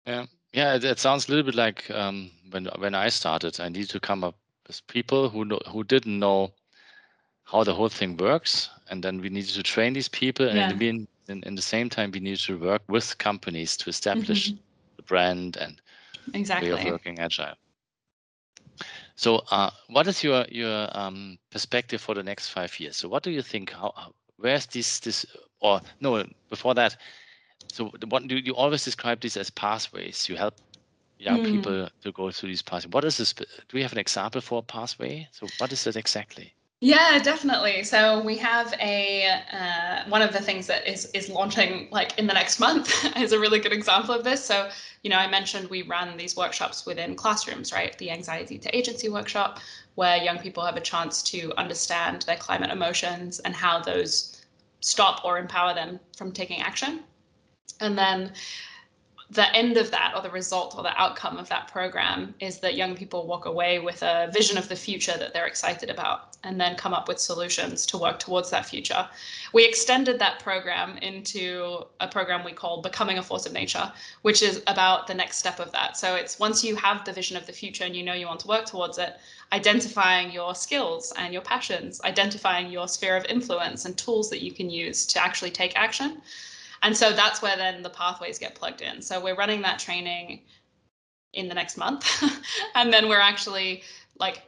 Yeah, 0.05 0.25
yeah, 0.51 0.75
it, 0.75 0.83
it 0.83 0.99
sounds 0.99 1.29
a 1.29 1.31
little 1.31 1.45
bit 1.45 1.55
like 1.55 1.89
um, 1.91 2.29
when 2.49 2.65
when 2.79 2.93
I 2.93 3.07
started. 3.07 3.61
I 3.61 3.69
needed 3.69 3.91
to 3.91 3.99
come 4.01 4.25
up 4.25 4.35
with 4.67 4.85
people 4.87 5.29
who 5.29 5.45
know, 5.45 5.59
who 5.69 5.85
didn't 5.85 6.19
know 6.19 6.51
how 7.45 7.63
the 7.63 7.73
whole 7.73 7.89
thing 7.89 8.17
works, 8.17 8.69
and 8.89 9.01
then 9.01 9.21
we 9.21 9.29
needed 9.29 9.53
to 9.53 9.63
train 9.63 9.93
these 9.93 10.09
people, 10.09 10.49
and 10.49 10.81
yeah. 10.81 10.89
in, 10.89 11.07
in, 11.27 11.43
in 11.43 11.55
the 11.55 11.61
same 11.61 11.89
time 11.89 12.11
we 12.11 12.19
need 12.19 12.37
to 12.39 12.57
work 12.57 12.81
with 12.87 13.17
companies 13.17 13.77
to 13.77 13.89
establish 13.89 14.49
mm-hmm. 14.49 14.61
the 14.97 15.03
brand 15.03 15.57
and 15.57 15.81
exactly. 16.33 16.71
way 16.71 16.79
of 16.79 16.91
working 16.91 17.19
agile. 17.19 17.55
So, 19.15 19.43
uh, 19.51 19.69
what 19.87 20.07
is 20.07 20.23
your 20.23 20.45
your 20.49 20.89
um, 20.97 21.37
perspective 21.51 22.01
for 22.01 22.15
the 22.15 22.23
next 22.23 22.49
five 22.49 22.79
years? 22.79 22.97
So, 22.97 23.07
what 23.09 23.23
do 23.23 23.29
you 23.31 23.41
think? 23.41 23.71
How, 23.71 24.13
where's 24.37 24.65
this 24.65 24.99
this 24.99 25.25
or 25.61 25.81
no, 25.99 26.25
before 26.49 26.73
that. 26.75 26.97
So 27.67 27.91
what 28.09 28.27
do 28.27 28.35
you 28.35 28.53
always 28.53 28.83
describe 28.83 29.21
this 29.21 29.37
as 29.37 29.49
pathways? 29.49 30.27
You 30.27 30.35
help 30.35 30.55
young 31.17 31.39
mm. 31.39 31.51
people 31.51 31.89
to 32.01 32.11
go 32.11 32.31
through 32.31 32.49
these 32.49 32.61
pathways. 32.61 32.91
What 32.91 33.05
is 33.05 33.17
this? 33.17 33.33
Do 33.33 33.45
we 33.73 33.83
have 33.83 33.93
an 33.93 33.99
example 33.99 34.41
for 34.41 34.59
a 34.59 34.63
pathway? 34.63 35.29
So 35.31 35.47
what 35.59 35.71
is 35.71 35.87
it 35.87 35.95
exactly? 35.95 36.53
Yeah, 36.83 37.19
definitely. 37.19 37.83
So 37.83 38.23
we 38.23 38.37
have 38.37 38.73
a 38.81 39.39
uh, 39.53 40.03
one 40.09 40.23
of 40.23 40.33
the 40.33 40.41
things 40.41 40.65
that 40.65 40.87
is 40.87 41.05
is 41.13 41.29
launching 41.29 41.87
like 41.91 42.17
in 42.17 42.25
the 42.25 42.33
next 42.33 42.59
month 42.59 42.89
is 43.17 43.33
a 43.33 43.39
really 43.39 43.59
good 43.59 43.71
example 43.71 44.15
of 44.15 44.23
this. 44.23 44.43
So 44.43 44.67
you 45.03 45.11
know, 45.11 45.17
I 45.17 45.27
mentioned 45.29 45.69
we 45.69 45.83
run 45.83 46.17
these 46.17 46.35
workshops 46.35 46.83
within 46.87 47.15
classrooms, 47.15 47.71
right? 47.71 47.95
The 47.99 48.09
anxiety 48.09 48.57
to 48.57 48.75
agency 48.75 49.09
workshop, 49.09 49.59
where 49.93 50.17
young 50.17 50.39
people 50.39 50.65
have 50.65 50.75
a 50.75 50.81
chance 50.81 51.21
to 51.23 51.53
understand 51.55 52.23
their 52.23 52.37
climate 52.37 52.71
emotions 52.71 53.37
and 53.41 53.55
how 53.55 53.79
those 53.79 54.41
stop 54.79 55.23
or 55.23 55.37
empower 55.37 55.75
them 55.75 55.99
from 56.17 56.31
taking 56.31 56.61
action. 56.61 57.03
And 57.79 57.95
then 57.95 58.33
the 59.29 59.55
end 59.55 59.77
of 59.77 59.91
that 59.91 60.13
or 60.15 60.23
the 60.23 60.31
result 60.31 60.75
or 60.75 60.81
the 60.81 60.99
outcome 60.99 61.37
of 61.37 61.47
that 61.49 61.67
program 61.67 62.33
is 62.39 62.57
that 62.59 62.75
young 62.75 62.95
people 62.95 63.27
walk 63.27 63.45
away 63.45 63.77
with 63.77 64.01
a 64.01 64.31
vision 64.33 64.57
of 64.57 64.67
the 64.67 64.75
future 64.75 65.15
that 65.17 65.31
they're 65.31 65.47
excited 65.47 65.91
about 65.91 66.30
and 66.43 66.59
then 66.59 66.75
come 66.75 66.93
up 66.93 67.07
with 67.07 67.19
solutions 67.19 67.85
to 67.85 67.97
work 67.97 68.19
towards 68.19 68.49
that 68.49 68.65
future. 68.65 69.07
We 69.53 69.65
extended 69.65 70.17
that 70.19 70.39
program 70.39 70.97
into 70.97 71.83
a 71.99 72.07
program 72.07 72.43
we 72.43 72.51
call 72.51 72.81
Becoming 72.81 73.19
a 73.19 73.23
Force 73.23 73.45
of 73.45 73.53
Nature, 73.53 73.91
which 74.23 74.41
is 74.41 74.63
about 74.67 75.07
the 75.07 75.13
next 75.13 75.37
step 75.37 75.59
of 75.59 75.71
that. 75.71 75.97
So 75.97 76.15
it's 76.15 76.39
once 76.39 76.63
you 76.63 76.75
have 76.77 77.05
the 77.05 77.13
vision 77.13 77.37
of 77.37 77.45
the 77.45 77.53
future 77.53 77.83
and 77.83 77.95
you 77.95 78.03
know 78.03 78.13
you 78.13 78.25
want 78.25 78.39
to 78.41 78.47
work 78.47 78.65
towards 78.65 78.97
it, 78.97 79.17
identifying 79.53 80.31
your 80.31 80.55
skills 80.55 81.13
and 81.17 81.31
your 81.31 81.43
passions, 81.43 82.01
identifying 82.03 82.71
your 82.71 82.87
sphere 82.87 83.17
of 83.17 83.25
influence 83.25 83.85
and 83.85 83.95
tools 83.97 84.29
that 84.29 84.41
you 84.41 84.51
can 84.51 84.69
use 84.69 85.05
to 85.07 85.23
actually 85.23 85.51
take 85.51 85.77
action. 85.77 86.21
And 86.83 86.97
so 86.97 87.13
that's 87.13 87.41
where 87.43 87.55
then 87.55 87.83
the 87.83 87.89
pathways 87.89 88.39
get 88.39 88.55
plugged 88.55 88.81
in. 88.81 89.01
So 89.01 89.21
we're 89.21 89.35
running 89.35 89.61
that 89.61 89.77
training 89.77 90.41
in 91.33 91.47
the 91.47 91.53
next 91.53 91.77
month. 91.77 92.07
and 92.75 92.91
then 92.91 93.07
we're 93.07 93.19
actually 93.19 93.83
like 94.17 94.41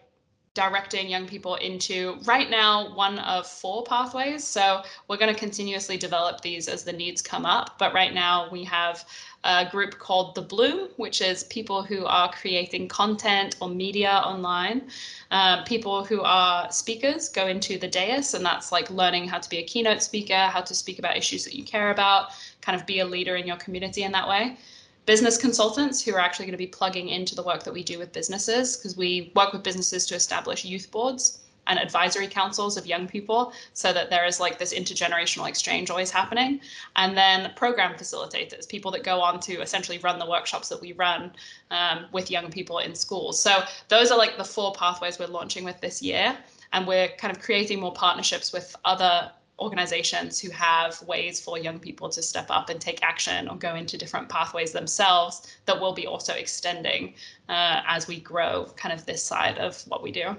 directing 0.54 1.10
young 1.10 1.26
people 1.26 1.56
into 1.56 2.18
right 2.26 2.50
now 2.50 2.94
one 2.96 3.18
of 3.20 3.48
four 3.48 3.84
pathways. 3.84 4.44
So 4.44 4.84
we're 5.08 5.18
going 5.18 5.34
to 5.34 5.40
continuously 5.40 5.98
develop 5.98 6.42
these 6.42 6.68
as 6.68 6.84
the 6.84 6.94
needs 6.94 7.22
come 7.22 7.46
up. 7.46 7.80
But 7.80 7.94
right 7.94 8.14
now 8.14 8.50
we 8.52 8.64
have 8.66 9.04
a 9.44 9.68
group 9.70 9.98
called 9.98 10.36
The 10.36 10.42
Bloom, 10.42 10.90
which 10.98 11.22
is 11.22 11.44
people 11.46 11.84
who 11.84 12.06
are 12.06 12.32
creating 12.32 12.88
content 12.88 13.56
or 13.60 13.70
media 13.70 14.12
online. 14.12 14.90
Uh, 15.32 15.64
people 15.64 16.06
who 16.06 16.22
are 16.22 16.72
speakers 16.72 17.30
go 17.30 17.48
into 17.48 17.78
the 17.78 17.88
dais, 17.88 18.36
and 18.36 18.46
that's 18.46 18.72
like 18.72 18.90
learning 18.90 19.28
how 19.28 19.40
to 19.40 19.50
be 19.50 19.58
a 19.58 19.64
keynote 19.64 20.02
speaker, 20.02 20.46
how 20.48 20.62
to 20.62 20.76
speak 20.76 21.00
about 21.00 21.18
issues 21.18 21.44
that 21.44 21.56
you 21.56 21.64
care 21.64 21.92
about, 21.92 22.30
kind 22.62 22.80
of 22.80 22.86
be 22.86 23.00
a 23.00 23.06
leader 23.06 23.36
in 23.36 23.48
your 23.48 23.58
community 23.58 24.04
in 24.04 24.12
that 24.12 24.28
way 24.28 24.58
business 25.06 25.38
consultants 25.38 26.02
who 26.02 26.14
are 26.14 26.20
actually 26.20 26.46
going 26.46 26.54
to 26.54 26.58
be 26.58 26.68
plugging 26.68 27.10
into 27.10 27.36
the 27.36 27.44
work 27.44 27.64
that 27.64 27.74
we 27.74 27.84
do 27.84 28.00
with 28.00 28.12
businesses 28.14 28.78
because 28.78 28.96
we 28.96 29.32
work 29.36 29.52
with 29.54 29.64
businesses 29.64 30.06
to 30.08 30.16
establish 30.16 30.64
youth 30.64 30.90
boards 30.92 31.40
and 31.68 31.80
advisory 31.80 32.28
councils 32.28 32.78
of 32.78 32.86
young 32.86 33.08
people 33.08 33.54
so 33.74 33.94
that 33.94 34.10
there 34.10 34.26
is 34.26 34.40
like 34.40 34.60
this 34.60 34.74
intergenerational 34.74 35.48
exchange 35.48 35.90
always 35.90 36.12
happening. 36.12 36.60
And 36.96 37.18
then 37.18 37.52
program 37.56 37.96
facilitators 37.96 38.68
people 38.68 38.92
that 38.92 39.04
go 39.04 39.22
on 39.22 39.40
to 39.42 39.62
essentially 39.62 39.98
run 40.00 40.20
the 40.20 40.30
workshops 40.30 40.70
that 40.70 40.82
we 40.82 40.94
run 40.94 41.32
um, 41.72 42.06
with 42.12 42.30
young 42.30 42.52
people 42.52 42.80
in 42.80 42.96
schools. 42.96 43.40
So 43.40 43.60
those 43.88 44.12
are 44.12 44.18
like 44.18 44.38
the 44.38 44.44
four 44.44 44.74
pathways 44.74 45.20
we're 45.20 45.28
launching 45.28 45.64
with 45.64 45.80
this 45.80 46.02
year 46.02 46.38
and 46.74 46.88
we're 46.88 47.10
kind 47.18 47.36
of 47.36 47.42
creating 47.42 47.80
more 47.80 47.94
partnerships 47.94 48.52
with 48.52 48.76
other 48.84 49.32
organizations 49.60 50.40
who 50.40 50.50
have 50.50 51.02
ways 51.04 51.40
for 51.40 51.58
young 51.58 51.80
people 51.80 52.10
to 52.10 52.22
step 52.22 52.48
up 52.50 52.70
and 52.70 52.82
take 52.82 53.04
action 53.04 53.48
or 53.48 53.56
go 53.56 53.76
into 53.76 53.98
different 53.98 54.28
pathways 54.30 54.72
themselves 54.72 55.56
that 55.66 55.80
will 55.80 55.94
be 55.94 56.08
also 56.08 56.34
extending 56.34 57.14
uh, 57.50 57.82
as 57.88 58.08
we 58.08 58.20
grow 58.20 58.66
kind 58.76 58.94
of 58.94 59.06
this 59.06 59.24
side 59.24 59.58
of 59.60 59.82
what 59.88 60.02
we 60.02 60.12
do. 60.12 60.36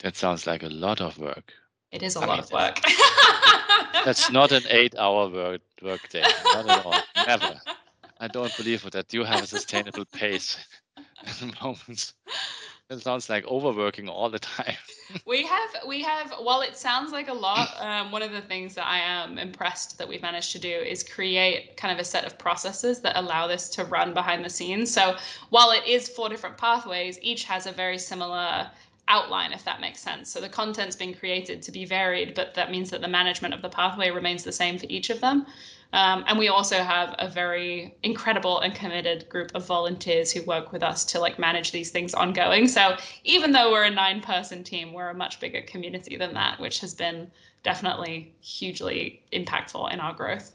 That 0.00 0.16
sounds 0.16 0.46
like 0.46 0.62
a 0.62 0.68
lot 0.68 1.00
of 1.00 1.18
work. 1.18 1.52
It 1.92 2.02
is 2.02 2.16
a 2.16 2.20
I 2.20 2.26
lot 2.26 2.36
mean, 2.36 2.44
of 2.44 2.52
work. 2.52 2.80
that's 4.04 4.30
not 4.30 4.52
an 4.52 4.62
eight-hour 4.68 5.30
work 5.30 5.60
work 5.82 6.08
day. 6.08 6.24
Not 6.44 6.68
at 6.68 6.86
all. 6.86 6.94
Never. 7.26 7.60
I 8.20 8.28
don't 8.28 8.54
believe 8.56 8.88
that 8.90 9.12
you 9.14 9.24
have 9.24 9.42
a 9.42 9.46
sustainable 9.46 10.04
pace 10.04 10.58
at 10.96 11.34
the 11.36 11.54
moment. 11.62 12.12
It 12.90 13.00
sounds 13.02 13.30
like 13.30 13.46
overworking 13.46 14.08
all 14.08 14.28
the 14.28 14.38
time. 14.56 14.74
we 15.24 15.46
have 15.46 15.70
we 15.86 16.02
have 16.02 16.34
while 16.40 16.60
it 16.60 16.76
sounds 16.76 17.12
like 17.12 17.28
a 17.28 17.32
lot, 17.32 17.80
um, 17.80 18.10
one 18.10 18.22
of 18.22 18.32
the 18.32 18.40
things 18.40 18.74
that 18.74 18.86
I 18.86 18.98
am 18.98 19.38
impressed 19.38 19.96
that 19.98 20.08
we've 20.08 20.22
managed 20.22 20.50
to 20.52 20.58
do 20.58 20.68
is 20.68 21.04
create 21.04 21.76
kind 21.76 21.92
of 21.94 22.00
a 22.00 22.04
set 22.04 22.24
of 22.24 22.36
processes 22.36 23.00
that 23.02 23.16
allow 23.16 23.46
this 23.46 23.68
to 23.70 23.84
run 23.84 24.12
behind 24.12 24.44
the 24.44 24.50
scenes. 24.50 24.92
So 24.92 25.16
while 25.50 25.70
it 25.70 25.86
is 25.86 26.08
four 26.08 26.28
different 26.28 26.58
pathways, 26.58 27.18
each 27.22 27.44
has 27.44 27.66
a 27.66 27.72
very 27.72 27.96
similar 27.96 28.68
outline, 29.06 29.52
if 29.52 29.64
that 29.64 29.80
makes 29.80 30.00
sense. 30.00 30.30
So 30.30 30.40
the 30.40 30.48
content's 30.48 30.96
been 30.96 31.14
created 31.14 31.62
to 31.62 31.72
be 31.72 31.84
varied, 31.84 32.34
but 32.34 32.54
that 32.54 32.70
means 32.70 32.90
that 32.90 33.00
the 33.00 33.08
management 33.08 33.54
of 33.54 33.62
the 33.62 33.68
pathway 33.68 34.10
remains 34.10 34.42
the 34.42 34.52
same 34.52 34.78
for 34.78 34.86
each 34.88 35.10
of 35.10 35.20
them. 35.20 35.46
Um, 35.92 36.24
and 36.28 36.38
we 36.38 36.48
also 36.48 36.76
have 36.76 37.14
a 37.18 37.28
very 37.28 37.96
incredible 38.02 38.60
and 38.60 38.74
committed 38.74 39.28
group 39.28 39.50
of 39.54 39.66
volunteers 39.66 40.30
who 40.30 40.42
work 40.42 40.72
with 40.72 40.82
us 40.82 41.04
to 41.06 41.18
like 41.18 41.38
manage 41.38 41.72
these 41.72 41.90
things 41.90 42.14
ongoing. 42.14 42.68
So 42.68 42.96
even 43.24 43.52
though 43.52 43.72
we're 43.72 43.84
a 43.84 43.90
nine 43.90 44.20
person 44.20 44.62
team, 44.62 44.92
we're 44.92 45.08
a 45.08 45.14
much 45.14 45.40
bigger 45.40 45.62
community 45.62 46.16
than 46.16 46.34
that, 46.34 46.60
which 46.60 46.80
has 46.80 46.94
been 46.94 47.30
definitely 47.62 48.32
hugely 48.40 49.22
impactful 49.32 49.92
in 49.92 50.00
our 50.00 50.14
growth. 50.14 50.54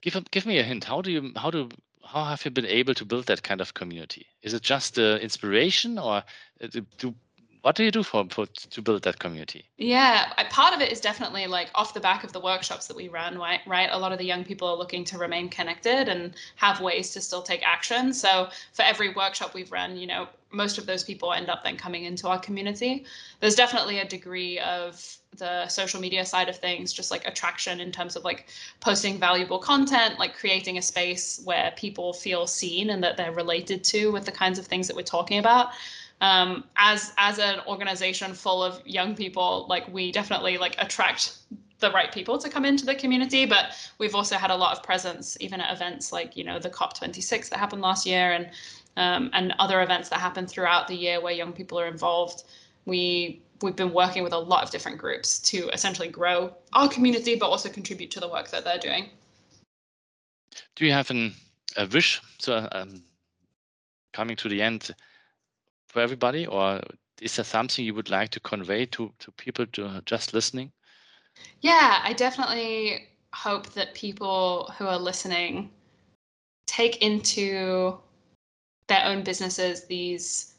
Give 0.00 0.30
give 0.30 0.46
me 0.46 0.58
a 0.58 0.62
hint. 0.62 0.84
How 0.84 1.02
do 1.02 1.10
you 1.10 1.32
how 1.36 1.50
do 1.50 1.68
how 2.04 2.24
have 2.24 2.44
you 2.44 2.50
been 2.50 2.66
able 2.66 2.94
to 2.94 3.04
build 3.04 3.26
that 3.26 3.42
kind 3.42 3.60
of 3.60 3.74
community? 3.74 4.26
Is 4.42 4.54
it 4.54 4.62
just 4.62 4.94
the 4.94 5.16
uh, 5.16 5.18
inspiration, 5.18 5.98
or 5.98 6.22
uh, 6.62 6.80
do 6.96 7.14
what 7.62 7.76
do 7.76 7.84
you 7.84 7.90
do 7.90 8.02
for, 8.02 8.26
for 8.30 8.46
to 8.46 8.82
build 8.82 9.02
that 9.02 9.18
community? 9.18 9.64
Yeah 9.76 10.32
part 10.50 10.74
of 10.74 10.80
it 10.80 10.90
is 10.90 11.00
definitely 11.00 11.46
like 11.46 11.70
off 11.74 11.94
the 11.94 12.00
back 12.00 12.24
of 12.24 12.32
the 12.32 12.40
workshops 12.40 12.86
that 12.86 12.96
we 12.96 13.08
run 13.08 13.38
right 13.38 13.60
right? 13.66 13.88
A 13.92 13.98
lot 13.98 14.12
of 14.12 14.18
the 14.18 14.24
young 14.24 14.44
people 14.44 14.68
are 14.68 14.76
looking 14.76 15.04
to 15.04 15.18
remain 15.18 15.48
connected 15.48 16.08
and 16.08 16.34
have 16.56 16.80
ways 16.80 17.12
to 17.12 17.20
still 17.20 17.42
take 17.42 17.66
action. 17.66 18.12
So 18.12 18.48
for 18.72 18.82
every 18.82 19.12
workshop 19.14 19.54
we've 19.54 19.72
run 19.72 19.96
you 19.96 20.06
know 20.06 20.28
most 20.50 20.78
of 20.78 20.86
those 20.86 21.04
people 21.04 21.32
end 21.32 21.50
up 21.50 21.62
then 21.62 21.76
coming 21.76 22.04
into 22.04 22.26
our 22.26 22.38
community. 22.38 23.04
There's 23.40 23.54
definitely 23.54 23.98
a 23.98 24.06
degree 24.06 24.58
of 24.60 25.18
the 25.36 25.68
social 25.68 26.00
media 26.00 26.24
side 26.24 26.48
of 26.48 26.56
things 26.56 26.92
just 26.92 27.10
like 27.10 27.26
attraction 27.26 27.80
in 27.80 27.92
terms 27.92 28.16
of 28.16 28.24
like 28.24 28.48
posting 28.80 29.18
valuable 29.18 29.58
content 29.58 30.18
like 30.18 30.34
creating 30.34 30.78
a 30.78 30.82
space 30.82 31.40
where 31.44 31.72
people 31.76 32.14
feel 32.14 32.46
seen 32.46 32.90
and 32.90 33.04
that 33.04 33.16
they're 33.18 33.32
related 33.32 33.84
to 33.84 34.10
with 34.10 34.24
the 34.24 34.32
kinds 34.32 34.58
of 34.58 34.66
things 34.66 34.86
that 34.88 34.96
we're 34.96 35.02
talking 35.02 35.38
about 35.38 35.68
um, 36.20 36.64
as 36.76 37.12
as 37.16 37.38
an 37.38 37.60
organization 37.66 38.34
full 38.34 38.62
of 38.62 38.80
young 38.86 39.14
people, 39.14 39.66
like 39.68 39.86
we 39.92 40.10
definitely 40.12 40.58
like 40.58 40.74
attract 40.78 41.38
the 41.80 41.90
right 41.92 42.10
people 42.10 42.38
to 42.38 42.48
come 42.48 42.64
into 42.64 42.84
the 42.84 42.94
community. 42.94 43.46
But 43.46 43.74
we've 43.98 44.14
also 44.14 44.36
had 44.36 44.50
a 44.50 44.56
lot 44.56 44.76
of 44.76 44.82
presence, 44.82 45.36
even 45.40 45.60
at 45.60 45.72
events 45.72 46.12
like 46.12 46.36
you 46.36 46.44
know 46.44 46.58
the 46.58 46.70
COP26 46.70 47.50
that 47.50 47.58
happened 47.58 47.82
last 47.82 48.06
year, 48.06 48.32
and 48.32 48.50
um, 48.96 49.30
and 49.32 49.54
other 49.58 49.82
events 49.82 50.08
that 50.08 50.18
happen 50.18 50.46
throughout 50.46 50.88
the 50.88 50.94
year 50.94 51.20
where 51.20 51.32
young 51.32 51.52
people 51.52 51.78
are 51.78 51.86
involved. 51.86 52.44
We 52.84 53.42
we've 53.62 53.76
been 53.76 53.92
working 53.92 54.22
with 54.22 54.32
a 54.32 54.38
lot 54.38 54.62
of 54.62 54.70
different 54.70 54.98
groups 54.98 55.38
to 55.40 55.68
essentially 55.70 56.08
grow 56.08 56.54
our 56.72 56.88
community, 56.88 57.36
but 57.36 57.48
also 57.48 57.68
contribute 57.68 58.10
to 58.12 58.20
the 58.20 58.28
work 58.28 58.50
that 58.50 58.64
they're 58.64 58.78
doing. 58.78 59.10
Do 60.76 60.86
you 60.86 60.92
have 60.92 61.10
an, 61.10 61.34
a 61.76 61.86
wish? 61.86 62.20
So 62.38 62.68
um, 62.72 63.02
coming 64.12 64.36
to 64.36 64.48
the 64.48 64.62
end, 64.62 64.94
for 65.88 66.00
everybody, 66.00 66.46
or 66.46 66.80
is 67.20 67.36
there 67.36 67.44
something 67.44 67.84
you 67.84 67.94
would 67.94 68.10
like 68.10 68.30
to 68.30 68.40
convey 68.40 68.86
to 68.86 69.12
to 69.18 69.32
people 69.32 69.66
to 69.66 70.02
just 70.04 70.34
listening? 70.34 70.72
Yeah, 71.60 72.00
I 72.02 72.12
definitely 72.12 73.08
hope 73.34 73.72
that 73.74 73.94
people 73.94 74.72
who 74.78 74.86
are 74.86 74.98
listening 74.98 75.70
take 76.66 77.02
into 77.02 77.98
their 78.86 79.04
own 79.04 79.22
businesses 79.22 79.84
these 79.86 80.54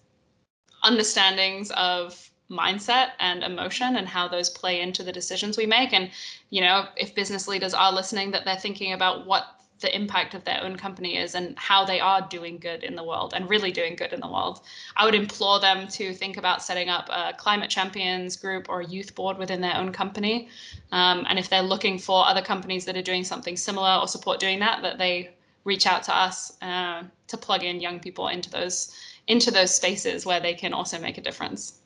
understandings 0.84 1.72
of 1.72 2.30
mindset 2.50 3.10
and 3.20 3.44
emotion 3.44 3.96
and 3.98 4.08
how 4.08 4.28
those 4.28 4.50
play 4.50 4.82
into 4.82 5.04
the 5.04 5.12
decisions 5.12 5.56
we 5.56 5.68
make 5.68 5.94
and 5.94 6.10
you 6.50 6.62
know 6.62 6.88
if 6.98 7.14
business 7.14 7.48
leaders 7.48 7.76
are 7.76 7.94
listening 7.94 8.32
that 8.32 8.44
they're 8.44 8.56
thinking 8.56 8.94
about 8.94 9.28
what 9.28 9.59
the 9.80 9.96
impact 9.96 10.34
of 10.34 10.44
their 10.44 10.62
own 10.64 10.76
company 10.76 11.18
is 11.18 11.36
and 11.36 11.58
how 11.58 11.86
they 11.86 12.00
are 12.00 12.22
doing 12.30 12.58
good 12.58 12.84
in 12.84 12.96
the 12.96 13.04
world 13.04 13.34
and 13.36 13.50
really 13.50 13.72
doing 13.72 13.96
good 13.96 14.14
in 14.14 14.20
the 14.20 14.28
world. 14.28 14.62
I 14.96 15.06
would 15.06 15.16
implore 15.16 15.60
them 15.60 15.88
to 15.90 16.14
think 16.14 16.38
about 16.38 16.62
setting 16.62 16.90
up 16.90 17.10
a 17.10 17.34
climate 17.38 17.70
champions 17.70 18.36
group 18.36 18.68
or 18.70 18.82
a 18.82 18.86
youth 18.86 19.16
board 19.16 19.38
within 19.38 19.62
their 19.62 19.76
own 19.76 19.92
company. 19.92 20.50
Um, 20.92 21.26
and 21.30 21.40
if 21.40 21.50
they're 21.50 21.62
looking 21.62 21.98
for 21.98 22.28
other 22.28 22.42
companies 22.42 22.86
that 22.86 22.98
are 22.98 23.02
doing 23.02 23.24
something 23.24 23.56
similar 23.56 24.00
or 24.02 24.08
support 24.08 24.40
doing 24.40 24.60
that, 24.60 24.82
that 24.82 24.98
they 24.98 25.32
reach 25.64 25.86
out 25.86 26.04
to 26.04 26.16
us 26.16 26.58
uh, 26.62 27.04
to 27.28 27.38
plug 27.38 27.64
in 27.64 27.80
young 27.80 28.00
people 28.00 28.28
into 28.28 28.50
those 28.50 28.94
into 29.28 29.52
those 29.52 29.74
spaces 29.76 30.26
where 30.26 30.40
they 30.40 30.56
can 30.56 30.74
also 30.74 31.00
make 31.00 31.20
a 31.20 31.22
difference. 31.22 31.80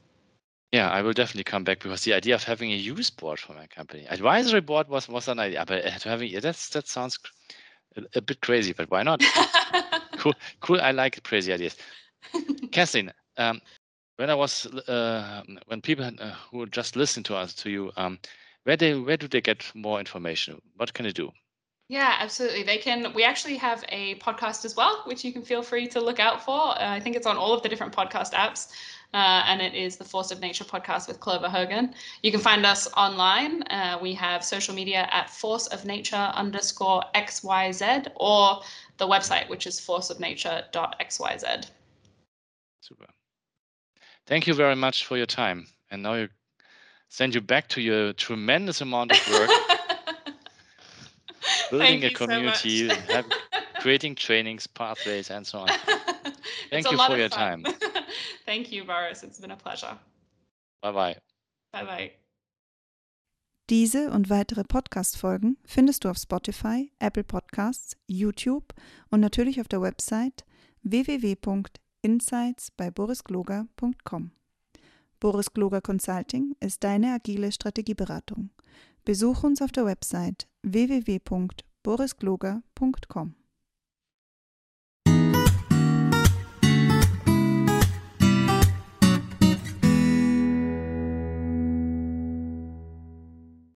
Yeah, 0.71 0.89
I 0.89 1.01
will 1.03 1.13
definitely 1.13 1.43
come 1.43 1.63
back 1.63 1.81
because 1.81 2.03
the 2.03 2.13
idea 2.13 2.33
of 2.33 2.43
having 2.43 2.71
a 2.71 2.75
youth 2.75 3.15
board 3.17 3.39
for 3.39 3.53
my 3.53 3.67
company, 3.67 4.07
advisory 4.09 4.61
board 4.61 4.87
was 4.87 5.07
was 5.07 5.27
an 5.27 5.39
idea, 5.39 5.63
but 5.67 5.83
having 5.85 6.31
yeah, 6.31 6.39
that's 6.39 6.69
that 6.69 6.87
sounds 6.87 7.19
a, 7.97 8.17
a 8.17 8.21
bit 8.21 8.41
crazy, 8.41 8.73
but 8.73 8.89
why 8.91 9.03
not? 9.03 9.23
cool, 10.17 10.33
cool. 10.61 10.81
I 10.81 10.91
like 10.91 11.21
crazy 11.23 11.53
ideas. 11.53 11.75
Kathleen, 12.71 13.11
um, 13.37 13.61
when 14.17 14.29
I 14.29 14.35
was 14.35 14.65
uh, 14.65 15.43
when 15.67 15.81
people 15.81 16.05
uh, 16.05 16.31
who 16.51 16.65
just 16.67 16.95
listen 16.95 17.23
to 17.23 17.35
us 17.35 17.53
to 17.55 17.69
you, 17.69 17.91
um, 17.97 18.19
where 18.63 18.77
they 18.77 18.95
where 18.95 19.17
do 19.17 19.27
they 19.27 19.41
get 19.41 19.69
more 19.75 19.99
information? 19.99 20.61
What 20.77 20.93
can 20.93 21.05
they 21.05 21.11
do? 21.11 21.31
Yeah, 21.93 22.15
absolutely. 22.19 22.63
They 22.63 22.79
can. 22.79 23.13
We 23.13 23.23
actually 23.23 23.55
have 23.57 23.85
a 23.89 24.15
podcast 24.15 24.65
as 24.65 24.75
well, 24.75 25.03
which 25.05 25.23
you 25.23 25.31
can 25.31 25.43
feel 25.43 25.61
free 25.61 25.85
to 25.89 26.01
look 26.01 26.19
out 26.19 26.43
for. 26.43 26.59
Uh, 26.71 26.75
I 26.79 26.99
think 26.99 27.15
it's 27.15 27.27
on 27.27 27.37
all 27.37 27.53
of 27.53 27.61
the 27.61 27.69
different 27.69 27.93
podcast 27.93 28.33
apps 28.33 28.71
uh, 29.13 29.43
and 29.45 29.61
it 29.61 29.75
is 29.75 29.97
the 29.97 30.03
Force 30.03 30.31
of 30.31 30.41
Nature 30.41 30.63
podcast 30.63 31.07
with 31.07 31.19
Clover 31.19 31.47
Hogan. 31.47 31.93
You 32.23 32.31
can 32.31 32.39
find 32.39 32.65
us 32.65 32.91
online. 32.97 33.61
Uh, 33.69 33.99
we 34.01 34.11
have 34.15 34.43
social 34.43 34.73
media 34.73 35.07
at 35.11 35.29
Force 35.29 35.67
of 35.67 35.85
Nature 35.85 36.31
underscore 36.33 37.03
XYZ 37.13 38.07
or 38.15 38.61
the 38.97 39.05
website, 39.07 39.47
which 39.47 39.67
is 39.67 39.79
force 39.79 40.09
of 40.09 40.17
forceofnature.xyz. 40.17 41.69
Super. 42.81 43.05
Thank 44.25 44.47
you 44.47 44.55
very 44.55 44.75
much 44.75 45.05
for 45.05 45.15
your 45.15 45.27
time 45.27 45.67
and 45.91 46.01
now 46.01 46.15
you 46.15 46.29
send 47.09 47.35
you 47.35 47.41
back 47.41 47.67
to 47.67 47.81
your 47.81 48.13
tremendous 48.13 48.81
amount 48.81 49.11
of 49.11 49.31
work 49.31 49.51
building 51.69 52.01
Thank 52.01 52.03
a 52.03 52.17
so 52.17 52.25
community, 52.25 52.87
much. 52.87 52.97
have, 53.11 53.25
creating 53.79 54.15
trainings, 54.15 54.67
pathways, 54.67 55.29
and 55.31 55.45
so 55.45 55.59
on. 55.59 55.67
Thank 56.69 56.91
you 56.91 56.97
for 56.97 57.17
your 57.17 57.29
fun. 57.29 57.63
time. 57.63 57.65
Thank 58.45 58.71
you, 58.71 58.83
Boris. 58.85 59.23
It's 59.23 59.39
been 59.39 59.51
a 59.51 59.55
pleasure. 59.57 59.97
Bye 60.81 60.91
bye. 60.91 61.15
Bye 61.71 61.85
bye. 61.85 62.11
Diese 63.69 64.11
und 64.11 64.29
weitere 64.29 64.63
Podcast-Folgen 64.65 65.57
findest 65.65 66.03
du 66.03 66.09
auf 66.09 66.17
Spotify, 66.17 66.91
Apple 66.99 67.23
Podcasts, 67.23 67.95
YouTube 68.07 68.73
und 69.09 69.21
natürlich 69.21 69.61
auf 69.61 69.69
der 69.69 69.81
Website 69.81 70.43
www.insights 70.83 72.71
bei 72.71 72.91
borisgloger.com. 72.91 74.31
Boris 75.21 75.53
Gloger 75.53 75.79
Consulting 75.79 76.55
ist 76.59 76.83
deine 76.83 77.13
agile 77.13 77.53
Strategieberatung. 77.53 78.49
Besuch 79.05 79.43
uns 79.43 79.61
auf 79.61 79.73
der 79.73 79.85
Website 79.85 80.47
www.borisgloger.com. 80.63 83.35